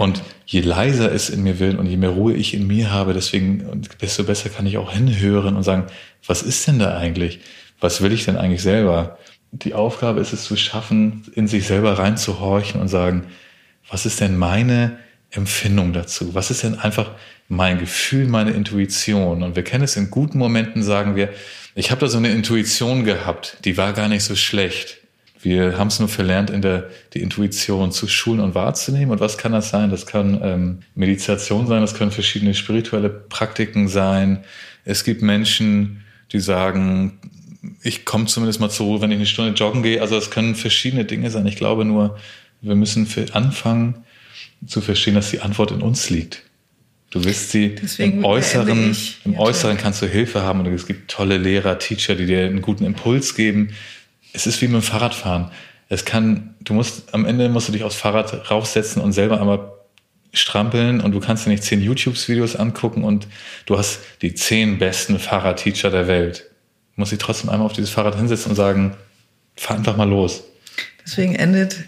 Und 0.00 0.22
je 0.46 0.62
leiser 0.62 1.12
es 1.12 1.28
in 1.28 1.42
mir 1.42 1.58
will 1.58 1.76
und 1.76 1.84
je 1.84 1.98
mehr 1.98 2.08
Ruhe 2.08 2.32
ich 2.32 2.54
in 2.54 2.66
mir 2.66 2.90
habe, 2.90 3.12
deswegen, 3.12 3.82
desto 4.00 4.24
besser 4.24 4.48
kann 4.48 4.64
ich 4.64 4.78
auch 4.78 4.92
hinhören 4.92 5.56
und 5.56 5.62
sagen, 5.62 5.88
was 6.26 6.40
ist 6.42 6.66
denn 6.66 6.78
da 6.78 6.96
eigentlich? 6.96 7.40
Was 7.80 8.00
will 8.00 8.10
ich 8.10 8.24
denn 8.24 8.38
eigentlich 8.38 8.62
selber? 8.62 9.18
Die 9.52 9.74
Aufgabe 9.74 10.20
ist 10.20 10.32
es 10.32 10.44
zu 10.44 10.56
schaffen, 10.56 11.24
in 11.34 11.48
sich 11.48 11.66
selber 11.66 11.98
reinzuhorchen 11.98 12.80
und 12.80 12.88
sagen, 12.88 13.26
was 13.90 14.06
ist 14.06 14.22
denn 14.22 14.38
meine 14.38 14.96
Empfindung 15.32 15.92
dazu? 15.92 16.34
Was 16.34 16.50
ist 16.50 16.62
denn 16.62 16.78
einfach 16.78 17.10
mein 17.48 17.78
Gefühl, 17.78 18.26
meine 18.26 18.52
Intuition? 18.52 19.42
Und 19.42 19.54
wir 19.54 19.64
kennen 19.64 19.84
es 19.84 19.98
in 19.98 20.10
guten 20.10 20.38
Momenten, 20.38 20.82
sagen 20.82 21.14
wir, 21.14 21.28
ich 21.74 21.90
habe 21.90 22.00
da 22.00 22.08
so 22.08 22.16
eine 22.16 22.30
Intuition 22.30 23.04
gehabt, 23.04 23.58
die 23.66 23.76
war 23.76 23.92
gar 23.92 24.08
nicht 24.08 24.24
so 24.24 24.34
schlecht. 24.34 24.99
Wir 25.42 25.78
haben 25.78 25.88
es 25.88 25.98
nur 25.98 26.08
verlernt, 26.08 26.50
in 26.50 26.60
der 26.60 26.90
die 27.14 27.22
Intuition 27.22 27.92
zu 27.92 28.08
schulen 28.08 28.40
und 28.40 28.54
wahrzunehmen. 28.54 29.10
Und 29.10 29.20
was 29.20 29.38
kann 29.38 29.52
das 29.52 29.70
sein? 29.70 29.90
Das 29.90 30.06
kann 30.06 30.38
ähm, 30.42 30.78
Meditation 30.94 31.66
sein, 31.66 31.80
das 31.80 31.94
können 31.94 32.10
verschiedene 32.10 32.54
spirituelle 32.54 33.08
Praktiken 33.08 33.88
sein. 33.88 34.44
Es 34.84 35.02
gibt 35.02 35.22
Menschen, 35.22 36.04
die 36.32 36.40
sagen, 36.40 37.18
ich 37.82 38.04
komme 38.04 38.26
zumindest 38.26 38.60
mal 38.60 38.70
zur 38.70 38.86
Ruhe, 38.86 39.00
wenn 39.00 39.10
ich 39.10 39.16
eine 39.16 39.26
Stunde 39.26 39.52
joggen 39.52 39.82
gehe. 39.82 40.02
Also 40.02 40.16
es 40.16 40.30
können 40.30 40.54
verschiedene 40.54 41.04
Dinge 41.06 41.30
sein. 41.30 41.46
Ich 41.46 41.56
glaube 41.56 41.84
nur, 41.84 42.18
wir 42.60 42.74
müssen 42.74 43.06
anfangen 43.32 44.04
zu 44.66 44.82
verstehen, 44.82 45.14
dass 45.14 45.30
die 45.30 45.40
Antwort 45.40 45.70
in 45.70 45.80
uns 45.80 46.10
liegt. 46.10 46.42
Du 47.10 47.24
wirst 47.24 47.50
sie 47.50 47.74
Deswegen 47.74 48.18
im 48.18 48.24
Äußeren, 48.24 48.96
im 49.24 49.32
ja, 49.32 49.38
Äußeren 49.38 49.76
kannst 49.78 50.00
du 50.00 50.06
Hilfe 50.06 50.42
haben 50.42 50.60
und 50.60 50.66
es 50.66 50.86
gibt 50.86 51.10
tolle 51.10 51.38
Lehrer, 51.38 51.78
Teacher, 51.78 52.14
die 52.14 52.26
dir 52.26 52.44
einen 52.44 52.62
guten 52.62 52.84
Impuls 52.84 53.34
geben 53.34 53.70
es 54.32 54.46
ist 54.46 54.60
wie 54.60 54.68
mit 54.68 54.76
dem 54.76 54.82
Fahrradfahren. 54.82 55.50
Es 55.88 56.04
kann, 56.04 56.54
du 56.60 56.74
musst, 56.74 57.12
am 57.14 57.26
Ende 57.26 57.48
musst 57.48 57.68
du 57.68 57.72
dich 57.72 57.82
aufs 57.82 57.96
Fahrrad 57.96 58.50
raufsetzen 58.50 59.02
und 59.02 59.12
selber 59.12 59.40
einmal 59.40 59.72
strampeln 60.32 61.00
und 61.00 61.12
du 61.12 61.20
kannst 61.20 61.46
dir 61.46 61.50
nicht 61.50 61.64
zehn 61.64 61.80
YouTube-Videos 61.80 62.54
angucken 62.54 63.02
und 63.02 63.26
du 63.66 63.76
hast 63.76 64.00
die 64.22 64.34
zehn 64.34 64.78
besten 64.78 65.18
Fahrradteacher 65.18 65.90
der 65.90 66.06
Welt. 66.06 66.50
Du 66.94 67.00
musst 67.00 67.12
dich 67.12 67.18
trotzdem 67.18 67.50
einmal 67.50 67.66
auf 67.66 67.72
dieses 67.72 67.90
Fahrrad 67.90 68.16
hinsetzen 68.16 68.50
und 68.50 68.56
sagen, 68.56 68.96
fahr 69.56 69.76
einfach 69.76 69.96
mal 69.96 70.08
los. 70.08 70.44
Deswegen 71.04 71.34
endet 71.34 71.84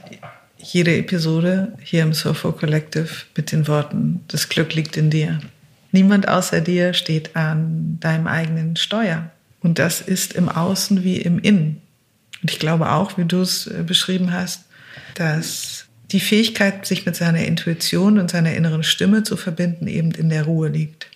jede 0.59 0.97
Episode 0.97 1.77
hier 1.83 2.03
im 2.03 2.13
Surfer 2.13 2.53
Collective 2.53 3.09
mit 3.37 3.53
den 3.53 3.69
Worten, 3.69 4.25
das 4.29 4.49
Glück 4.49 4.75
liegt 4.75 4.97
in 4.97 5.11
dir. 5.11 5.41
Niemand 5.93 6.27
außer 6.27 6.61
dir 6.61 6.95
steht 6.95 7.37
an 7.37 7.99
deinem 8.01 8.27
eigenen 8.27 8.77
Steuer. 8.77 9.31
Und 9.61 9.79
das 9.79 10.01
ist 10.01 10.33
im 10.33 10.49
Außen 10.49 11.05
wie 11.05 11.19
im 11.19 11.39
Innen. 11.39 11.83
Und 12.43 12.51
ich 12.51 12.59
glaube 12.59 12.91
auch, 12.91 13.17
wie 13.17 13.25
du 13.25 13.41
es 13.41 13.67
äh, 13.67 13.83
beschrieben 13.87 14.33
hast, 14.33 14.65
dass 15.15 15.87
die 16.11 16.21
Fähigkeit, 16.21 16.85
sich 16.85 17.07
mit 17.07 17.17
seiner 17.17 17.45
Intuition 17.45 18.19
und 18.19 18.31
seiner 18.31 18.53
inneren 18.55 18.83
Stimme 18.83 19.23
zu 19.23 19.37
verbinden, 19.37 19.87
eben 19.87 20.11
in 20.11 20.29
der 20.29 20.45
Ruhe 20.45 20.69
liegt. 20.69 21.07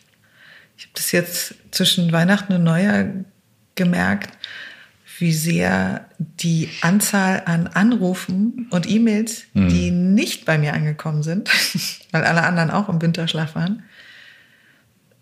Ich 0.79 0.85
habe 0.85 0.93
das 0.95 1.13
jetzt 1.13 1.55
zwischen 1.71 2.13
Weihnachten 2.13 2.55
und 2.55 2.65
Neujahr 2.65 3.07
gemerkt, 3.75 4.37
wie 5.19 5.33
sehr 5.33 6.07
die 6.19 6.69
Anzahl 6.83 7.43
an 7.47 7.67
Anrufen 7.69 8.69
und 8.71 8.89
E-Mails, 8.89 9.45
mhm. 9.55 9.69
die 9.69 9.91
nicht 9.91 10.45
bei 10.45 10.59
mir 10.59 10.75
angekommen 10.75 11.23
sind, 11.23 11.51
weil 12.13 12.25
alle 12.25 12.43
anderen 12.43 12.71
auch 12.71 12.89
im 12.89 13.01
Winterschlaf 13.01 13.55
waren, 13.55 13.83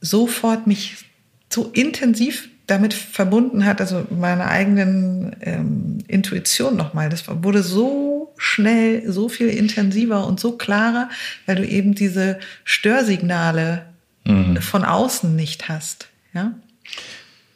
sofort 0.00 0.66
mich 0.66 1.04
so 1.52 1.70
intensiv 1.72 2.48
damit 2.66 2.94
verbunden 2.94 3.64
hat, 3.64 3.80
also 3.80 4.06
meiner 4.10 4.46
eigenen 4.46 5.36
ähm, 5.42 5.98
Intuition 6.08 6.76
nochmal. 6.76 7.10
Das 7.10 7.24
wurde 7.28 7.62
so 7.62 8.32
schnell, 8.36 9.10
so 9.10 9.28
viel 9.28 9.48
intensiver 9.48 10.26
und 10.26 10.40
so 10.40 10.52
klarer, 10.52 11.10
weil 11.46 11.56
du 11.56 11.66
eben 11.66 11.94
diese 11.94 12.38
Störsignale 12.64 13.86
mhm. 14.24 14.56
von 14.62 14.84
außen 14.84 15.36
nicht 15.36 15.68
hast. 15.68 16.08
Ja? 16.32 16.54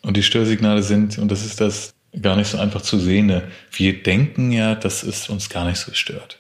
Und 0.03 0.17
die 0.17 0.23
Störsignale 0.23 0.83
sind, 0.83 1.19
und 1.19 1.31
das 1.31 1.45
ist 1.45 1.61
das 1.61 1.95
gar 2.21 2.37
nicht 2.37 2.49
so 2.49 2.59
einfach 2.59 2.83
zu 2.83 2.99
sehen, 2.99 3.43
wir 3.73 4.03
denken 4.03 4.53
ja, 4.53 4.75
dass 4.75 5.03
es 5.03 5.29
uns 5.29 5.49
gar 5.49 5.67
nicht 5.67 5.79
so 5.79 5.93
stört. 5.95 6.39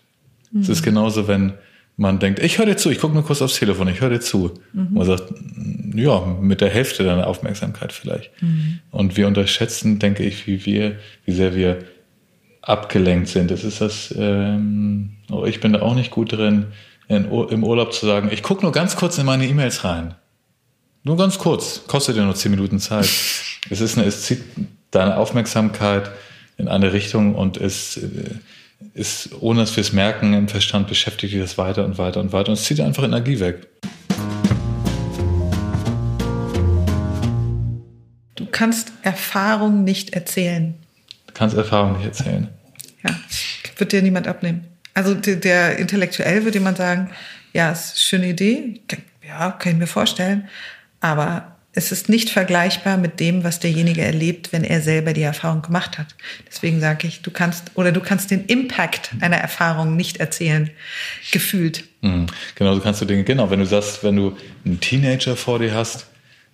Mhm. 0.51 0.61
Es 0.61 0.69
ist 0.69 0.83
genauso, 0.83 1.27
wenn 1.27 1.55
man 1.99 2.21
denkt, 2.21 2.39
ich 2.39 2.59
höre 2.59 2.67
dir 2.67 2.77
zu, 2.77 2.91
ich 2.91 3.01
gucke 3.01 3.13
nur 3.13 3.25
kurz 3.25 3.43
aufs 3.43 3.59
Telefon, 3.59 3.89
ich 3.89 4.01
höre 4.01 4.11
dir 4.11 4.21
zu. 4.21 4.55
Mhm. 4.73 4.89
Man 4.93 5.05
sagt, 5.05 5.25
ja, 5.95 6.25
mit 6.41 6.61
der 6.61 6.71
Hälfte 6.71 7.03
deiner 7.03 7.27
Aufmerksamkeit 7.27 7.93
vielleicht. 7.93 8.31
Mhm. 8.41 8.79
Und 8.93 9.17
wir 9.17 9.27
unterschätzen, 9.27 9.99
denke 9.99 10.23
ich, 10.23 10.47
wie 10.47 10.65
wir, 10.65 10.97
wie 11.25 11.33
sehr 11.33 11.57
wir 11.57 11.81
abgelenkt 12.63 13.29
sind. 13.29 13.51
Das 13.51 13.65
ist 13.65 13.81
das, 13.81 14.15
ähm, 14.17 15.17
oh, 15.29 15.45
ich 15.45 15.59
bin 15.59 15.73
da 15.73 15.83
auch 15.83 15.97
nicht 15.97 16.13
gut 16.13 16.33
drin, 16.33 16.67
in, 17.09 17.25
im 17.25 17.65
Urlaub 17.65 17.93
zu 17.93 18.07
sagen, 18.07 18.29
ich 18.33 18.45
gucke 18.45 18.63
nur 18.63 18.71
ganz 18.71 18.95
kurz 18.95 19.19
in 19.19 19.27
meine 19.27 19.47
E-Mails 19.47 19.83
rein. 19.83 20.15
Nur 21.03 21.17
ganz 21.17 21.39
kurz, 21.39 21.83
kostet 21.89 22.17
ja 22.17 22.25
nur 22.25 22.37
zehn 22.37 22.53
Minuten 22.53 22.79
Zeit. 22.79 23.09
es 23.71 23.81
ist 23.81 23.99
eine, 23.99 24.07
es 24.07 24.23
zieht 24.23 24.45
deine 24.93 25.17
Aufmerksamkeit 25.17 26.13
in 26.59 26.69
eine 26.69 26.93
Richtung 26.93 27.35
und 27.35 27.57
es 27.57 27.97
äh, 27.97 28.37
ist, 28.95 29.31
ohne 29.41 29.61
dass 29.61 29.77
wir 29.77 29.81
es 29.81 29.93
merken, 29.93 30.35
im 30.35 30.49
Verstand 30.49 30.89
beschäftigt 30.89 31.33
dich 31.33 31.41
das 31.41 31.59
weiter 31.59 31.85
und 31.85 31.99
weiter 31.99 32.21
und 32.21 32.33
weiter 32.33 32.49
und 32.49 32.55
es 32.59 32.65
zieht 32.65 32.81
einfach 32.81 33.03
Energie 33.03 33.41
weg. 33.41 33.67
Du 38.35 38.47
kannst 38.47 38.93
Erfahrung 39.03 39.85
nicht 39.85 40.11
erzählen. 40.11 40.75
Du 41.27 41.35
kannst 41.35 41.57
Erfahrung 41.57 41.97
nicht 41.97 42.07
erzählen. 42.07 42.49
Ja, 43.03 43.15
wird 43.77 43.93
dir 43.93 44.03
niemand 44.03 44.27
abnehmen. 44.27 44.65
Also 44.95 45.15
der, 45.15 45.37
der 45.37 45.79
intellektuell 45.79 46.45
würde 46.45 46.59
jemand 46.59 46.79
sagen, 46.79 47.11
ja, 47.53 47.71
ist 47.71 47.91
eine 47.91 47.97
schöne 47.97 48.29
Idee, 48.29 48.81
ja, 49.27 49.53
kann 49.53 49.73
ich 49.73 49.79
mir 49.79 49.87
vorstellen, 49.87 50.49
aber 51.01 51.58
es 51.73 51.93
ist 51.93 52.09
nicht 52.09 52.31
vergleichbar 52.31 52.97
mit 52.97 53.21
dem, 53.21 53.45
was 53.45 53.61
derjenige 53.61 54.03
erlebt, 54.03 54.53
wenn 54.53 54.65
er 54.65 54.81
selber 54.81 55.13
die 55.13 55.23
Erfahrung 55.23 55.63
gemacht 55.63 55.99
hat. 55.99 56.15
Deswegen 56.49 56.81
sage 56.81 57.07
ich, 57.07 57.23
du 57.23 57.31
kannst 57.31 57.73
oder 57.75 57.93
du 57.93 58.01
kannst 58.01 58.31
den 58.31 58.47
Impact 58.47 59.11
einer 59.21 59.37
Erfahrung 59.37 59.95
nicht 59.95 60.17
erzählen, 60.17 60.71
gefühlt. 61.31 61.85
Mhm. 62.01 62.27
Genau, 62.55 62.75
so 62.75 62.81
kannst 62.81 63.01
du 63.01 63.05
Dinge, 63.05 63.25
genau, 63.25 63.51
wenn 63.51 63.61
du 63.61 63.67
sagst, 63.67 64.03
wenn 64.03 64.17
du 64.17 64.37
einen 64.65 64.81
Teenager 64.81 65.37
vor 65.37 65.59
dir 65.59 65.75
hast, 65.75 66.07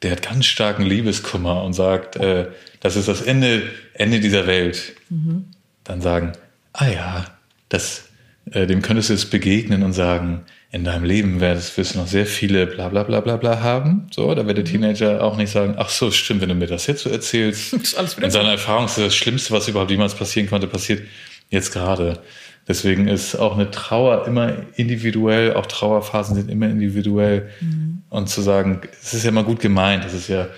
der 0.03 0.13
hat 0.13 0.23
ganz 0.23 0.47
starken 0.47 0.83
Liebeskummer 0.83 1.63
und 1.63 1.73
sagt, 1.73 2.17
äh, 2.17 2.49
das 2.81 2.97
ist 2.97 3.09
das 3.09 3.23
Ende, 3.23 3.63
Ende 3.95 4.21
dieser 4.21 4.47
Welt, 4.47 4.95
mhm. 5.09 5.47
dann 5.85 6.03
sagen, 6.03 6.33
ah 6.75 6.89
ja, 6.89 7.25
das, 7.69 8.09
äh, 8.51 8.67
dem 8.67 8.83
könntest 8.83 9.09
du 9.09 9.15
jetzt 9.15 9.31
begegnen 9.31 9.83
und 9.83 9.95
sagen, 9.95 10.45
in 10.75 10.83
deinem 10.83 11.05
Leben 11.05 11.41
wirst, 11.41 11.79
wirst 11.79 11.95
du 11.95 12.01
noch 12.01 12.09
sehr 12.09 12.27
viele 12.27 12.67
bla 12.67 12.89
bla 12.89 13.05
bla 13.05 13.21
bla 13.21 13.37
bla 13.37 13.61
haben. 13.61 14.09
So, 14.11 14.35
da 14.35 14.45
wird 14.45 14.59
der 14.59 14.65
mhm. 14.65 14.69
Teenager 14.69 15.23
auch 15.23 15.37
nicht 15.37 15.51
sagen, 15.51 15.77
ach 15.79 15.89
so, 15.89 16.11
stimmt, 16.11 16.41
wenn 16.41 16.49
du 16.49 16.57
mir 16.57 16.67
das 16.67 16.89
jetzt 16.89 17.05
so 17.05 17.11
erzählst. 17.11 17.73
ist 17.75 17.97
alles 17.97 18.15
in 18.15 18.29
seiner 18.33 18.51
Erfahrung 18.51 18.87
ist 18.87 18.99
das 18.99 19.15
Schlimmste, 19.15 19.53
was 19.53 19.69
überhaupt 19.69 19.93
jemals 19.93 20.17
passieren 20.17 20.51
konnte, 20.51 20.67
passiert 20.67 21.03
jetzt 21.49 21.73
gerade. 21.73 22.19
Deswegen 22.67 23.07
ist 23.07 23.37
auch 23.37 23.55
eine 23.55 23.71
Trauer 23.71 24.27
immer 24.27 24.53
individuell, 24.75 25.55
auch 25.55 25.67
Trauerphasen 25.67 26.35
sind 26.35 26.51
immer 26.51 26.67
individuell. 26.67 27.51
Mhm. 27.61 28.03
Und 28.11 28.29
zu 28.29 28.43
sagen, 28.43 28.81
es 29.01 29.15
ist 29.15 29.23
ja 29.23 29.29
immer 29.29 29.45
gut 29.45 29.61
gemeint, 29.61 30.05
das 30.05 30.13
ist 30.13 30.27
ja 30.27 30.49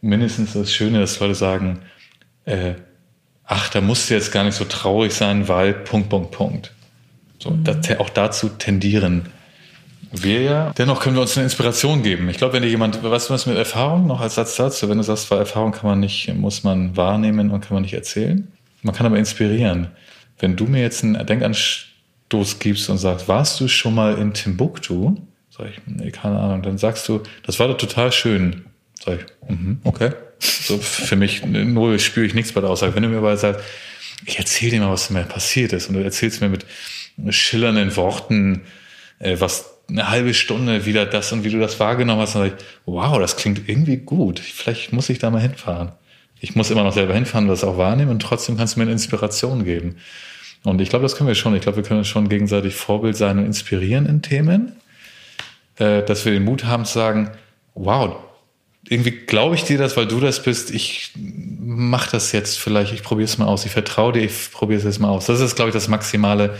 mindestens 0.00 0.54
das 0.54 0.72
Schöne, 0.72 0.98
dass 0.98 1.20
Leute 1.20 1.36
sagen, 1.36 1.78
äh, 2.44 2.74
ach, 3.44 3.68
da 3.68 3.80
musst 3.80 4.10
du 4.10 4.14
jetzt 4.14 4.32
gar 4.32 4.42
nicht 4.42 4.56
so 4.56 4.64
traurig 4.64 5.12
sein, 5.12 5.46
weil 5.46 5.74
Punkt, 5.74 6.08
Punkt, 6.08 6.32
Punkt. 6.32 6.72
So, 7.38 7.50
mhm. 7.50 7.62
das, 7.62 8.00
auch 8.00 8.10
dazu 8.10 8.48
tendieren 8.48 9.26
wir 10.22 10.42
ja. 10.42 10.72
Dennoch 10.76 11.00
können 11.00 11.16
wir 11.16 11.22
uns 11.22 11.36
eine 11.36 11.44
Inspiration 11.44 12.02
geben. 12.02 12.28
Ich 12.28 12.36
glaube, 12.36 12.54
wenn 12.54 12.62
dir 12.62 12.68
jemand, 12.68 13.02
weißt 13.02 13.28
du 13.28 13.34
was 13.34 13.46
mit 13.46 13.56
Erfahrung 13.56 14.06
noch 14.06 14.20
als 14.20 14.36
Satz 14.36 14.56
dazu, 14.56 14.88
wenn 14.88 14.98
du 14.98 15.04
sagst, 15.04 15.30
weil 15.30 15.38
Erfahrung 15.38 15.72
kann 15.72 15.88
man 15.88 16.00
nicht, 16.00 16.32
muss 16.34 16.62
man 16.62 16.96
wahrnehmen 16.96 17.50
und 17.50 17.60
kann 17.60 17.74
man 17.74 17.82
nicht 17.82 17.94
erzählen. 17.94 18.48
Man 18.82 18.94
kann 18.94 19.06
aber 19.06 19.18
inspirieren. 19.18 19.88
Wenn 20.38 20.56
du 20.56 20.64
mir 20.64 20.82
jetzt 20.82 21.02
einen 21.02 21.26
Denkanstoß 21.26 22.58
gibst 22.58 22.88
und 22.90 22.98
sagst, 22.98 23.28
warst 23.28 23.60
du 23.60 23.68
schon 23.68 23.94
mal 23.94 24.18
in 24.18 24.34
Timbuktu? 24.34 25.16
Sag 25.50 25.68
ich, 25.70 25.80
nee, 25.86 26.10
keine 26.10 26.38
Ahnung. 26.38 26.62
Dann 26.62 26.78
sagst 26.78 27.08
du, 27.08 27.22
das 27.44 27.58
war 27.58 27.68
doch 27.68 27.78
total 27.78 28.12
schön. 28.12 28.66
Sag 29.02 29.20
ich, 29.20 29.50
mhm, 29.50 29.80
okay. 29.84 30.12
So 30.38 30.78
für 30.78 31.16
mich 31.16 31.44
null 31.44 31.98
spüre 31.98 32.26
ich 32.26 32.34
nichts 32.34 32.52
bei 32.52 32.60
der 32.60 32.70
Aussage. 32.70 32.94
Wenn 32.94 33.02
du 33.02 33.08
mir 33.08 33.18
aber 33.18 33.36
sagst, 33.36 33.62
ich 34.26 34.38
erzähle 34.38 34.72
dir 34.72 34.80
mal, 34.80 34.92
was 34.92 35.10
mir 35.10 35.22
passiert 35.22 35.72
ist 35.72 35.88
und 35.88 35.94
du 35.94 36.02
erzählst 36.02 36.40
mir 36.40 36.48
mit 36.48 36.64
schillernden 37.30 37.94
Worten, 37.96 38.62
äh, 39.18 39.36
was 39.38 39.73
eine 39.88 40.08
halbe 40.08 40.34
Stunde 40.34 40.86
wieder 40.86 41.06
das 41.06 41.32
und 41.32 41.44
wie 41.44 41.50
du 41.50 41.58
das 41.58 41.78
wahrgenommen 41.78 42.22
hast, 42.22 42.32
sag 42.32 42.46
ich, 42.46 42.52
wow, 42.86 43.18
das 43.18 43.36
klingt 43.36 43.68
irgendwie 43.68 43.98
gut. 43.98 44.40
Vielleicht 44.40 44.92
muss 44.92 45.08
ich 45.08 45.18
da 45.18 45.30
mal 45.30 45.40
hinfahren. 45.40 45.92
Ich 46.40 46.54
muss 46.54 46.70
immer 46.70 46.84
noch 46.84 46.92
selber 46.92 47.14
hinfahren, 47.14 47.48
das 47.48 47.64
auch 47.64 47.78
wahrnehmen 47.78 48.10
und 48.10 48.20
trotzdem 48.20 48.56
kannst 48.56 48.74
du 48.74 48.80
mir 48.80 48.84
eine 48.84 48.92
Inspiration 48.92 49.64
geben. 49.64 49.96
Und 50.64 50.80
ich 50.80 50.88
glaube, 50.88 51.02
das 51.02 51.16
können 51.16 51.28
wir 51.28 51.34
schon. 51.34 51.54
Ich 51.54 51.62
glaube, 51.62 51.76
wir 51.76 51.84
können 51.84 52.04
schon 52.04 52.28
gegenseitig 52.28 52.74
Vorbild 52.74 53.16
sein 53.16 53.38
und 53.38 53.44
inspirieren 53.44 54.06
in 54.06 54.22
Themen, 54.22 54.72
äh, 55.76 56.02
dass 56.02 56.24
wir 56.24 56.32
den 56.32 56.44
Mut 56.44 56.64
haben 56.64 56.84
zu 56.84 56.94
sagen, 56.94 57.30
wow, 57.74 58.16
irgendwie 58.88 59.12
glaube 59.12 59.54
ich 59.54 59.64
dir 59.64 59.78
das, 59.78 59.96
weil 59.96 60.06
du 60.06 60.20
das 60.20 60.42
bist. 60.42 60.70
Ich 60.70 61.12
mach 61.16 62.08
das 62.08 62.32
jetzt 62.32 62.58
vielleicht, 62.58 62.92
ich 62.92 63.02
probiere 63.02 63.26
es 63.26 63.38
mal 63.38 63.46
aus. 63.46 63.64
Ich 63.64 63.72
vertraue 63.72 64.12
dir, 64.12 64.22
ich 64.22 64.50
probiere 64.52 64.78
es 64.78 64.84
jetzt 64.84 64.98
mal 64.98 65.08
aus. 65.08 65.26
Das 65.26 65.40
ist, 65.40 65.56
glaube 65.56 65.70
ich, 65.70 65.74
das 65.74 65.88
Maximale, 65.88 66.58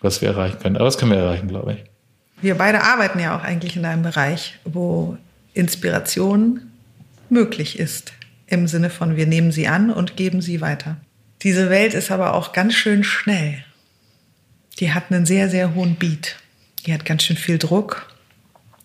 was 0.00 0.20
wir 0.20 0.28
erreichen 0.28 0.58
können. 0.58 0.76
Aber 0.76 0.86
das 0.86 0.98
können 0.98 1.12
wir 1.12 1.18
erreichen, 1.18 1.48
glaube 1.48 1.72
ich. 1.74 1.95
Wir 2.40 2.56
beide 2.56 2.82
arbeiten 2.82 3.18
ja 3.18 3.36
auch 3.36 3.42
eigentlich 3.42 3.76
in 3.76 3.84
einem 3.84 4.02
Bereich, 4.02 4.58
wo 4.64 5.16
Inspiration 5.54 6.60
möglich 7.30 7.78
ist. 7.78 8.12
Im 8.46 8.68
Sinne 8.68 8.90
von, 8.90 9.16
wir 9.16 9.26
nehmen 9.26 9.52
sie 9.52 9.68
an 9.68 9.90
und 9.90 10.16
geben 10.16 10.42
sie 10.42 10.60
weiter. 10.60 10.98
Diese 11.42 11.70
Welt 11.70 11.94
ist 11.94 12.10
aber 12.10 12.34
auch 12.34 12.52
ganz 12.52 12.74
schön 12.74 13.04
schnell. 13.04 13.64
Die 14.78 14.92
hat 14.92 15.10
einen 15.10 15.26
sehr, 15.26 15.48
sehr 15.48 15.74
hohen 15.74 15.96
Beat. 15.96 16.36
Die 16.84 16.92
hat 16.92 17.04
ganz 17.04 17.24
schön 17.24 17.36
viel 17.36 17.58
Druck. 17.58 18.14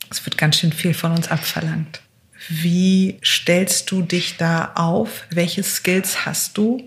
Es 0.09 0.25
wird 0.25 0.37
ganz 0.37 0.57
schön 0.57 0.73
viel 0.73 0.93
von 0.93 1.11
uns 1.11 1.29
abverlangt. 1.29 2.01
Wie 2.49 3.19
stellst 3.23 3.91
du 3.91 4.01
dich 4.01 4.37
da 4.37 4.71
auf? 4.75 5.25
Welche 5.29 5.63
Skills 5.63 6.25
hast 6.25 6.57
du 6.57 6.83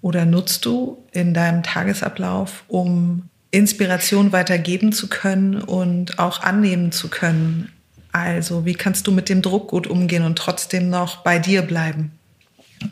oder 0.00 0.24
nutzt 0.24 0.64
du 0.64 1.04
in 1.12 1.34
deinem 1.34 1.62
Tagesablauf, 1.62 2.64
um 2.68 3.28
Inspiration 3.50 4.32
weitergeben 4.32 4.92
zu 4.92 5.08
können 5.08 5.60
und 5.62 6.18
auch 6.18 6.42
annehmen 6.42 6.92
zu 6.92 7.08
können? 7.08 7.70
Also, 8.12 8.64
wie 8.64 8.74
kannst 8.74 9.06
du 9.06 9.12
mit 9.12 9.28
dem 9.28 9.42
Druck 9.42 9.68
gut 9.68 9.86
umgehen 9.86 10.24
und 10.24 10.36
trotzdem 10.36 10.90
noch 10.90 11.18
bei 11.18 11.38
dir 11.38 11.62
bleiben? 11.62 12.12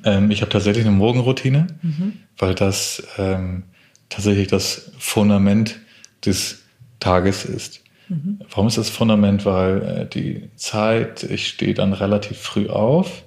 Ähm, 0.04 0.30
ich 0.30 0.40
habe 0.40 0.50
tatsächlich 0.50 0.86
eine 0.86 0.94
Morgenroutine, 0.94 1.66
mhm. 1.82 2.14
weil 2.38 2.54
das 2.54 3.02
ähm, 3.18 3.64
tatsächlich 4.09 4.48
das 4.48 4.90
Fundament 4.98 5.78
des 6.24 6.62
Tages 7.00 7.44
ist. 7.44 7.82
Mhm. 8.09 8.40
Warum 8.50 8.68
ist 8.68 8.78
das 8.78 8.90
Fundament? 8.90 9.44
Weil 9.44 9.82
äh, 9.82 10.07
die 10.09 10.48
Zeit, 10.57 11.22
ich 11.24 11.48
stehe 11.48 11.74
dann 11.74 11.92
relativ 11.92 12.38
früh 12.38 12.68
auf, 12.68 13.24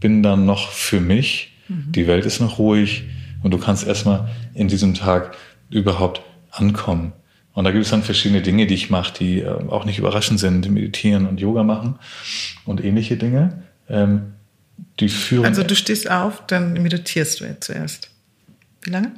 bin 0.00 0.22
dann 0.22 0.46
noch 0.46 0.70
für 0.70 1.00
mich, 1.00 1.52
mhm. 1.68 1.92
die 1.92 2.06
Welt 2.06 2.26
ist 2.26 2.40
noch 2.40 2.58
ruhig 2.58 3.04
und 3.42 3.52
du 3.52 3.58
kannst 3.58 3.86
erstmal 3.86 4.28
in 4.54 4.68
diesem 4.68 4.94
Tag 4.94 5.36
überhaupt 5.70 6.22
ankommen. 6.50 7.12
Und 7.52 7.64
da 7.64 7.72
gibt 7.72 7.84
es 7.84 7.90
dann 7.90 8.02
verschiedene 8.02 8.42
Dinge, 8.42 8.66
die 8.66 8.74
ich 8.74 8.90
mache, 8.90 9.12
die 9.18 9.40
äh, 9.40 9.48
auch 9.68 9.84
nicht 9.84 9.98
überraschend 9.98 10.38
sind, 10.40 10.70
meditieren 10.70 11.26
und 11.26 11.40
Yoga 11.40 11.62
machen 11.62 11.98
und 12.64 12.82
ähnliche 12.82 13.16
Dinge. 13.16 13.62
Ähm, 13.88 14.34
die 14.98 15.08
führen. 15.08 15.44
Also 15.44 15.62
du 15.62 15.74
stehst 15.74 16.10
auf, 16.10 16.46
dann 16.46 16.74
meditierst 16.74 17.40
du 17.40 17.44
jetzt 17.44 17.64
zuerst. 17.64 18.10
Wie 18.82 18.90
lange? 18.90 19.12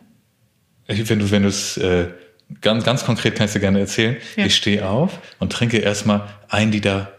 Wenn 0.87 1.19
du, 1.19 1.31
wenn 1.31 1.43
du 1.43 1.49
es 1.49 1.77
äh, 1.77 2.09
ganz, 2.61 2.85
ganz 2.85 3.05
konkret 3.05 3.37
kannst 3.37 3.55
du 3.55 3.61
gerne 3.61 3.81
erzählen. 3.81 4.17
Ja. 4.37 4.47
Ich 4.47 4.57
stehe 4.57 4.87
auf 4.89 5.19
und 5.39 5.53
trinke 5.53 5.79
erstmal 5.79 6.29
ein 6.49 6.73
Liter 6.73 7.13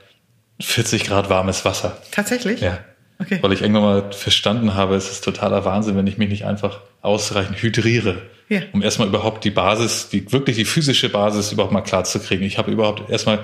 40 0.60 1.06
Grad 1.06 1.30
warmes 1.30 1.66
Wasser. 1.66 2.02
Tatsächlich? 2.12 2.62
Ja. 2.62 2.80
Okay. 3.24 3.40
Weil 3.42 3.54
ich 3.54 3.62
irgendwann 3.62 3.84
mal 3.84 4.12
verstanden 4.12 4.74
habe, 4.74 4.96
es 4.96 5.10
ist 5.10 5.24
totaler 5.24 5.66
Wahnsinn, 5.66 5.96
wenn 5.96 6.08
ich 6.08 6.18
mich 6.18 6.30
nicht 6.30 6.46
einfach 6.46 6.82
ausreichend 7.02 7.62
hydriere. 7.62 8.22
Ja. 8.50 8.62
Um 8.74 8.82
erstmal 8.82 9.08
überhaupt 9.08 9.44
die 9.46 9.52
Basis, 9.52 10.10
die 10.10 10.32
wirklich 10.32 10.58
die 10.58 10.66
physische 10.66 11.10
Basis 11.10 11.52
überhaupt 11.52 11.74
mal 11.74 11.82
klar 11.82 12.04
zu 12.04 12.20
kriegen. 12.20 12.44
Ich 12.44 12.58
habe 12.58 12.72
überhaupt 12.72 13.10
erstmal 13.10 13.40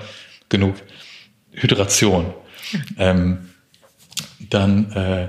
genug 0.48 0.74
Hydration. 1.52 2.26
Ja. 2.72 3.10
Ähm, 3.10 3.38
dann 4.38 4.92
äh, 4.92 5.28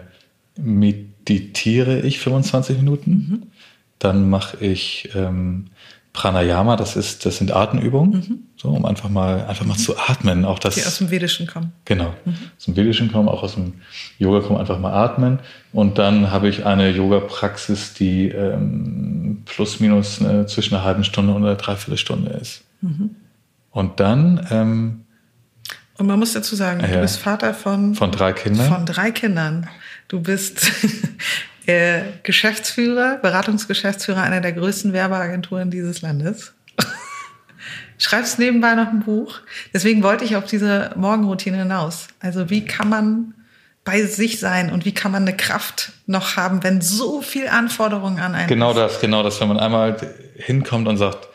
meditiere 0.58 2.02
ich 2.02 2.20
25 2.20 2.78
Minuten. 2.78 3.12
Mhm. 3.12 3.44
Dann 4.00 4.30
mache 4.30 4.64
ich 4.64 5.10
ähm, 5.16 5.68
Pranayama, 6.14 6.76
das 6.76 6.96
ist, 6.96 7.26
das 7.26 7.38
sind 7.38 7.52
Atemübungen, 7.52 8.12
mhm. 8.12 8.40
So 8.62 8.70
um 8.70 8.86
einfach 8.86 9.10
mal, 9.10 9.46
einfach 9.48 9.66
mal 9.66 9.76
zu 9.76 9.98
atmen. 9.98 10.46
Auch 10.46 10.60
das, 10.60 10.76
die 10.76 10.86
aus 10.86 11.00
dem 11.00 11.10
Vedischen 11.10 11.48
kommen. 11.48 11.72
Genau, 11.86 12.14
mhm. 12.26 12.36
aus 12.56 12.66
dem 12.66 12.76
Vedischen 12.76 13.12
kommen, 13.12 13.28
auch 13.28 13.42
aus 13.42 13.56
dem 13.56 13.74
Yoga 14.20 14.42
kommen, 14.42 14.60
einfach 14.60 14.78
mal 14.78 14.94
atmen. 14.94 15.40
Und 15.74 15.98
dann 15.98 16.30
habe 16.30 16.48
ich 16.48 16.64
eine 16.64 16.92
Yoga-Praxis, 16.92 17.96
die 17.96 18.28
ähm, 18.28 19.42
plus 19.46 19.80
minus 19.80 20.22
äh, 20.22 20.46
zwischen 20.46 20.76
einer 20.76 20.84
halben 20.84 21.04
Stunde 21.04 21.34
und 21.34 21.44
einer 21.44 21.56
Dreiviertelstunde 21.56 22.30
ist. 22.34 22.62
Mhm. 22.82 23.16
Und 23.72 24.00
dann 24.00 24.46
ähm, 24.52 25.06
und 25.98 26.06
man 26.08 26.20
muss 26.20 26.34
dazu 26.34 26.56
sagen, 26.56 26.82
ja, 26.82 26.88
du 26.88 27.02
bist 27.02 27.18
Vater 27.18 27.56
von 27.56 27.96
von 27.96 28.12
drei 28.12 28.34
Kindern. 28.34 28.68
Von 28.68 28.86
drei 28.86 29.10
Kindern. 29.10 29.68
Du 30.08 30.22
bist 30.22 30.72
Geschäftsführer, 32.24 33.18
Beratungsgeschäftsführer 33.22 34.22
einer 34.22 34.42
der 34.42 34.54
größten 34.54 34.94
Werbeagenturen 34.94 35.72
dieses 35.72 36.02
Landes. 36.02 36.54
Schreibst 38.02 38.40
nebenbei 38.40 38.74
noch 38.74 38.88
ein 38.88 39.02
Buch. 39.02 39.42
Deswegen 39.76 40.02
wollte 40.02 40.26
ich 40.26 40.36
auf 40.36 40.46
diese 40.46 40.90
Morgenroutine 40.96 41.58
hinaus. 41.58 42.08
Also 42.20 42.50
wie 42.50 42.66
kann 42.66 42.90
man 42.90 43.36
bei 43.84 44.04
sich 44.06 44.40
sein 44.40 44.72
und 44.72 44.86
wie 44.86 44.92
kann 44.92 45.12
man 45.12 45.22
eine 45.22 45.38
Kraft 45.38 45.92
noch 46.08 46.36
haben, 46.36 46.64
wenn 46.64 46.82
so 46.82 47.22
viel 47.22 47.48
Anforderungen 47.48 48.20
an 48.20 48.34
einen 48.34 48.48
Genau 48.48 48.72
ist. 48.72 48.78
das, 48.78 49.00
genau 49.02 49.22
das, 49.22 49.40
wenn 49.40 49.50
man 49.50 49.60
einmal 49.60 49.98
hinkommt 50.36 50.88
und 50.88 50.98
sagt, 50.98 51.28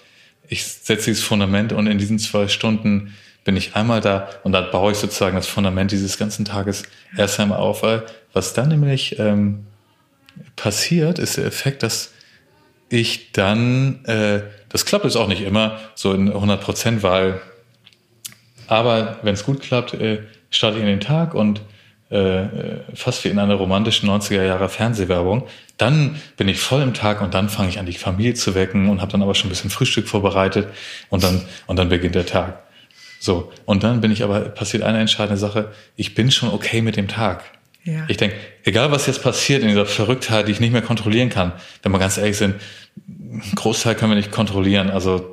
ich 0.49 0.67
setze 0.67 1.07
dieses 1.07 1.23
Fundament 1.23 1.73
und 1.73 1.87
in 1.87 1.99
diesen 1.99 2.19
zwei 2.19 2.49
Stunden 2.49 3.15
bin 3.45 3.57
ich 3.57 3.77
einmal 3.77 4.01
da 4.01 4.29
und 4.43 4.51
dann 4.51 4.69
baue 4.73 4.91
ich 4.91 4.99
sozusagen 4.99 5.37
das 5.37 5.47
Fundament 5.47 5.93
dieses 5.93 6.19
ganzen 6.19 6.45
Tages 6.45 6.83
erst 7.17 7.39
einmal 7.39 7.61
auf, 7.61 7.85
weil 7.85 8.03
was 8.33 8.55
dann 8.55 8.71
nämlich 8.71 9.21
ähm, 9.21 9.67
passiert, 10.57 11.21
ist 11.21 11.37
der 11.37 11.47
Effekt, 11.47 11.85
dass 11.85 12.11
ich 12.89 13.31
dann, 13.33 14.05
äh, 14.05 14.41
das 14.77 14.85
klappt 14.85 15.07
jetzt 15.07 15.17
auch 15.17 15.27
nicht 15.27 15.41
immer 15.41 15.81
so 15.95 16.13
in 16.13 16.29
100 16.29 16.61
Prozent, 16.61 17.03
weil, 17.03 17.41
aber 18.67 19.17
wenn 19.23 19.33
es 19.33 19.43
gut 19.43 19.63
klappt, 19.63 19.95
äh, 19.95 20.19
starte 20.51 20.77
ich 20.77 20.83
in 20.83 20.89
den 20.89 21.01
Tag 21.01 21.33
und 21.33 21.63
äh, 22.11 22.45
fast 22.93 23.25
wie 23.25 23.31
in 23.31 23.39
einer 23.39 23.55
romantischen 23.55 24.07
90er 24.07 24.45
Jahre 24.45 24.69
Fernsehwerbung. 24.69 25.47
Dann 25.79 26.21
bin 26.37 26.47
ich 26.49 26.61
voll 26.61 26.83
im 26.83 26.93
Tag 26.93 27.23
und 27.23 27.33
dann 27.33 27.49
fange 27.49 27.71
ich 27.71 27.79
an, 27.79 27.87
die 27.87 27.95
Familie 27.95 28.35
zu 28.35 28.55
wecken 28.55 28.91
und 28.91 29.01
habe 29.01 29.11
dann 29.11 29.23
aber 29.23 29.35
schon 29.35 29.47
ein 29.47 29.49
bisschen 29.49 29.71
Frühstück 29.71 30.09
vorbereitet 30.09 30.69
und 31.09 31.25
dann 31.25 31.41
und 31.67 31.79
dann 31.79 31.89
beginnt 31.89 32.15
der 32.15 32.27
Tag. 32.27 32.63
So 33.19 33.51
und 33.65 33.83
dann 33.83 34.03
bin 34.03 34.11
ich 34.11 34.23
aber 34.23 34.41
passiert 34.41 34.83
eine 34.83 34.99
entscheidende 34.99 35.39
Sache. 35.39 35.73
Ich 35.97 36.15
bin 36.15 36.31
schon 36.31 36.51
okay 36.51 36.83
mit 36.83 36.99
dem 36.99 37.09
Tag. 37.09 37.45
Ja. 37.87 38.05
Ich 38.09 38.17
denke, 38.17 38.37
egal 38.65 38.91
was 38.91 39.07
jetzt 39.07 39.23
passiert 39.23 39.63
in 39.63 39.69
dieser 39.69 39.87
Verrücktheit, 39.87 40.49
die 40.49 40.53
ich 40.53 40.61
nicht 40.61 40.73
mehr 40.73 40.83
kontrollieren 40.83 41.29
kann, 41.29 41.53
wenn 41.83 41.93
wir 41.93 41.99
ganz 42.01 42.19
ehrlich 42.19 42.37
sind, 42.37 42.57
Großteil 43.55 43.95
können 43.95 44.11
wir 44.11 44.17
nicht 44.17 44.33
kontrollieren. 44.33 44.91
Also 44.91 45.31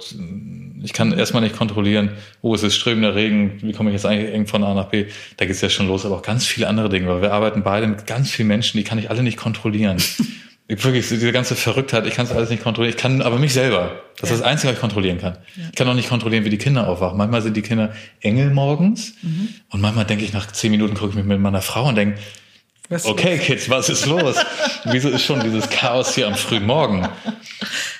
ich 0.83 0.93
kann 0.93 1.17
erstmal 1.17 1.41
nicht 1.41 1.57
kontrollieren, 1.57 2.11
oh, 2.41 2.53
es 2.53 2.61
ist 2.61 2.75
strömender 2.75 3.15
Regen, 3.15 3.57
wie 3.61 3.71
komme 3.71 3.89
ich 3.89 3.95
jetzt 3.95 4.05
eigentlich 4.05 4.49
von 4.49 4.63
A 4.63 4.75
nach 4.75 4.89
B? 4.89 5.07
Da 5.37 5.45
geht's 5.45 5.61
ja 5.61 5.69
schon 5.69 5.87
los, 5.87 6.05
aber 6.05 6.17
auch 6.17 6.21
ganz 6.21 6.45
viele 6.45 6.67
andere 6.67 6.89
Dinge, 6.89 7.07
weil 7.07 7.21
wir 7.23 7.33
arbeiten 7.33 7.63
beide 7.63 7.87
mit 7.87 8.05
ganz 8.05 8.29
vielen 8.29 8.49
Menschen, 8.49 8.77
die 8.77 8.83
kann 8.83 8.99
ich 8.99 9.09
alle 9.09 9.23
nicht 9.23 9.37
kontrollieren. 9.37 9.97
wirklich 10.67 11.07
diese 11.09 11.31
ganze 11.31 11.55
Verrücktheit, 11.55 12.07
ich 12.07 12.13
kann 12.13 12.25
es 12.25 12.31
alles 12.31 12.49
nicht 12.49 12.63
kontrollieren. 12.63 12.95
Ich 12.95 13.01
kann 13.01 13.21
aber 13.21 13.37
mich 13.37 13.53
selber. 13.53 14.01
Das 14.19 14.29
ja. 14.29 14.35
ist 14.35 14.41
das 14.41 14.47
Einzige, 14.47 14.69
was 14.69 14.75
ich 14.75 14.81
kontrollieren 14.81 15.19
kann. 15.19 15.37
Ja. 15.55 15.63
Ich 15.69 15.75
kann 15.75 15.87
auch 15.87 15.93
nicht 15.93 16.09
kontrollieren, 16.09 16.45
wie 16.45 16.49
die 16.49 16.57
Kinder 16.57 16.87
aufwachen. 16.87 17.17
Manchmal 17.17 17.41
sind 17.41 17.55
die 17.57 17.61
Kinder 17.61 17.93
Engel 18.21 18.49
morgens 18.51 19.13
mhm. 19.21 19.49
und 19.69 19.81
manchmal 19.81 20.05
denke 20.05 20.23
ich 20.23 20.33
nach 20.33 20.51
zehn 20.51 20.71
Minuten 20.71 20.95
gucke 20.95 21.09
ich 21.09 21.15
mich 21.15 21.25
mit 21.25 21.39
meiner 21.39 21.61
Frau 21.61 21.87
und 21.87 21.95
denke, 21.95 22.17
okay? 23.05 23.37
Kids, 23.37 23.69
was 23.69 23.89
ist 23.89 24.05
los? 24.05 24.35
Wieso 24.85 25.09
ist 25.09 25.23
schon 25.23 25.41
dieses 25.41 25.69
Chaos 25.69 26.15
hier 26.15 26.27
am 26.27 26.35
frühen 26.35 26.65
Morgen? 26.65 27.07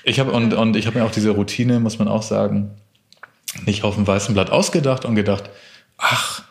Ich 0.04 0.20
habe 0.20 0.32
und 0.32 0.54
und 0.54 0.76
ich 0.76 0.88
habe 0.88 1.00
mir 1.00 1.06
auch 1.06 1.12
diese 1.12 1.32
Routine, 1.32 1.80
muss 1.80 2.00
man 2.00 2.08
auch 2.08 2.24
sagen, 2.24 2.72
nicht 3.66 3.84
auf 3.84 3.96
dem 3.96 4.08
weißen 4.08 4.34
Blatt 4.34 4.50
ausgedacht 4.50 5.06
und 5.06 5.16
gedacht, 5.16 5.50
ach, 5.98 6.44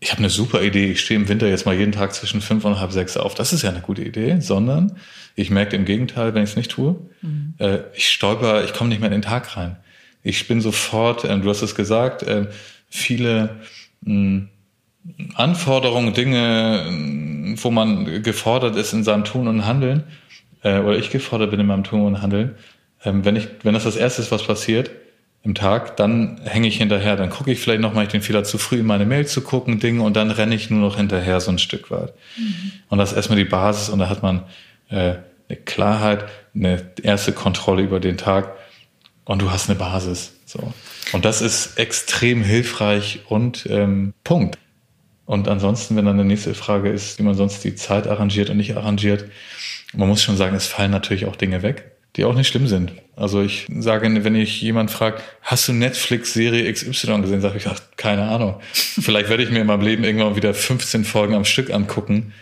ich 0.00 0.10
habe 0.10 0.18
eine 0.18 0.30
super 0.30 0.62
Idee, 0.62 0.92
ich 0.92 1.00
stehe 1.00 1.18
im 1.18 1.28
Winter 1.28 1.46
jetzt 1.46 1.64
mal 1.64 1.76
jeden 1.76 1.92
Tag 1.92 2.12
zwischen 2.12 2.40
fünf 2.40 2.64
und 2.64 2.80
halb 2.80 2.90
sechs 2.90 3.16
auf. 3.16 3.34
Das 3.34 3.52
ist 3.52 3.62
ja 3.62 3.70
eine 3.70 3.82
gute 3.82 4.02
Idee, 4.02 4.40
sondern 4.40 4.96
ich 5.36 5.50
merke 5.50 5.76
im 5.76 5.84
Gegenteil, 5.84 6.34
wenn 6.34 6.42
ich 6.42 6.50
es 6.50 6.56
nicht 6.56 6.72
tue, 6.72 6.96
mhm. 7.20 7.54
äh, 7.58 7.78
ich 7.94 8.08
stolper, 8.08 8.64
ich 8.64 8.72
komme 8.72 8.88
nicht 8.88 9.00
mehr 9.00 9.08
in 9.08 9.12
den 9.12 9.22
Tag 9.22 9.56
rein. 9.56 9.76
Ich 10.24 10.48
bin 10.48 10.60
sofort, 10.60 11.24
äh, 11.24 11.38
du 11.38 11.48
hast 11.48 11.62
es 11.62 11.74
gesagt, 11.74 12.24
äh, 12.24 12.48
viele 12.88 13.60
mh, 14.00 14.48
Anforderungen, 15.34 16.14
Dinge, 16.14 17.56
wo 17.60 17.70
man 17.70 18.22
gefordert 18.22 18.76
ist 18.76 18.92
in 18.92 19.04
seinem 19.04 19.24
Tun 19.24 19.48
und 19.48 19.66
Handeln, 19.66 20.04
äh, 20.62 20.78
oder 20.78 20.96
ich 20.96 21.10
gefordert 21.10 21.50
bin 21.50 21.60
in 21.60 21.66
meinem 21.66 21.84
Tun 21.84 22.02
und 22.02 22.22
Handeln, 22.22 22.54
ähm, 23.04 23.24
wenn 23.24 23.36
ich, 23.36 23.48
wenn 23.62 23.74
das 23.74 23.84
das 23.84 23.96
Erste 23.96 24.22
ist, 24.22 24.30
was 24.30 24.44
passiert, 24.44 24.90
im 25.44 25.54
Tag, 25.54 25.96
dann 25.96 26.40
hänge 26.44 26.68
ich 26.68 26.76
hinterher, 26.76 27.16
dann 27.16 27.28
gucke 27.28 27.50
ich 27.50 27.58
vielleicht 27.58 27.80
noch 27.80 27.94
mal 27.94 28.04
ich 28.04 28.10
den 28.10 28.22
Fehler 28.22 28.44
zu 28.44 28.58
früh 28.58 28.78
in 28.78 28.86
meine 28.86 29.04
Mail 29.04 29.26
zu 29.26 29.40
gucken, 29.40 29.80
Dinge 29.80 30.02
und 30.02 30.14
dann 30.14 30.30
renne 30.30 30.54
ich 30.54 30.70
nur 30.70 30.80
noch 30.80 30.96
hinterher 30.96 31.40
so 31.40 31.50
ein 31.50 31.58
Stück 31.58 31.90
weit. 31.90 32.14
Mhm. 32.36 32.72
Und 32.88 32.98
das 32.98 33.10
ist 33.10 33.16
erstmal 33.16 33.38
die 33.38 33.44
Basis 33.44 33.88
und 33.88 33.98
da 33.98 34.08
hat 34.08 34.22
man 34.22 34.44
äh, 34.88 35.14
eine 35.48 35.58
Klarheit, 35.64 36.26
eine 36.54 36.92
erste 37.02 37.32
Kontrolle 37.32 37.82
über 37.82 37.98
den 37.98 38.16
Tag 38.16 38.52
und 39.24 39.42
du 39.42 39.50
hast 39.50 39.68
eine 39.68 39.78
Basis. 39.78 40.34
So. 40.46 40.72
Und 41.12 41.24
das 41.24 41.42
ist 41.42 41.76
extrem 41.76 42.44
hilfreich 42.44 43.20
und 43.28 43.66
ähm, 43.68 44.14
Punkt. 44.22 44.58
Und 45.32 45.48
ansonsten, 45.48 45.96
wenn 45.96 46.04
dann 46.04 46.20
eine 46.20 46.28
nächste 46.28 46.54
Frage 46.54 46.90
ist, 46.90 47.18
wie 47.18 47.22
man 47.22 47.34
sonst 47.34 47.64
die 47.64 47.74
Zeit 47.74 48.06
arrangiert 48.06 48.50
und 48.50 48.58
nicht 48.58 48.76
arrangiert, 48.76 49.24
man 49.94 50.08
muss 50.08 50.22
schon 50.22 50.36
sagen, 50.36 50.54
es 50.54 50.66
fallen 50.66 50.90
natürlich 50.90 51.26
auch 51.26 51.36
Dinge 51.36 51.62
weg 51.62 51.92
die 52.16 52.24
auch 52.24 52.34
nicht 52.34 52.48
schlimm 52.48 52.66
sind. 52.66 52.92
Also 53.16 53.42
ich 53.42 53.66
sage, 53.78 54.24
wenn 54.24 54.34
ich 54.34 54.60
jemand 54.60 54.90
fragt, 54.90 55.22
hast 55.40 55.68
du 55.68 55.72
Netflix-Serie 55.72 56.70
XY 56.70 57.22
gesehen, 57.22 57.40
sage 57.40 57.56
ich, 57.56 57.66
ach, 57.68 57.80
keine 57.96 58.28
Ahnung. 58.28 58.60
Vielleicht 58.72 59.30
werde 59.30 59.42
ich 59.42 59.50
mir 59.50 59.60
in 59.60 59.66
meinem 59.66 59.82
Leben 59.82 60.04
irgendwann 60.04 60.36
wieder 60.36 60.52
15 60.52 61.04
Folgen 61.04 61.34
am 61.34 61.44
Stück 61.44 61.72
angucken, 61.72 62.32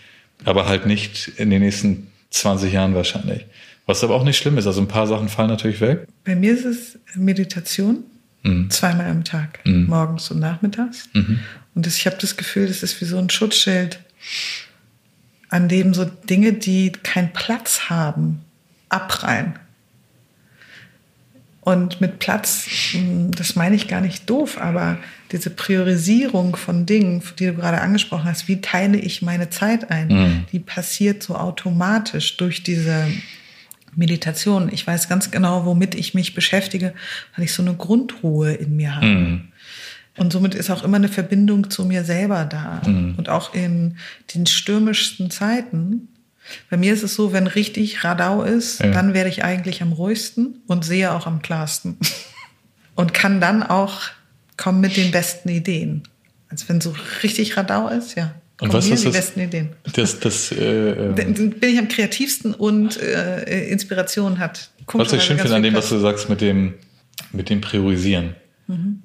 aber 0.45 0.67
halt 0.67 0.87
nicht 0.87 1.29
in 1.37 1.51
den 1.51 1.63
nächsten 1.63 2.09
20 2.31 2.73
Jahren 2.73 2.95
wahrscheinlich. 2.95 3.47
Was 3.87 4.03
aber 4.03 4.15
auch 4.15 4.25
nicht 4.25 4.39
schlimm 4.39 4.59
ist. 4.59 4.67
Also 4.67 4.81
ein 4.81 4.89
paar 4.89 5.07
Sachen 5.07 5.29
fallen 5.29 5.49
natürlich 5.49 5.81
weg. 5.81 6.07
Bei 6.25 6.35
mir 6.35 6.53
ist 6.53 6.65
es 6.65 6.99
Meditation, 7.15 8.05
mhm. 8.43 8.71
zweimal 8.71 9.07
am 9.07 9.25
Tag, 9.25 9.61
mhm. 9.65 9.87
morgens 9.87 10.31
und 10.31 10.41
nachmittags. 10.41 11.09
Mhm. 11.13 11.41
Und 11.81 11.87
das, 11.87 11.97
ich 11.97 12.05
habe 12.05 12.19
das 12.21 12.37
Gefühl, 12.37 12.67
das 12.67 12.83
ist 12.83 13.01
wie 13.01 13.07
so 13.07 13.17
ein 13.17 13.31
Schutzschild, 13.31 14.01
an 15.49 15.67
dem 15.67 15.95
so 15.95 16.05
Dinge, 16.05 16.53
die 16.53 16.93
keinen 16.93 17.33
Platz 17.33 17.89
haben, 17.89 18.45
abprallen. 18.91 19.59
Und 21.63 22.03
mit 22.03 22.19
Platz, 22.19 22.67
hm, 22.91 23.31
das 23.31 23.57
meine 23.57 23.77
ich 23.77 23.89
gar 23.89 24.03
nicht 24.03 24.29
doof, 24.29 24.59
aber 24.61 24.99
diese 25.33 25.49
Priorisierung 25.49 26.55
von 26.55 26.85
Dingen, 26.85 27.23
die 27.39 27.47
du 27.47 27.55
gerade 27.55 27.81
angesprochen 27.81 28.25
hast, 28.25 28.47
wie 28.47 28.61
teile 28.61 28.99
ich 28.99 29.23
meine 29.23 29.49
Zeit 29.49 29.91
ein, 29.91 30.09
mhm. 30.09 30.45
die 30.53 30.59
passiert 30.59 31.23
so 31.23 31.35
automatisch 31.35 32.37
durch 32.37 32.63
diese 32.63 33.07
Meditation. 33.97 34.69
Ich 34.71 34.87
weiß 34.87 35.09
ganz 35.09 35.31
genau, 35.31 35.65
womit 35.65 35.95
ich 35.95 36.13
mich 36.13 36.35
beschäftige, 36.35 36.93
weil 37.35 37.47
ich 37.47 37.55
so 37.55 37.63
eine 37.63 37.73
Grundruhe 37.73 38.53
in 38.53 38.77
mir 38.77 38.97
habe. 38.97 39.07
Mhm. 39.07 39.50
Und 40.17 40.33
somit 40.33 40.55
ist 40.55 40.71
auch 40.71 40.83
immer 40.83 40.97
eine 40.97 41.09
Verbindung 41.09 41.71
zu 41.71 41.85
mir 41.85 42.05
selber 42.05 42.45
da. 42.45 42.83
Mhm. 42.85 43.15
Und 43.17 43.29
auch 43.29 43.55
in 43.55 43.97
den 44.35 44.47
stürmischsten 44.47 45.31
Zeiten 45.31 46.09
bei 46.69 46.77
mir 46.77 46.93
ist 46.93 47.03
es 47.03 47.15
so, 47.15 47.33
wenn 47.33 47.47
richtig 47.47 48.05
Radau 48.05 48.43
ist, 48.43 48.81
ja. 48.81 48.91
dann 48.91 49.15
werde 49.15 49.29
ich 49.29 49.45
eigentlich 49.45 49.83
am 49.83 49.93
ruhigsten 49.93 50.63
und 50.67 50.85
sehe 50.85 51.13
auch 51.13 51.27
am 51.27 51.43
klarsten. 51.43 51.97
Und 52.97 53.15
kann 53.15 53.41
dann 53.41 53.63
auch 53.63 54.03
kommen 54.59 54.83
mit 54.83 54.99
den 54.99 55.11
besten 55.11 55.49
Ideen. 55.49 56.03
Als 56.51 56.69
wenn 56.69 56.83
so 56.83 56.95
richtig 57.23 57.57
Radau 57.57 57.89
ist, 57.89 58.15
ja. 58.15 58.35
Und 58.61 58.75
was 58.75 58.89
ist 58.89 59.01
die 59.01 59.05
das, 59.07 59.15
besten 59.15 59.41
Ideen? 59.41 59.71
Das, 59.95 60.21
das, 60.21 60.53
äh, 60.53 60.91
ähm, 60.91 61.15
bin 61.15 61.71
ich 61.71 61.79
am 61.79 61.89
kreativsten 61.89 62.53
und 62.53 63.01
äh, 63.01 63.69
Inspiration 63.69 64.39
hat. 64.39 64.69
Was 64.93 65.15
ich 65.15 65.23
schön 65.23 65.39
finde 65.39 65.55
an 65.55 65.63
dem, 65.63 65.73
was 65.73 65.89
du 65.89 65.99
sagst 65.99 66.29
mit 66.29 66.43
dem, 66.43 66.75
mit 67.33 67.49
dem 67.49 67.63
Priorisieren. 67.63 68.35
Mhm. 68.67 69.03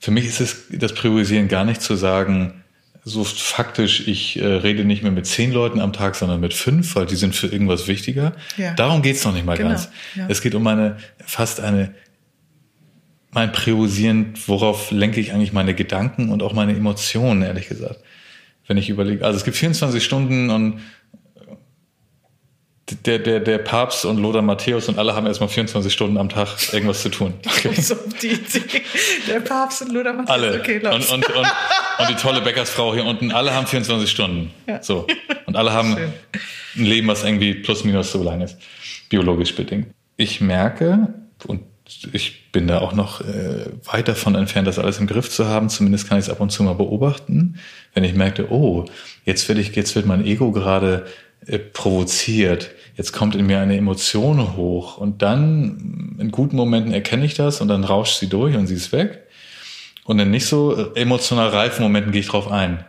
Für 0.00 0.10
mich 0.10 0.26
ist 0.26 0.40
es 0.40 0.66
das 0.72 0.94
Priorisieren 0.94 1.48
gar 1.48 1.64
nicht 1.64 1.82
zu 1.82 1.94
sagen, 1.94 2.64
so 3.04 3.24
faktisch, 3.24 4.06
ich 4.08 4.40
äh, 4.40 4.44
rede 4.44 4.84
nicht 4.84 5.02
mehr 5.02 5.12
mit 5.12 5.26
zehn 5.26 5.52
Leuten 5.52 5.80
am 5.80 5.92
Tag, 5.92 6.16
sondern 6.16 6.40
mit 6.40 6.54
fünf, 6.54 6.96
weil 6.96 7.06
die 7.06 7.16
sind 7.16 7.34
für 7.34 7.46
irgendwas 7.46 7.86
wichtiger. 7.86 8.34
Ja. 8.56 8.74
Darum 8.74 9.02
geht's 9.02 9.24
noch 9.24 9.32
nicht 9.32 9.46
mal 9.46 9.56
genau. 9.56 9.70
ganz. 9.70 9.88
Ja. 10.14 10.26
Es 10.28 10.42
geht 10.42 10.54
um 10.54 10.66
eine 10.66 10.96
fast 11.24 11.60
eine 11.60 11.94
mein 13.32 13.52
Priorisieren, 13.52 14.34
worauf 14.46 14.90
lenke 14.90 15.20
ich 15.20 15.32
eigentlich 15.32 15.52
meine 15.52 15.74
Gedanken 15.74 16.30
und 16.30 16.42
auch 16.42 16.52
meine 16.52 16.74
Emotionen, 16.74 17.42
ehrlich 17.42 17.68
gesagt. 17.68 18.00
Wenn 18.66 18.76
ich 18.76 18.88
überlege, 18.88 19.24
also 19.24 19.36
es 19.36 19.44
gibt 19.44 19.56
24 19.56 20.02
Stunden 20.02 20.50
und 20.50 20.80
der, 23.06 23.18
der, 23.18 23.40
der 23.40 23.58
Papst 23.58 24.04
und 24.04 24.18
Lothar 24.18 24.42
Matthäus 24.42 24.88
und 24.88 24.98
alle 24.98 25.14
haben 25.14 25.26
erstmal 25.26 25.48
24 25.48 25.92
Stunden 25.92 26.16
am 26.16 26.28
Tag 26.28 26.48
irgendwas 26.72 27.02
zu 27.02 27.08
tun. 27.08 27.34
Okay. 27.60 27.78
So 27.80 27.94
die 28.22 28.38
Der 29.28 29.40
Papst 29.40 29.82
und 29.82 29.92
Lothar 29.92 30.14
Matthäus. 30.14 30.30
Alle. 30.30 30.60
Okay, 30.60 30.78
und, 30.78 31.10
und, 31.10 31.10
und, 31.10 31.36
und, 31.36 32.08
die 32.08 32.14
tolle 32.14 32.40
Bäckersfrau 32.40 32.94
hier 32.94 33.04
unten, 33.04 33.32
alle 33.32 33.52
haben 33.52 33.66
24 33.66 34.10
Stunden. 34.10 34.50
Ja. 34.66 34.82
So. 34.82 35.06
Und 35.46 35.56
alle 35.56 35.72
haben 35.72 35.96
Schön. 35.96 36.12
ein 36.76 36.84
Leben, 36.84 37.08
was 37.08 37.22
irgendwie 37.24 37.54
plus 37.54 37.84
minus 37.84 38.12
so 38.12 38.22
lang 38.22 38.40
ist. 38.40 38.56
Biologisch 39.10 39.54
bedingt. 39.54 39.88
Ich 40.16 40.40
merke, 40.40 41.08
und 41.46 41.62
ich 42.12 42.50
bin 42.52 42.66
da 42.66 42.78
auch 42.78 42.92
noch 42.92 43.20
äh, 43.20 43.66
weit 43.84 44.08
davon 44.08 44.34
entfernt, 44.34 44.66
das 44.68 44.78
alles 44.78 44.98
im 44.98 45.06
Griff 45.06 45.28
zu 45.28 45.46
haben. 45.46 45.68
Zumindest 45.68 46.08
kann 46.08 46.18
ich 46.18 46.26
es 46.26 46.30
ab 46.30 46.40
und 46.40 46.50
zu 46.50 46.62
mal 46.62 46.74
beobachten. 46.74 47.58
Wenn 47.94 48.04
ich 48.04 48.14
merkte, 48.14 48.50
oh, 48.50 48.86
jetzt 49.24 49.48
will 49.48 49.58
ich, 49.58 49.74
jetzt 49.74 49.94
wird 49.96 50.06
mein 50.06 50.24
Ego 50.24 50.52
gerade 50.52 51.06
äh, 51.46 51.58
provoziert 51.58 52.70
jetzt 53.00 53.14
kommt 53.14 53.34
in 53.34 53.46
mir 53.46 53.60
eine 53.60 53.78
Emotion 53.78 54.58
hoch 54.58 54.98
und 54.98 55.22
dann 55.22 56.16
in 56.18 56.30
guten 56.30 56.54
Momenten 56.54 56.92
erkenne 56.92 57.24
ich 57.24 57.32
das 57.32 57.62
und 57.62 57.68
dann 57.68 57.82
rauscht 57.82 58.18
sie 58.18 58.28
durch 58.28 58.54
und 58.56 58.66
sie 58.66 58.74
ist 58.74 58.92
weg. 58.92 59.26
Und 60.04 60.18
in 60.18 60.30
nicht 60.30 60.44
so 60.44 60.92
emotional 60.94 61.48
reifen 61.48 61.82
Momenten 61.82 62.12
gehe 62.12 62.20
ich 62.20 62.28
drauf 62.28 62.52
ein. 62.52 62.84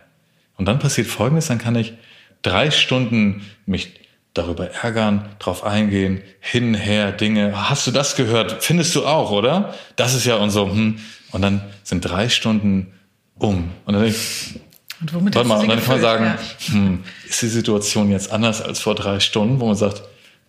Und 0.58 0.66
dann 0.66 0.78
passiert 0.78 1.06
Folgendes, 1.06 1.46
dann 1.46 1.56
kann 1.56 1.76
ich 1.76 1.94
drei 2.42 2.70
Stunden 2.70 3.40
mich 3.64 4.00
darüber 4.34 4.68
ärgern, 4.70 5.30
drauf 5.38 5.64
eingehen, 5.64 6.20
hin, 6.40 6.74
her, 6.74 7.12
Dinge. 7.12 7.70
Hast 7.70 7.86
du 7.86 7.90
das 7.90 8.14
gehört? 8.14 8.62
Findest 8.62 8.94
du 8.94 9.06
auch, 9.06 9.30
oder? 9.30 9.74
Das 9.96 10.12
ist 10.12 10.26
ja 10.26 10.36
und 10.36 10.50
so. 10.50 10.68
Hm. 10.68 10.98
Und 11.30 11.40
dann 11.40 11.62
sind 11.84 12.02
drei 12.02 12.28
Stunden 12.28 12.92
um. 13.38 13.70
Und 13.86 13.94
dann 13.94 14.02
denke 14.02 14.18
ich, 14.18 14.60
und 15.02 15.12
womit 15.12 15.34
Warte 15.34 15.48
mal, 15.48 15.58
und 15.58 15.68
dann 15.68 15.80
kann 15.80 15.88
man 15.88 16.00
sagen, 16.00 16.24
ja. 16.24 16.74
hm, 16.74 17.04
ist 17.28 17.42
die 17.42 17.48
Situation 17.48 18.10
jetzt 18.10 18.32
anders 18.32 18.62
als 18.62 18.80
vor 18.80 18.94
drei 18.94 19.20
Stunden, 19.20 19.60
wo 19.60 19.66
man 19.66 19.74
sagt, 19.74 20.02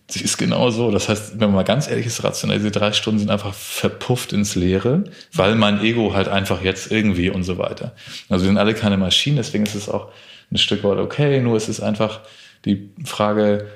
sie 0.08 0.24
ist 0.24 0.38
genau 0.38 0.70
so. 0.70 0.92
Das 0.92 1.10
heißt, 1.10 1.34
wenn 1.34 1.48
man 1.48 1.56
mal 1.56 1.64
ganz 1.64 1.90
ehrlich 1.90 2.06
ist, 2.06 2.24
rational, 2.24 2.58
diese 2.58 2.72
drei 2.72 2.94
Stunden 2.94 3.20
sind 3.20 3.32
einfach 3.32 3.54
verpufft 3.54 4.32
ins 4.32 4.56
Leere, 4.56 5.06
weil 5.34 5.56
mein 5.56 5.82
Ego 5.84 6.14
halt 6.14 6.28
einfach 6.28 6.62
jetzt 6.62 6.92
irgendwie 6.92 7.30
und 7.30 7.44
so 7.44 7.58
weiter. 7.58 7.94
Also 8.30 8.46
wir 8.46 8.50
sind 8.50 8.58
alle 8.58 8.76
keine 8.76 8.98
Maschinen, 8.98 9.38
deswegen 9.38 9.66
ist 9.66 9.76
es 9.76 9.90
auch 9.90 10.10
ein 10.52 10.58
Stück 10.58 10.84
weit 10.84 11.00
okay, 11.00 11.42
nur 11.42 11.58
es 11.58 11.68
ist 11.68 11.80
einfach 11.80 12.22
die 12.66 12.92
Frage, 13.04 13.68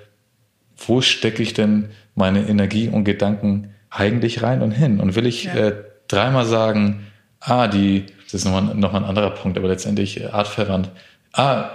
wo 0.77 1.01
stecke 1.01 1.41
ich 1.41 1.53
denn 1.53 1.89
meine 2.13 2.47
Energie 2.47 2.87
und 2.87 3.03
Gedanken 3.03 3.73
eigentlich 3.89 4.43
rein 4.43 4.61
und 4.61 4.71
hin? 4.71 4.99
Und 4.99 5.15
will 5.15 5.25
ich 5.25 5.45
ja. 5.45 5.55
äh, 5.55 5.75
dreimal 6.07 6.45
sagen, 6.45 7.07
ah, 7.39 7.67
die 7.67 8.05
das 8.31 8.41
ist 8.41 8.45
nochmal 8.45 8.75
noch 8.75 8.91
mal 8.91 8.99
ein 8.99 9.05
anderer 9.05 9.31
Punkt, 9.31 9.57
aber 9.57 9.67
letztendlich 9.67 10.19
äh, 10.19 10.25
artverwandt. 10.25 10.89
Ah, 11.33 11.69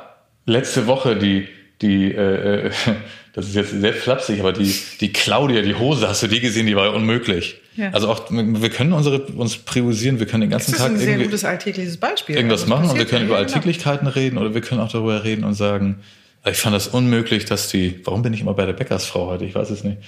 letzte 0.47 0.87
Woche 0.87 1.17
die, 1.17 1.49
die, 1.81 2.13
äh, 2.13 2.67
äh 2.67 2.71
das 3.33 3.47
ist 3.47 3.55
jetzt 3.55 3.71
sehr 3.71 3.95
flapsig, 3.95 4.41
aber 4.41 4.53
die, 4.53 4.75
die 5.01 5.13
Claudia, 5.13 5.63
die 5.63 5.75
Hose, 5.75 6.09
hast 6.09 6.23
du 6.23 6.27
die 6.27 6.41
gesehen? 6.41 6.67
Die 6.67 6.77
war 6.77 6.87
ja 6.87 6.91
unmöglich. 6.91 7.61
Ja. 7.77 7.91
Also 7.91 8.09
auch, 8.09 8.31
wir 8.31 8.71
können 8.71 8.93
unsere, 8.93 9.23
uns 9.23 9.57
priorisieren, 9.57 10.19
wir 10.19 10.27
können 10.27 10.43
den 10.43 10.51
ganzen 10.51 10.73
Tag 10.73 10.93
Das 10.93 11.01
ist 11.01 11.09
ein 11.09 11.19
sehr 11.19 11.19
gutes 11.19 11.45
alltägliches 11.45 11.97
Beispiel. 11.97 12.37
Irgendwas 12.37 12.67
machen 12.67 12.91
und 12.91 12.99
wir 12.99 13.07
können 13.07 13.27
über 13.27 13.37
genau. 13.37 13.47
Alltäglichkeiten 13.49 14.07
reden 14.07 14.37
oder 14.37 14.53
wir 14.53 14.61
können 14.61 14.83
auch 14.83 14.93
darüber 14.93 15.25
reden 15.25 15.45
und 15.45 15.55
sagen, 15.55 16.01
ich 16.45 16.57
fand 16.57 16.75
das 16.75 16.89
unmöglich, 16.89 17.45
dass 17.47 17.69
die, 17.69 18.01
warum 18.05 18.23
bin 18.23 18.35
ich 18.35 18.41
immer 18.41 18.53
bei 18.53 18.67
der 18.67 18.73
Bäckersfrau 18.75 19.29
heute? 19.29 19.45
Ich 19.45 19.55
weiß 19.55 19.71
es 19.71 19.85
nicht. 19.85 19.99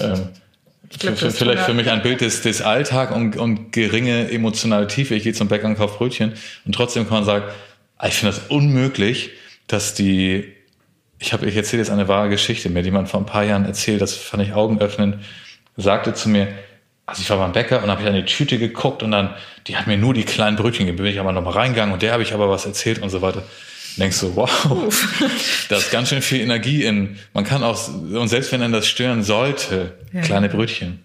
ähm, 0.02 0.28
Glaub, 0.98 1.16
für, 1.16 1.30
vielleicht 1.30 1.64
für 1.64 1.74
mich 1.74 1.90
ein 1.90 2.02
Bild 2.02 2.20
des, 2.20 2.42
des 2.42 2.62
Alltag 2.62 3.14
und, 3.14 3.36
und 3.36 3.72
geringe 3.72 4.30
emotionale 4.30 4.86
Tiefe. 4.86 5.14
Ich 5.14 5.24
gehe 5.24 5.32
zum 5.32 5.48
Bäcker 5.48 5.66
und 5.66 5.76
kaufe 5.76 5.98
Brötchen 5.98 6.34
und 6.64 6.74
trotzdem 6.74 7.08
kann 7.08 7.18
man 7.18 7.24
sagen, 7.24 7.44
ich 8.06 8.14
finde 8.14 8.34
das 8.34 8.46
unmöglich, 8.48 9.30
dass 9.66 9.94
die 9.94 10.56
ich 11.18 11.32
habe, 11.32 11.46
ich 11.46 11.56
erzähle 11.56 11.82
jetzt 11.82 11.90
eine 11.90 12.08
wahre 12.08 12.28
Geschichte, 12.28 12.68
mir 12.68 12.82
jemand 12.82 13.08
vor 13.08 13.20
ein 13.20 13.26
paar 13.26 13.44
Jahren 13.44 13.64
erzählt, 13.64 14.00
das 14.00 14.14
fand 14.14 14.42
ich 14.42 14.52
augenöffnend, 14.52 15.16
sagte 15.76 16.14
zu 16.14 16.28
mir, 16.28 16.48
also 17.06 17.22
ich 17.22 17.30
war 17.30 17.38
beim 17.38 17.52
Bäcker 17.52 17.82
und 17.82 17.90
habe 17.90 18.02
ich 18.02 18.08
an 18.08 18.14
die 18.14 18.24
Tüte 18.24 18.58
geguckt 18.58 19.02
und 19.02 19.12
dann, 19.12 19.34
die 19.66 19.76
hat 19.76 19.86
mir 19.86 19.96
nur 19.96 20.12
die 20.12 20.24
kleinen 20.24 20.56
Brötchen 20.56 20.86
gegeben, 20.86 21.04
bin 21.04 21.12
ich 21.12 21.20
aber 21.20 21.32
nochmal 21.32 21.54
reingegangen 21.54 21.92
und 21.92 22.02
der 22.02 22.12
habe 22.12 22.22
ich 22.22 22.34
aber 22.34 22.50
was 22.50 22.66
erzählt 22.66 23.00
und 23.00 23.10
so 23.10 23.22
weiter. 23.22 23.44
Denkst 23.96 24.20
du, 24.20 24.36
wow, 24.36 24.50
da 25.68 25.76
ist 25.76 25.90
ganz 25.90 26.10
schön 26.10 26.22
viel 26.22 26.40
Energie 26.40 26.84
in. 26.84 27.16
Man 27.32 27.44
kann 27.44 27.62
auch, 27.62 27.88
und 27.88 28.28
selbst 28.28 28.52
wenn 28.52 28.60
dann 28.60 28.72
das 28.72 28.86
stören 28.86 29.22
sollte, 29.22 29.94
ja. 30.12 30.20
kleine 30.20 30.48
Brötchen. 30.48 31.04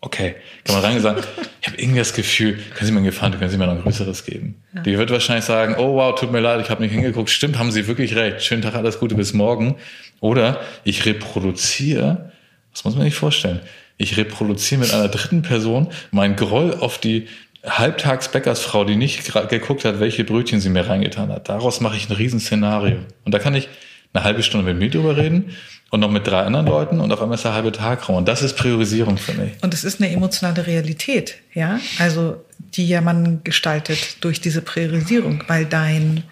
Okay, 0.00 0.36
kann 0.64 0.76
man 0.76 0.84
reingehen 0.84 1.02
sagen, 1.02 1.20
ich 1.60 1.66
habe 1.66 1.80
irgendwie 1.80 1.98
das 1.98 2.14
Gefühl, 2.14 2.54
können 2.74 2.86
Sie 2.86 2.92
mir 2.92 2.98
einen 2.98 3.06
Gefallen, 3.06 3.38
können 3.38 3.50
Sie 3.50 3.58
mir 3.58 3.66
noch 3.66 3.74
ein 3.74 3.82
größeres 3.82 4.24
geben. 4.24 4.62
Ja. 4.74 4.82
Die 4.82 4.96
wird 4.98 5.10
wahrscheinlich 5.10 5.44
sagen, 5.44 5.74
oh 5.78 5.96
wow, 5.96 6.18
tut 6.18 6.32
mir 6.32 6.40
leid, 6.40 6.60
ich 6.60 6.70
habe 6.70 6.82
nicht 6.82 6.92
hingeguckt. 6.92 7.28
Stimmt, 7.28 7.58
haben 7.58 7.70
Sie 7.70 7.86
wirklich 7.86 8.14
recht. 8.14 8.42
Schönen 8.42 8.62
Tag, 8.62 8.74
alles 8.74 8.98
Gute, 8.98 9.14
bis 9.14 9.34
morgen. 9.34 9.76
Oder 10.20 10.60
ich 10.84 11.04
reproduziere, 11.06 12.32
das 12.72 12.84
muss 12.84 12.94
man 12.94 13.04
nicht 13.04 13.16
vorstellen, 13.16 13.60
ich 13.98 14.16
reproduziere 14.16 14.80
mit 14.80 14.92
einer 14.92 15.08
dritten 15.08 15.42
Person 15.42 15.88
mein 16.10 16.36
Groll 16.36 16.74
auf 16.74 16.98
die 16.98 17.28
Halbtagsbäckersfrau, 17.66 18.84
die 18.84 18.96
nicht 18.96 19.32
geguckt 19.48 19.84
hat, 19.84 20.00
welche 20.00 20.24
Brötchen 20.24 20.60
sie 20.60 20.68
mir 20.68 20.88
reingetan 20.88 21.30
hat. 21.30 21.48
Daraus 21.48 21.80
mache 21.80 21.96
ich 21.96 22.08
ein 22.08 22.12
Riesenszenario. 22.12 22.98
Und 23.24 23.34
da 23.34 23.38
kann 23.38 23.54
ich 23.54 23.68
eine 24.12 24.24
halbe 24.24 24.42
Stunde 24.42 24.72
mit 24.72 24.78
mir 24.78 24.90
drüber 24.90 25.16
reden 25.16 25.56
und 25.90 26.00
noch 26.00 26.10
mit 26.10 26.26
drei 26.26 26.42
anderen 26.42 26.66
Leuten 26.66 27.00
und 27.00 27.12
auf 27.12 27.20
einmal 27.20 27.36
ist 27.36 27.44
der 27.44 27.54
halbe 27.54 27.72
Tag 27.72 28.08
rum. 28.08 28.16
Und 28.16 28.28
das 28.28 28.42
ist 28.42 28.56
Priorisierung 28.56 29.18
für 29.18 29.34
mich. 29.34 29.52
Und 29.62 29.74
es 29.74 29.84
ist 29.84 30.00
eine 30.00 30.10
emotionale 30.10 30.66
Realität, 30.66 31.36
ja, 31.54 31.80
also 31.98 32.44
die 32.58 32.88
ja 32.88 33.00
man 33.00 33.42
gestaltet 33.44 34.24
durch 34.24 34.40
diese 34.40 34.62
Priorisierung, 34.62 35.44
weil 35.46 35.64
dein 35.66 36.24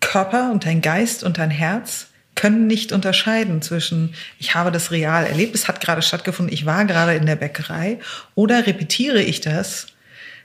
Körper 0.00 0.50
und 0.52 0.64
dein 0.64 0.80
Geist 0.80 1.22
und 1.22 1.38
dein 1.38 1.50
Herz 1.50 2.08
können 2.34 2.66
nicht 2.66 2.92
unterscheiden 2.92 3.62
zwischen, 3.62 4.14
ich 4.38 4.54
habe 4.54 4.70
das 4.72 4.90
real 4.90 5.26
erlebt, 5.26 5.54
es 5.54 5.68
hat 5.68 5.80
gerade 5.80 6.02
stattgefunden, 6.02 6.52
ich 6.52 6.66
war 6.66 6.84
gerade 6.84 7.14
in 7.14 7.26
der 7.26 7.36
Bäckerei, 7.36 7.98
oder 8.34 8.66
repetiere 8.66 9.22
ich 9.22 9.40
das, 9.40 9.86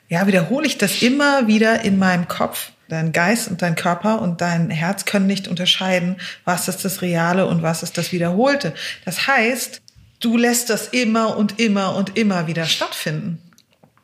ja, 0.10 0.28
wiederhole 0.28 0.68
ich 0.68 0.78
das 0.78 1.02
immer 1.02 1.48
wieder 1.48 1.82
in 1.82 1.98
meinem 1.98 2.28
Kopf. 2.28 2.72
Dein 2.90 3.12
Geist 3.12 3.50
und 3.50 3.62
dein 3.62 3.76
Körper 3.76 4.22
und 4.22 4.40
dein 4.40 4.70
Herz 4.70 5.04
können 5.04 5.28
nicht 5.28 5.50
unterscheiden, 5.50 6.16
was 6.46 6.70
ist 6.70 6.86
das 6.86 7.02
Reale 7.02 7.46
und 7.46 7.62
was 7.62 7.84
ist 7.84 7.98
das 7.98 8.14
Wiederholte. 8.14 8.74
Das 9.04 9.28
heißt, 9.28 9.82
du 10.22 10.38
lässt 10.38 10.70
das 10.70 10.88
immer 10.88 11.36
und 11.36 11.60
immer 11.60 11.96
und 11.98 12.18
immer 12.18 12.48
wieder 12.48 12.66
stattfinden 12.66 13.42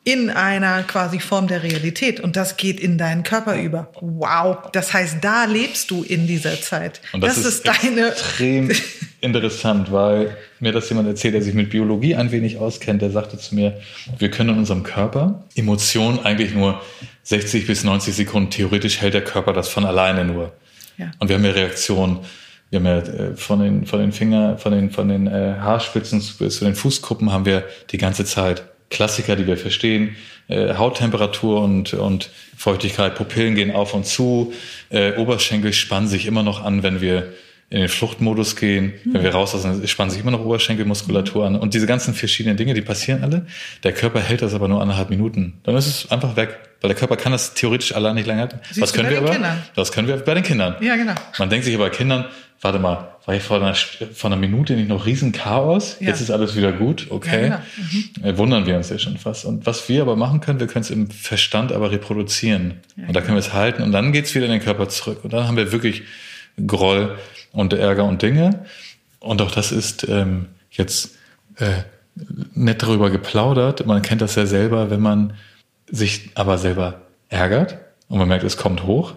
in 0.04 0.28
einer 0.28 0.82
quasi 0.82 1.18
Form 1.18 1.46
der 1.46 1.62
Realität 1.62 2.20
und 2.20 2.36
das 2.36 2.58
geht 2.58 2.78
in 2.78 2.98
deinen 2.98 3.22
Körper 3.22 3.58
über. 3.58 3.90
Wow, 4.00 4.70
das 4.72 4.92
heißt, 4.92 5.18
da 5.22 5.46
lebst 5.46 5.90
du 5.90 6.02
in 6.02 6.26
dieser 6.26 6.60
Zeit. 6.60 7.00
Und 7.12 7.22
das, 7.22 7.36
das 7.36 7.46
ist, 7.46 7.54
ist 7.54 7.68
deine 7.68 8.08
extrem 8.08 8.70
interessant, 9.22 9.90
weil 9.90 10.36
mir 10.60 10.72
das 10.72 10.90
jemand 10.90 11.08
erzählt, 11.08 11.34
der 11.34 11.42
sich 11.42 11.54
mit 11.54 11.70
Biologie 11.70 12.14
ein 12.14 12.30
wenig 12.32 12.58
auskennt, 12.58 13.00
der 13.00 13.10
sagte 13.10 13.38
zu 13.38 13.54
mir, 13.54 13.80
wir 14.18 14.30
können 14.30 14.50
in 14.50 14.58
unserem 14.58 14.82
Körper 14.82 15.44
Emotionen 15.54 16.20
eigentlich 16.20 16.54
nur 16.54 16.82
60 17.22 17.66
bis 17.66 17.82
90 17.82 18.14
Sekunden 18.14 18.50
theoretisch 18.50 19.00
hält 19.00 19.14
der 19.14 19.24
Körper 19.24 19.54
das 19.54 19.70
von 19.70 19.86
alleine 19.86 20.26
nur. 20.26 20.52
Ja. 20.98 21.10
Und 21.18 21.28
wir 21.28 21.36
haben 21.36 21.44
ja 21.44 21.52
Reaktionen 21.52 22.20
wir 22.70 22.80
haben 22.80 22.86
ja 22.86 22.98
äh, 22.98 23.36
von 23.36 23.60
den, 23.60 23.86
von 23.86 24.00
den 24.00 24.10
Finger, 24.10 24.58
von 24.58 24.72
den, 24.72 24.90
von 24.90 25.08
den 25.08 25.28
äh, 25.28 25.54
Haarspitzen 25.60 26.20
zu 26.20 26.64
den 26.64 26.74
Fußkuppen 26.74 27.30
haben 27.30 27.44
wir 27.44 27.64
die 27.90 27.98
ganze 27.98 28.24
Zeit 28.24 28.64
Klassiker, 28.94 29.36
die 29.36 29.46
wir 29.46 29.58
verstehen. 29.58 30.16
Äh, 30.48 30.74
Hauttemperatur 30.74 31.60
und, 31.60 31.92
und 31.94 32.30
Feuchtigkeit, 32.56 33.14
Pupillen 33.14 33.54
gehen 33.54 33.72
auf 33.72 33.92
und 33.92 34.06
zu, 34.06 34.54
äh, 34.90 35.16
Oberschenkel 35.16 35.72
spannen 35.72 36.08
sich 36.08 36.26
immer 36.26 36.42
noch 36.42 36.64
an, 36.64 36.82
wenn 36.82 37.00
wir 37.00 37.32
in 37.74 37.80
den 37.80 37.88
Fluchtmodus 37.88 38.54
gehen, 38.54 38.92
wenn 39.04 39.24
wir 39.24 39.32
raus 39.32 39.50
sind, 39.50 39.88
spannen 39.88 40.08
sich 40.08 40.20
immer 40.20 40.30
noch 40.30 40.44
Oberschenkelmuskulatur 40.44 41.44
an. 41.44 41.56
Und 41.56 41.74
diese 41.74 41.88
ganzen 41.88 42.14
verschiedenen 42.14 42.56
Dinge, 42.56 42.72
die 42.72 42.82
passieren 42.82 43.24
alle. 43.24 43.46
Der 43.82 43.92
Körper 43.92 44.20
hält 44.20 44.42
das 44.42 44.54
aber 44.54 44.68
nur 44.68 44.80
anderthalb 44.80 45.10
Minuten. 45.10 45.54
Dann 45.64 45.74
ist 45.74 45.88
es 45.88 46.10
einfach 46.12 46.36
weg. 46.36 46.56
Weil 46.80 46.90
der 46.90 46.96
Körper 46.96 47.16
kann 47.16 47.32
das 47.32 47.54
theoretisch 47.54 47.92
allein 47.92 48.14
nicht 48.14 48.28
länger 48.28 48.42
halten. 48.42 48.60
Was 48.76 48.92
können 48.92 49.10
wir 49.10 49.18
aber? 49.18 49.30
Kindern. 49.30 49.60
Das 49.74 49.90
können 49.90 50.06
wir 50.06 50.16
bei 50.18 50.34
den 50.34 50.44
Kindern. 50.44 50.76
Ja, 50.82 50.94
genau. 50.94 51.14
Man 51.36 51.50
denkt 51.50 51.64
sich 51.64 51.74
aber 51.74 51.86
bei 51.86 51.90
Kindern, 51.90 52.26
warte 52.60 52.78
mal, 52.78 53.08
war 53.26 53.34
ich 53.34 53.42
vor 53.42 53.56
einer, 53.56 53.74
vor 53.74 54.30
einer 54.30 54.36
Minute 54.36 54.74
nicht 54.76 54.88
noch 54.88 55.04
riesen 55.04 55.32
Chaos? 55.32 55.96
Ja. 55.98 56.08
Jetzt 56.08 56.20
ist 56.20 56.30
alles 56.30 56.54
wieder 56.54 56.70
gut, 56.70 57.08
okay. 57.10 57.48
Ja, 57.48 57.62
genau. 57.76 58.28
mhm. 58.32 58.38
Wundern 58.38 58.66
wir 58.66 58.76
uns 58.76 58.88
ja 58.88 58.98
schon 59.00 59.16
fast. 59.16 59.46
Und 59.46 59.66
was 59.66 59.88
wir 59.88 60.02
aber 60.02 60.14
machen 60.14 60.40
können, 60.40 60.60
wir 60.60 60.68
können 60.68 60.84
es 60.84 60.90
im 60.90 61.10
Verstand 61.10 61.72
aber 61.72 61.90
reproduzieren. 61.90 62.74
Ja, 62.96 63.08
und 63.08 63.16
da 63.16 63.20
können 63.20 63.34
wir 63.34 63.40
es 63.40 63.52
halten 63.52 63.82
und 63.82 63.90
dann 63.90 64.12
geht's 64.12 64.32
wieder 64.36 64.46
in 64.46 64.52
den 64.52 64.60
Körper 64.60 64.88
zurück. 64.88 65.24
Und 65.24 65.32
dann 65.32 65.48
haben 65.48 65.56
wir 65.56 65.72
wirklich 65.72 66.04
Groll 66.66 67.18
und 67.52 67.72
Ärger 67.72 68.04
und 68.04 68.22
Dinge. 68.22 68.64
Und 69.20 69.40
auch 69.42 69.50
das 69.50 69.72
ist 69.72 70.06
ähm, 70.08 70.48
jetzt 70.70 71.16
äh, 71.56 71.82
nett 72.54 72.82
darüber 72.82 73.10
geplaudert. 73.10 73.86
Man 73.86 74.02
kennt 74.02 74.20
das 74.20 74.34
ja 74.34 74.46
selber, 74.46 74.90
wenn 74.90 75.00
man 75.00 75.34
sich 75.90 76.30
aber 76.34 76.58
selber 76.58 77.02
ärgert 77.28 77.78
und 78.08 78.18
man 78.18 78.28
merkt, 78.28 78.44
es 78.44 78.56
kommt 78.56 78.84
hoch 78.84 79.14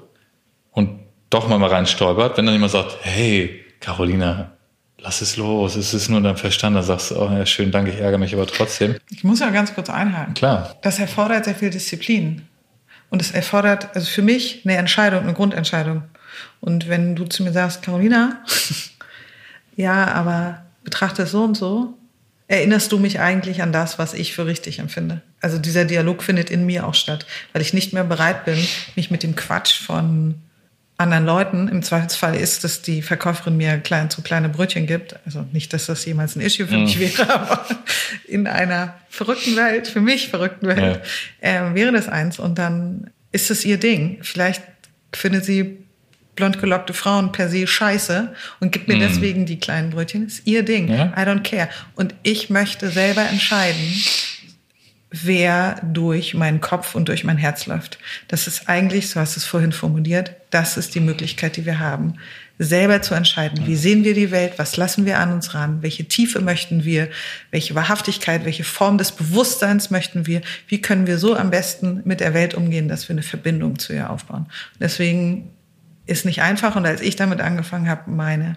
und 0.71 0.99
doch 1.29 1.47
mal 1.47 1.63
rein 1.63 1.85
stolpert, 1.85 2.38
wenn 2.38 2.45
dann 2.45 2.55
jemand 2.55 2.71
sagt, 2.71 2.97
hey, 3.01 3.65
Carolina, 3.79 4.51
lass 4.97 5.21
es 5.21 5.38
los, 5.38 5.75
es 5.75 5.93
ist 5.93 6.09
nur 6.09 6.21
dein 6.21 6.38
Verstand, 6.38 6.75
dann 6.75 6.83
sagst 6.83 7.11
du, 7.11 7.21
oh 7.21 7.29
ja, 7.31 7.45
schön, 7.45 7.71
danke, 7.71 7.91
ich 7.91 7.99
ärgere 7.99 8.17
mich 8.17 8.33
aber 8.33 8.47
trotzdem. 8.47 8.95
Ich 9.09 9.23
muss 9.23 9.39
ja 9.39 9.49
ganz 9.49 9.73
kurz 9.73 9.89
einhaken. 9.89 10.33
Klar. 10.33 10.75
Das 10.81 10.99
erfordert 10.99 11.45
sehr 11.45 11.55
viel 11.55 11.69
Disziplin. 11.69 12.47
Und 13.09 13.21
es 13.21 13.31
erfordert, 13.31 13.89
also 13.95 14.09
für 14.09 14.21
mich, 14.21 14.63
eine 14.65 14.75
Entscheidung, 14.75 15.21
eine 15.21 15.33
Grundentscheidung. 15.33 16.03
Und 16.62 16.89
wenn 16.89 17.16
du 17.16 17.26
zu 17.26 17.43
mir 17.43 17.51
sagst, 17.51 17.82
Carolina, 17.82 18.43
ja, 19.76 20.08
aber 20.08 20.64
betrachte 20.84 21.24
es 21.24 21.32
so 21.32 21.43
und 21.43 21.55
so, 21.55 21.97
erinnerst 22.47 22.91
du 22.91 22.97
mich 22.97 23.20
eigentlich 23.20 23.62
an 23.62 23.72
das, 23.72 23.99
was 23.99 24.14
ich 24.14 24.34
für 24.34 24.45
richtig 24.45 24.80
empfinde. 24.80 25.22
Also 25.41 25.58
dieser 25.58 25.86
Dialog 25.86 26.24
findet 26.24 26.49
in 26.49 26.66
mir 26.66 26.88
auch 26.88 26.95
statt, 26.95 27.26
weil 27.53 27.62
ich 27.62 27.74
nicht 27.74 27.93
mehr 27.93 28.03
bereit 28.03 28.45
bin, 28.45 28.58
mich 28.95 29.12
mit 29.12 29.24
dem 29.24 29.36
Quatsch 29.36 29.82
von 29.84 30.36
anderen 30.97 31.26
Leuten. 31.26 31.68
Im 31.68 31.84
Zweifelsfall 31.84 32.36
ist, 32.36 32.64
dass 32.64 32.82
die 32.82 33.01
Verkäuferin 33.01 33.55
mir 33.55 33.78
klein, 33.78 34.10
zu 34.10 34.22
kleine 34.24 34.49
Brötchen 34.49 34.88
gibt. 34.88 35.16
Also 35.26 35.45
nicht, 35.51 35.72
dass 35.74 35.86
das 35.86 36.03
jemals 36.05 36.36
ein 36.36 36.41
Issue 36.41 36.68
für 36.68 36.78
mich 36.78 36.99
wäre, 36.99 37.30
aber 37.30 37.66
in 38.28 38.47
einer 38.47 38.95
verrückten 39.10 39.55
Welt, 39.55 39.88
für 39.88 40.01
mich 40.01 40.30
verrückten 40.30 40.68
Welt, 40.68 41.01
ja. 41.41 41.70
äh, 41.70 41.76
wäre 41.76 41.91
das 41.91 42.08
eins. 42.08 42.39
Und 42.39 42.58
dann 42.58 43.12
ist 43.32 43.51
es 43.51 43.64
ihr 43.64 43.78
Ding. 43.78 44.20
Vielleicht 44.22 44.64
findet 45.14 45.45
sie 45.45 45.78
blond 46.38 46.59
gelockte 46.61 46.93
Frauen 46.93 47.33
per 47.33 47.49
se 47.49 47.67
scheiße 47.67 48.33
und 48.61 48.71
gibt 48.71 48.88
mir 48.88 48.95
mm. 48.95 49.01
deswegen 49.01 49.45
die 49.45 49.59
kleinen 49.59 49.89
Brötchen. 49.89 50.23
Das 50.23 50.35
ist 50.35 50.47
ihr 50.47 50.63
Ding. 50.63 50.88
Ja? 50.88 51.07
I 51.17 51.25
don't 51.27 51.43
care. 51.43 51.67
Und 51.95 52.15
ich 52.23 52.49
möchte 52.49 52.89
selber 52.89 53.27
entscheiden, 53.27 54.01
wer 55.09 55.81
durch 55.83 56.33
meinen 56.33 56.61
Kopf 56.61 56.95
und 56.95 57.09
durch 57.09 57.23
mein 57.23 57.38
Herz 57.38 57.65
läuft. 57.65 57.97
Das 58.27 58.47
ist 58.47 58.69
eigentlich, 58.69 59.09
so 59.09 59.19
hast 59.19 59.35
du 59.35 59.39
es 59.39 59.45
vorhin 59.45 59.71
formuliert, 59.71 60.31
das 60.49 60.77
ist 60.77 60.95
die 60.95 60.99
Möglichkeit, 60.99 61.57
die 61.57 61.65
wir 61.65 61.79
haben, 61.79 62.15
selber 62.59 63.01
zu 63.01 63.13
entscheiden, 63.13 63.67
wie 63.67 63.75
sehen 63.75 64.03
wir 64.03 64.13
die 64.13 64.31
Welt, 64.31 64.53
was 64.57 64.77
lassen 64.77 65.05
wir 65.05 65.19
an 65.19 65.31
uns 65.31 65.53
ran, 65.53 65.81
welche 65.83 66.05
Tiefe 66.05 66.41
möchten 66.41 66.83
wir, 66.83 67.09
welche 67.51 67.75
Wahrhaftigkeit, 67.75 68.45
welche 68.45 68.63
Form 68.63 68.97
des 68.97 69.11
Bewusstseins 69.11 69.91
möchten 69.91 70.25
wir, 70.25 70.41
wie 70.67 70.81
können 70.81 71.05
wir 71.05 71.19
so 71.19 71.35
am 71.35 71.51
besten 71.51 72.01
mit 72.03 72.19
der 72.19 72.33
Welt 72.33 72.55
umgehen, 72.55 72.88
dass 72.88 73.07
wir 73.07 73.13
eine 73.13 73.23
Verbindung 73.23 73.77
zu 73.77 73.93
ihr 73.93 74.09
aufbauen. 74.09 74.47
Deswegen 74.79 75.51
ist 76.08 76.26
nicht 76.26 76.41
einfach 76.41 76.76
und 76.76 76.86
als 76.86 77.01
ich 77.01 77.16
damit 77.16 77.41
angefangen 77.41 77.88
habe, 77.89 78.10
meine 78.10 78.55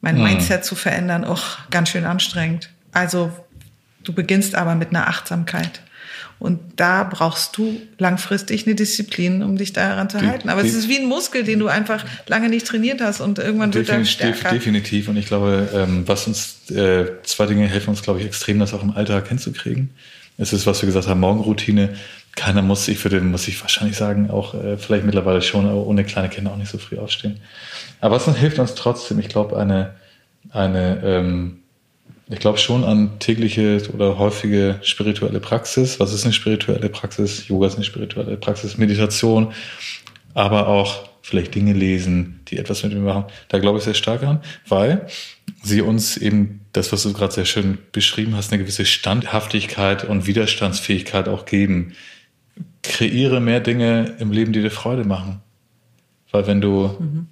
mein 0.00 0.16
hm. 0.16 0.24
Mindset 0.24 0.64
zu 0.64 0.74
verändern, 0.74 1.24
auch 1.24 1.58
ganz 1.70 1.90
schön 1.90 2.04
anstrengend. 2.04 2.70
Also 2.90 3.30
Du 4.04 4.12
beginnst 4.12 4.54
aber 4.54 4.74
mit 4.74 4.90
einer 4.90 5.08
Achtsamkeit. 5.08 5.82
Und 6.38 6.58
da 6.76 7.04
brauchst 7.04 7.56
du 7.56 7.80
langfristig 7.98 8.66
eine 8.66 8.74
Disziplin, 8.74 9.44
um 9.44 9.56
dich 9.56 9.72
daran 9.72 10.10
zu 10.10 10.20
halten. 10.20 10.48
Aber 10.48 10.64
es 10.64 10.74
ist 10.74 10.88
wie 10.88 10.98
ein 10.98 11.06
Muskel, 11.06 11.44
den 11.44 11.60
du 11.60 11.68
einfach 11.68 12.04
lange 12.26 12.48
nicht 12.48 12.66
trainiert 12.66 13.00
hast 13.00 13.20
und 13.20 13.38
irgendwann 13.38 13.72
wird 13.72 13.88
er 13.88 14.04
stärker. 14.04 14.50
Definitiv. 14.50 15.06
Und 15.06 15.16
ich 15.16 15.26
glaube, 15.26 15.68
ähm, 15.72 16.02
was 16.06 16.26
uns, 16.26 16.68
äh, 16.70 17.06
zwei 17.22 17.46
Dinge 17.46 17.68
helfen 17.68 17.90
uns, 17.90 18.02
glaube 18.02 18.18
ich, 18.18 18.26
extrem, 18.26 18.58
das 18.58 18.74
auch 18.74 18.82
im 18.82 18.90
Alltag 18.90 19.28
hinzukriegen. 19.28 19.90
Es 20.36 20.52
ist, 20.52 20.66
was 20.66 20.82
wir 20.82 20.88
gesagt 20.88 21.06
haben, 21.06 21.20
Morgenroutine. 21.20 21.90
Keiner 22.34 22.62
muss, 22.62 22.88
ich 22.88 23.02
würde, 23.04 23.20
muss 23.20 23.46
ich 23.48 23.60
wahrscheinlich 23.60 23.96
sagen, 23.96 24.30
auch 24.30 24.54
äh, 24.54 24.78
vielleicht 24.78 25.04
mittlerweile 25.04 25.42
schon, 25.42 25.66
aber 25.66 25.86
ohne 25.86 26.04
kleine 26.04 26.28
Kinder 26.28 26.52
auch 26.52 26.56
nicht 26.56 26.70
so 26.70 26.78
früh 26.78 26.98
aufstehen. 26.98 27.40
Aber 28.00 28.16
was 28.16 28.36
hilft 28.36 28.58
uns 28.58 28.74
trotzdem? 28.74 29.18
Ich 29.18 29.28
glaube, 29.28 29.56
eine, 29.58 29.94
eine, 30.50 31.02
ähm, 31.04 31.58
ich 32.28 32.38
glaube 32.38 32.58
schon 32.58 32.84
an 32.84 33.18
tägliche 33.18 33.82
oder 33.92 34.18
häufige 34.18 34.78
spirituelle 34.82 35.40
Praxis. 35.40 36.00
Was 36.00 36.14
ist 36.14 36.24
eine 36.24 36.32
spirituelle 36.32 36.88
Praxis? 36.88 37.48
Yoga 37.48 37.66
ist 37.66 37.76
eine 37.76 37.84
spirituelle 37.84 38.36
Praxis, 38.38 38.78
Meditation, 38.78 39.52
aber 40.32 40.68
auch 40.68 41.08
vielleicht 41.22 41.54
Dinge 41.54 41.72
lesen, 41.72 42.40
die 42.48 42.58
etwas 42.58 42.82
mit 42.82 42.92
mir 42.92 43.00
machen. 43.00 43.24
Da 43.48 43.58
glaube 43.58 43.78
ich 43.78 43.84
sehr 43.84 43.94
stark 43.94 44.22
an, 44.24 44.40
weil 44.66 45.06
sie 45.62 45.80
uns 45.80 46.16
eben 46.16 46.60
das, 46.72 46.92
was 46.92 47.02
du 47.04 47.12
gerade 47.12 47.32
sehr 47.32 47.44
schön 47.44 47.78
beschrieben 47.92 48.34
hast, 48.36 48.52
eine 48.52 48.62
gewisse 48.62 48.84
Standhaftigkeit 48.84 50.04
und 50.04 50.26
Widerstandsfähigkeit 50.26 51.28
auch 51.28 51.44
geben. 51.44 51.94
Kreiere 52.82 53.40
mehr 53.40 53.60
Dinge 53.60 54.16
im 54.18 54.32
Leben, 54.32 54.52
die 54.52 54.62
dir 54.62 54.70
Freude 54.70 55.04
machen. 55.04 55.40
Weil 56.30 56.46
wenn 56.46 56.60
du 56.60 56.96
mhm 56.98 57.28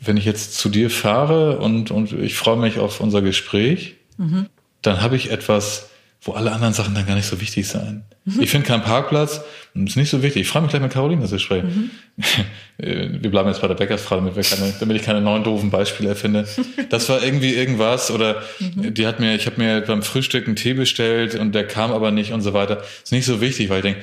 wenn 0.00 0.16
ich 0.16 0.24
jetzt 0.24 0.56
zu 0.56 0.68
dir 0.68 0.90
fahre 0.90 1.58
und, 1.58 1.90
und 1.90 2.12
ich 2.12 2.34
freue 2.34 2.56
mich 2.56 2.78
auf 2.78 3.00
unser 3.00 3.20
Gespräch, 3.22 3.96
mhm. 4.16 4.46
dann 4.82 5.02
habe 5.02 5.16
ich 5.16 5.30
etwas, 5.30 5.90
wo 6.22 6.32
alle 6.32 6.52
anderen 6.52 6.74
Sachen 6.74 6.94
dann 6.94 7.06
gar 7.06 7.14
nicht 7.14 7.26
so 7.26 7.40
wichtig 7.40 7.68
sein. 7.68 8.04
Mhm. 8.24 8.42
Ich 8.42 8.50
finde 8.50 8.66
keinen 8.66 8.82
Parkplatz, 8.82 9.42
ist 9.74 9.96
nicht 9.96 10.10
so 10.10 10.22
wichtig. 10.22 10.42
Ich 10.42 10.48
freue 10.48 10.62
mich 10.62 10.70
gleich 10.70 10.82
mit 10.82 10.92
Caroline 10.92 11.24
zu 11.26 11.38
sprechen. 11.38 11.90
Mhm. 12.16 12.24
Wir 13.22 13.30
bleiben 13.30 13.48
jetzt 13.48 13.60
bei 13.60 13.68
der 13.68 13.74
Bäckersfrau, 13.74 14.16
damit, 14.16 14.36
wir 14.36 14.42
keine, 14.42 14.72
damit 14.80 14.96
ich 14.96 15.02
keine 15.02 15.20
neuen 15.20 15.44
doofen 15.44 15.70
Beispiele 15.70 16.08
erfinde. 16.08 16.46
Das 16.88 17.10
war 17.10 17.22
irgendwie 17.22 17.54
irgendwas 17.54 18.10
oder 18.10 18.42
mhm. 18.58 18.94
die 18.94 19.06
hat 19.06 19.20
mir, 19.20 19.34
ich 19.34 19.44
habe 19.44 19.60
mir 19.60 19.82
beim 19.82 20.02
Frühstück 20.02 20.46
einen 20.46 20.56
Tee 20.56 20.72
bestellt 20.72 21.34
und 21.34 21.54
der 21.54 21.66
kam 21.66 21.92
aber 21.92 22.10
nicht 22.10 22.32
und 22.32 22.40
so 22.40 22.54
weiter. 22.54 22.82
Ist 23.02 23.12
nicht 23.12 23.26
so 23.26 23.42
wichtig, 23.42 23.68
weil 23.68 23.78
ich 23.78 23.82
denke, 23.82 24.00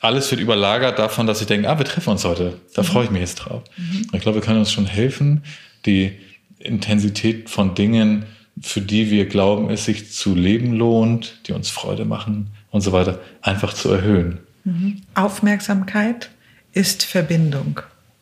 alles 0.00 0.30
wird 0.30 0.40
überlagert 0.40 0.98
davon, 0.98 1.26
dass 1.26 1.40
ich 1.40 1.46
denke, 1.46 1.68
ah, 1.68 1.78
wir 1.78 1.84
treffen 1.84 2.10
uns 2.10 2.24
heute. 2.24 2.58
Da 2.74 2.82
mhm. 2.82 2.86
freue 2.86 3.04
ich 3.04 3.10
mich 3.10 3.20
jetzt 3.20 3.36
drauf. 3.36 3.62
Mhm. 3.76 4.06
Ich 4.12 4.20
glaube, 4.20 4.36
wir 4.36 4.42
können 4.42 4.60
uns 4.60 4.72
schon 4.72 4.86
helfen, 4.86 5.42
die 5.86 6.18
Intensität 6.58 7.50
von 7.50 7.74
Dingen 7.74 8.24
für 8.62 8.80
die 8.80 9.10
wir 9.10 9.26
glauben, 9.26 9.70
es 9.70 9.84
sich 9.84 10.12
zu 10.12 10.34
leben 10.34 10.72
lohnt, 10.72 11.38
die 11.46 11.52
uns 11.52 11.70
Freude 11.70 12.04
machen 12.04 12.50
und 12.70 12.80
so 12.80 12.92
weiter, 12.92 13.20
einfach 13.42 13.72
zu 13.72 13.90
erhöhen. 13.90 14.38
Mhm. 14.64 15.02
Aufmerksamkeit 15.14 16.30
ist 16.72 17.04
Verbindung 17.04 17.80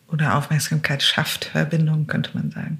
oder 0.08 0.36
Aufmerksamkeit 0.36 1.02
schafft 1.02 1.46
Verbindung, 1.46 2.06
könnte 2.06 2.30
man 2.34 2.50
sagen. 2.50 2.78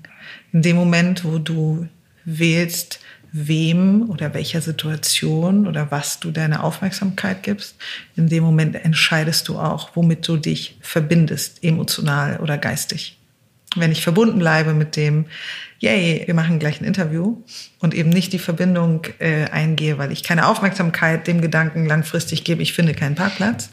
In 0.53 0.63
dem 0.63 0.77
Moment, 0.77 1.25
wo 1.25 1.39
du 1.39 1.89
wählst, 2.25 3.01
wem 3.39 4.09
oder 4.09 4.33
welcher 4.33 4.63
Situation 4.63 5.67
oder 5.67 5.91
was 5.91 6.21
du 6.21 6.31
deine 6.31 6.63
Aufmerksamkeit 6.63 7.43
gibst, 7.43 7.77
in 8.17 8.29
dem 8.29 8.43
Moment 8.43 8.75
entscheidest 8.77 9.49
du 9.49 9.59
auch, 9.59 9.91
womit 9.95 10.27
du 10.27 10.39
dich 10.39 10.79
verbindest, 10.81 11.63
emotional 11.63 12.39
oder 12.39 12.57
geistig. 12.57 13.19
Wenn 13.77 13.93
ich 13.93 14.03
verbunden 14.03 14.39
bleibe 14.39 14.73
mit 14.73 14.97
dem, 14.97 15.27
yay, 15.81 16.23
wir 16.25 16.33
machen 16.33 16.59
gleich 16.59 16.81
ein 16.81 16.85
Interview 16.85 17.43
und 17.79 17.93
eben 17.93 18.09
nicht 18.09 18.33
die 18.33 18.39
Verbindung 18.39 19.03
äh, 19.19 19.45
eingehe, 19.51 19.99
weil 19.99 20.13
ich 20.13 20.23
keine 20.23 20.47
Aufmerksamkeit 20.47 21.27
dem 21.27 21.43
Gedanken 21.43 21.85
langfristig 21.85 22.43
gebe, 22.43 22.63
ich 22.63 22.73
finde 22.73 22.95
keinen 22.95 23.17
Parkplatz, 23.17 23.69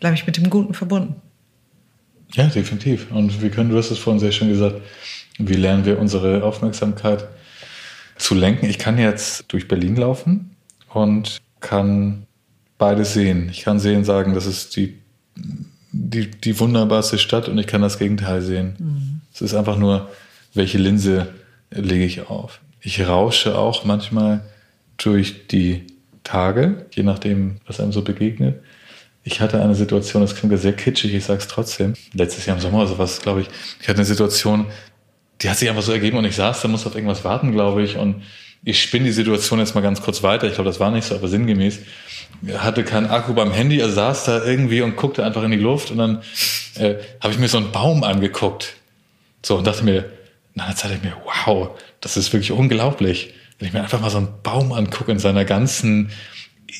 bleibe 0.00 0.16
ich 0.16 0.26
mit 0.26 0.36
dem 0.36 0.50
Guten 0.50 0.74
verbunden. 0.74 1.14
Ja, 2.32 2.48
definitiv. 2.48 3.12
Und 3.12 3.40
wir 3.40 3.50
können, 3.50 3.70
du 3.70 3.76
hast 3.76 3.92
es 3.92 3.98
vorhin 3.98 4.18
sehr 4.18 4.32
schön 4.32 4.48
gesagt, 4.48 4.80
wie 5.38 5.54
lernen 5.54 5.84
wir 5.84 6.00
unsere 6.00 6.42
Aufmerksamkeit 6.42 7.28
zu 8.16 8.34
lenken? 8.34 8.66
Ich 8.66 8.78
kann 8.78 8.98
jetzt 8.98 9.44
durch 9.48 9.68
Berlin 9.68 9.96
laufen 9.96 10.56
und 10.92 11.40
kann 11.60 12.26
beides 12.78 13.14
sehen. 13.14 13.48
Ich 13.50 13.62
kann 13.62 13.78
sehen, 13.78 14.04
sagen, 14.04 14.34
das 14.34 14.46
ist 14.46 14.76
die, 14.76 14.98
die, 15.92 16.30
die 16.30 16.58
wunderbarste 16.60 17.18
Stadt 17.18 17.48
und 17.48 17.58
ich 17.58 17.66
kann 17.66 17.82
das 17.82 17.98
Gegenteil 17.98 18.42
sehen. 18.42 18.76
Mhm. 18.78 19.20
Es 19.32 19.40
ist 19.40 19.54
einfach 19.54 19.76
nur 19.76 20.08
welche 20.54 20.78
Linse 20.78 21.34
lege 21.70 22.04
ich 22.04 22.28
auf. 22.28 22.60
Ich 22.80 23.06
rausche 23.06 23.58
auch 23.58 23.84
manchmal 23.84 24.44
durch 24.96 25.48
die 25.48 25.86
Tage, 26.22 26.86
je 26.92 27.02
nachdem, 27.02 27.56
was 27.66 27.80
einem 27.80 27.92
so 27.92 28.02
begegnet. 28.02 28.60
Ich 29.24 29.40
hatte 29.40 29.60
eine 29.62 29.74
Situation, 29.74 30.22
das 30.22 30.36
klingt 30.36 30.52
ja 30.52 30.58
sehr 30.58 30.74
kitschig, 30.74 31.14
ich 31.14 31.24
sage 31.24 31.40
es 31.40 31.48
trotzdem. 31.48 31.94
Letztes 32.12 32.46
Jahr 32.46 32.56
im 32.56 32.62
Sommer 32.62 32.78
oder 32.78 32.88
sowas, 32.88 33.20
glaube 33.20 33.40
ich. 33.40 33.48
Ich 33.80 33.88
hatte 33.88 33.98
eine 33.98 34.04
Situation, 34.04 34.66
die 35.44 35.50
hat 35.50 35.58
sich 35.58 35.68
einfach 35.68 35.82
so 35.82 35.92
ergeben 35.92 36.16
und 36.16 36.24
ich 36.24 36.36
saß 36.36 36.62
da, 36.62 36.68
musste 36.68 36.88
auf 36.88 36.94
irgendwas 36.94 37.22
warten, 37.22 37.52
glaube 37.52 37.82
ich. 37.82 37.96
Und 37.96 38.22
ich 38.64 38.82
spinne 38.82 39.04
die 39.04 39.12
Situation 39.12 39.58
jetzt 39.58 39.74
mal 39.74 39.82
ganz 39.82 40.00
kurz 40.00 40.22
weiter. 40.22 40.46
Ich 40.46 40.54
glaube, 40.54 40.70
das 40.70 40.80
war 40.80 40.90
nicht 40.90 41.06
so, 41.06 41.14
aber 41.14 41.28
sinngemäß. 41.28 41.80
Hatte 42.56 42.82
keinen 42.82 43.06
Akku 43.06 43.34
beim 43.34 43.52
Handy, 43.52 43.78
er 43.78 43.90
saß 43.90 44.24
da 44.24 44.42
irgendwie 44.42 44.80
und 44.80 44.96
guckte 44.96 45.22
einfach 45.22 45.42
in 45.42 45.50
die 45.50 45.58
Luft 45.58 45.90
und 45.90 45.98
dann 45.98 46.22
äh, 46.76 46.94
habe 47.20 47.32
ich 47.32 47.38
mir 47.38 47.48
so 47.48 47.58
einen 47.58 47.72
Baum 47.72 48.02
angeguckt. 48.04 48.74
So 49.44 49.56
und 49.56 49.66
dachte 49.66 49.84
mir, 49.84 50.10
nach 50.54 50.66
einer 50.66 50.76
Zeit 50.76 50.92
ich 50.92 51.02
mir, 51.02 51.16
wow, 51.44 51.78
das 52.00 52.16
ist 52.16 52.32
wirklich 52.32 52.52
unglaublich. 52.52 53.34
Wenn 53.58 53.68
ich 53.68 53.74
mir 53.74 53.82
einfach 53.82 54.00
mal 54.00 54.10
so 54.10 54.18
einen 54.18 54.28
Baum 54.42 54.72
angucke 54.72 55.12
in 55.12 55.18
seiner 55.18 55.44
ganzen 55.44 56.10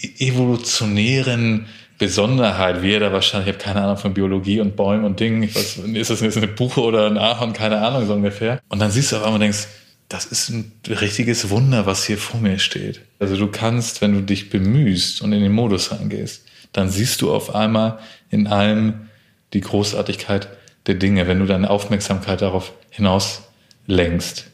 e-, 0.03 0.29
evolutionären 0.29 1.67
Besonderheit, 2.05 2.83
wie 2.83 2.93
er 2.93 3.01
da 3.01 3.13
wahrscheinlich, 3.13 3.49
ich 3.49 3.55
habe 3.55 3.65
keine 3.65 3.83
Ahnung 3.83 3.97
von 3.97 4.13
Biologie 4.13 4.61
und 4.61 4.77
Bäumen 4.77 5.05
und 5.05 5.21
Dingen, 5.21 5.43
weiß, 5.43 5.79
ist 5.95 6.11
das 6.11 6.21
jetzt 6.21 6.37
eine 6.37 6.49
Buche 6.49 6.83
oder 6.83 7.07
ein 7.07 7.17
Ahorn, 7.17 7.55
keine 7.55 7.81
Ahnung 7.81 8.07
so 8.07 8.13
ungefähr. 8.13 8.61
Und 8.69 8.79
dann 8.79 8.91
siehst 8.91 9.11
du 9.11 9.17
auf 9.17 9.23
einmal 9.23 9.37
und 9.37 9.41
denkst, 9.41 9.67
das 10.11 10.27
ist 10.27 10.51
ein 10.51 10.73
richtiges 10.87 11.49
Wunder, 11.49 11.87
was 11.87 12.05
hier 12.05 12.19
vor 12.19 12.41
mir 12.41 12.59
steht. 12.59 13.01
Also 13.21 13.39
du 13.39 13.47
kannst, 13.47 14.03
wenn 14.03 14.13
du 14.13 14.21
dich 14.21 14.51
bemühst 14.51 15.23
und 15.23 15.33
in 15.33 15.43
den 15.43 15.53
Modus 15.53 15.93
reingehst, 15.93 16.45
dann 16.75 16.91
siehst 16.91 17.23
du 17.23 17.33
auf 17.33 17.55
einmal 17.55 17.99
in 18.29 18.47
allem 18.47 19.09
die 19.55 19.63
Großartigkeit 19.63 20.49
der 20.87 20.97
Dinge, 20.97 21.27
wenn 21.27 21.39
du 21.39 21.47
deine 21.47 21.71
Aufmerksamkeit 21.71 22.43
darauf 22.43 22.73
hinaus 22.91 23.45
längst. 23.87 24.45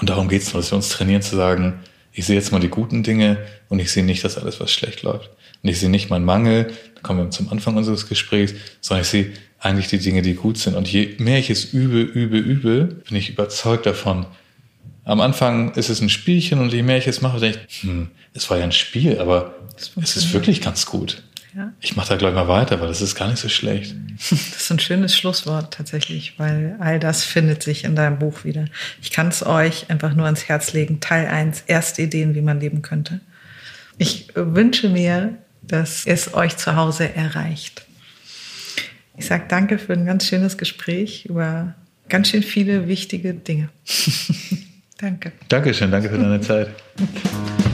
Und 0.00 0.08
darum 0.08 0.28
geht 0.28 0.40
es 0.40 0.52
dass 0.52 0.72
wir 0.72 0.76
uns 0.76 0.88
trainieren 0.88 1.20
zu 1.20 1.36
sagen, 1.36 1.80
ich 2.14 2.26
sehe 2.26 2.36
jetzt 2.36 2.52
mal 2.52 2.60
die 2.60 2.68
guten 2.68 3.02
Dinge 3.02 3.38
und 3.68 3.80
ich 3.80 3.90
sehe 3.90 4.04
nicht, 4.04 4.24
dass 4.24 4.38
alles, 4.38 4.60
was 4.60 4.72
schlecht 4.72 5.02
läuft. 5.02 5.30
Und 5.62 5.68
ich 5.68 5.80
sehe 5.80 5.90
nicht 5.90 6.10
meinen 6.10 6.24
Mangel, 6.24 6.72
da 6.94 7.00
kommen 7.02 7.24
wir 7.24 7.30
zum 7.30 7.50
Anfang 7.50 7.76
unseres 7.76 8.08
Gesprächs, 8.08 8.54
sondern 8.80 9.02
ich 9.02 9.08
sehe 9.08 9.32
eigentlich 9.58 9.88
die 9.88 9.98
Dinge, 9.98 10.22
die 10.22 10.34
gut 10.34 10.56
sind. 10.56 10.76
Und 10.76 10.90
je 10.90 11.16
mehr 11.18 11.38
ich 11.38 11.50
es 11.50 11.72
übe, 11.72 12.00
übe, 12.00 12.38
übe, 12.38 12.84
bin 13.08 13.16
ich 13.16 13.30
überzeugt 13.30 13.86
davon. 13.86 14.26
Am 15.04 15.20
Anfang 15.20 15.72
ist 15.74 15.90
es 15.90 16.00
ein 16.00 16.08
Spielchen 16.08 16.60
und 16.60 16.72
je 16.72 16.82
mehr 16.82 16.98
ich 16.98 17.08
es 17.08 17.20
mache, 17.20 17.40
denke 17.40 17.58
ich, 17.68 17.82
hm, 17.82 18.08
es 18.32 18.48
war 18.48 18.58
ja 18.58 18.64
ein 18.64 18.72
Spiel, 18.72 19.18
aber 19.18 19.54
es 19.76 20.16
ist 20.16 20.32
wirklich 20.32 20.60
ganz 20.60 20.86
gut. 20.86 21.22
Ja. 21.56 21.72
Ich 21.80 21.94
mache 21.94 22.08
da 22.08 22.16
gleich 22.16 22.34
mal 22.34 22.48
weiter, 22.48 22.80
weil 22.80 22.88
das 22.88 23.00
ist 23.00 23.14
gar 23.14 23.28
nicht 23.28 23.38
so 23.38 23.48
schlecht. 23.48 23.94
Das 24.30 24.70
ist 24.70 24.70
ein 24.70 24.78
schönes 24.78 25.16
Schlusswort 25.16 25.74
tatsächlich, 25.74 26.34
weil 26.38 26.76
all 26.78 26.98
das 26.98 27.24
findet 27.24 27.62
sich 27.62 27.84
in 27.84 27.96
deinem 27.96 28.18
Buch 28.18 28.44
wieder. 28.44 28.66
Ich 29.02 29.10
kann 29.10 29.28
es 29.28 29.44
euch 29.44 29.90
einfach 29.90 30.14
nur 30.14 30.24
ans 30.24 30.48
Herz 30.48 30.72
legen. 30.72 31.00
Teil 31.00 31.26
1, 31.26 31.64
erste 31.66 32.02
Ideen, 32.02 32.34
wie 32.34 32.40
man 32.40 32.60
leben 32.60 32.80
könnte. 32.80 33.20
Ich 33.98 34.28
wünsche 34.34 34.88
mir, 34.88 35.34
dass 35.62 36.06
es 36.06 36.32
euch 36.34 36.56
zu 36.56 36.76
Hause 36.76 37.14
erreicht. 37.14 37.86
Ich 39.16 39.26
sage 39.26 39.44
danke 39.48 39.78
für 39.78 39.92
ein 39.92 40.06
ganz 40.06 40.26
schönes 40.26 40.58
Gespräch 40.58 41.26
über 41.26 41.74
ganz 42.08 42.28
schön 42.28 42.42
viele 42.42 42.88
wichtige 42.88 43.34
Dinge. 43.34 43.68
danke. 44.98 45.32
Dankeschön, 45.48 45.90
danke 45.90 46.08
für 46.08 46.18
deine 46.18 46.40
Zeit. 46.40 46.70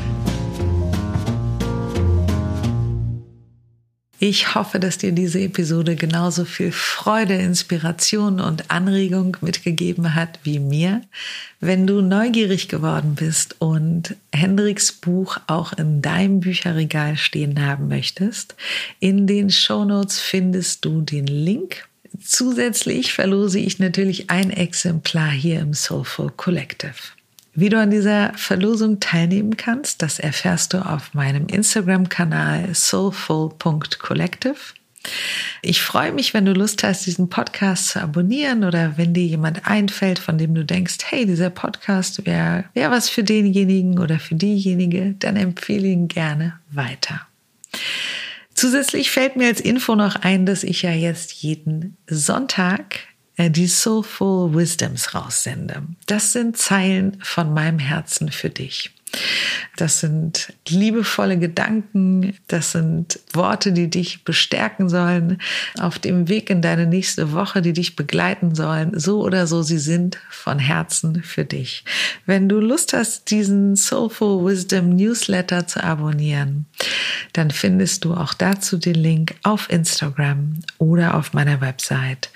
Ich 4.23 4.55
hoffe, 4.55 4.79
dass 4.79 4.99
dir 4.99 5.13
diese 5.13 5.41
Episode 5.41 5.97
genauso 5.97 6.45
viel 6.45 6.73
Freude, 6.73 7.35
Inspiration 7.35 8.39
und 8.39 8.71
Anregung 8.71 9.39
mitgegeben 9.41 10.15
hat 10.15 10.39
wie 10.43 10.59
mir. 10.59 11.01
Wenn 11.59 11.87
du 11.87 12.03
neugierig 12.03 12.69
geworden 12.69 13.15
bist 13.15 13.57
und 13.61 14.17
Hendriks 14.31 14.93
Buch 14.93 15.39
auch 15.47 15.73
in 15.73 16.03
deinem 16.03 16.41
Bücherregal 16.41 17.17
stehen 17.17 17.65
haben 17.65 17.89
möchtest, 17.89 18.57
in 18.99 19.27
den 19.27 19.49
Shownotes 19.49 20.21
findest 20.21 20.85
du 20.85 21.01
den 21.01 21.27
Link 21.27 21.89
Zusätzlich 22.23 23.13
verlose 23.13 23.61
ich 23.61 23.79
natürlich 23.79 24.31
ein 24.31 24.51
Exemplar 24.51 25.31
hier 25.31 25.61
im 25.61 25.75
Soulful 25.75 26.33
Collective. 26.37 26.95
Wie 27.53 27.69
du 27.69 27.79
an 27.79 27.91
dieser 27.91 28.33
Verlosung 28.35 29.01
teilnehmen 29.01 29.57
kannst, 29.57 30.03
das 30.03 30.19
erfährst 30.19 30.73
du 30.73 30.79
auf 30.79 31.15
meinem 31.15 31.47
Instagram-Kanal 31.47 32.75
soulful.collective. 32.75 34.57
Ich 35.63 35.83
freue 35.83 36.13
mich, 36.13 36.35
wenn 36.35 36.45
du 36.45 36.53
Lust 36.53 36.85
hast, 36.85 37.07
diesen 37.07 37.29
Podcast 37.29 37.89
zu 37.89 38.03
abonnieren 38.03 38.65
oder 38.65 38.97
wenn 38.99 39.15
dir 39.15 39.25
jemand 39.25 39.67
einfällt, 39.67 40.19
von 40.19 40.39
dem 40.39 40.55
du 40.55 40.65
denkst, 40.65 40.99
hey, 41.07 41.27
dieser 41.27 41.51
Podcast 41.51 42.25
wäre 42.27 42.65
wär 42.75 42.91
was 42.91 43.09
für 43.09 43.25
denjenigen 43.25 43.99
oder 43.99 44.19
für 44.19 44.35
diejenige, 44.35 45.15
dann 45.19 45.37
empfehle 45.37 45.89
ihn 45.89 46.07
gerne 46.09 46.61
weiter. 46.71 47.27
Zusätzlich 48.55 49.11
fällt 49.11 49.37
mir 49.37 49.47
als 49.47 49.61
Info 49.61 49.95
noch 49.95 50.17
ein, 50.17 50.45
dass 50.45 50.65
ich 50.65 50.83
ja 50.83 50.93
jetzt 50.93 51.33
jeden 51.33 51.97
Sonntag 52.07 53.01
die 53.49 53.69
Soulful 53.69 54.55
Wisdoms 54.55 55.15
raussende. 55.15 55.83
Das 56.07 56.33
sind 56.33 56.59
Zeilen 56.59 57.17
von 57.23 57.55
meinem 57.55 57.79
Herzen 57.79 58.31
für 58.31 58.51
dich. 58.51 58.91
Das 59.77 60.01
sind 60.01 60.53
liebevolle 60.69 61.39
Gedanken, 61.39 62.37
das 62.49 62.73
sind 62.73 63.19
Worte, 63.33 63.73
die 63.73 63.89
dich 63.89 64.25
bestärken 64.25 64.91
sollen 64.91 65.41
auf 65.79 65.99
dem 65.99 66.29
Weg 66.29 66.51
in 66.51 66.61
deine 66.61 66.87
nächste 66.87 67.33
Woche, 67.33 67.63
die 67.63 67.73
dich 67.73 67.97
begleiten 67.97 68.55
sollen. 68.55 68.99
So 68.99 69.23
oder 69.23 69.47
so, 69.47 69.63
sie 69.63 69.79
sind 69.79 70.19
von 70.29 70.59
Herzen 70.59 71.23
für 71.23 71.47
dich. 71.47 71.85
Wenn 72.27 72.47
du 72.49 72.61
Lust 72.61 72.93
hast, 72.93 73.31
diesen 73.31 73.75
Soulful 73.75 74.45
Wisdom 74.45 74.95
Newsletter 74.97 75.67
zu 75.67 75.83
abonnieren, 75.83 76.67
dann 77.33 77.51
findest 77.51 78.05
du 78.05 78.13
auch 78.13 78.35
dazu 78.35 78.77
den 78.77 78.97
Link 78.97 79.35
auf 79.43 79.71
Instagram 79.71 80.61
oder 80.79 81.15
auf 81.15 81.33
meiner 81.33 81.63
Website 81.63 82.29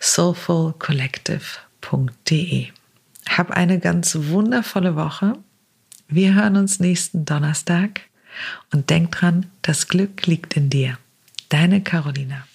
soulfulcollective.de. 0.00 2.66
Hab 3.28 3.50
eine 3.52 3.78
ganz 3.78 4.18
wundervolle 4.20 4.96
Woche 4.96 5.34
wir 6.10 6.34
hören 6.34 6.56
uns 6.56 6.80
nächsten 6.80 7.24
Donnerstag 7.24 8.02
und 8.72 8.90
denk 8.90 9.12
dran, 9.12 9.46
das 9.62 9.88
Glück 9.88 10.26
liegt 10.26 10.56
in 10.56 10.70
dir. 10.70 10.98
Deine 11.48 11.82
Carolina. 11.82 12.46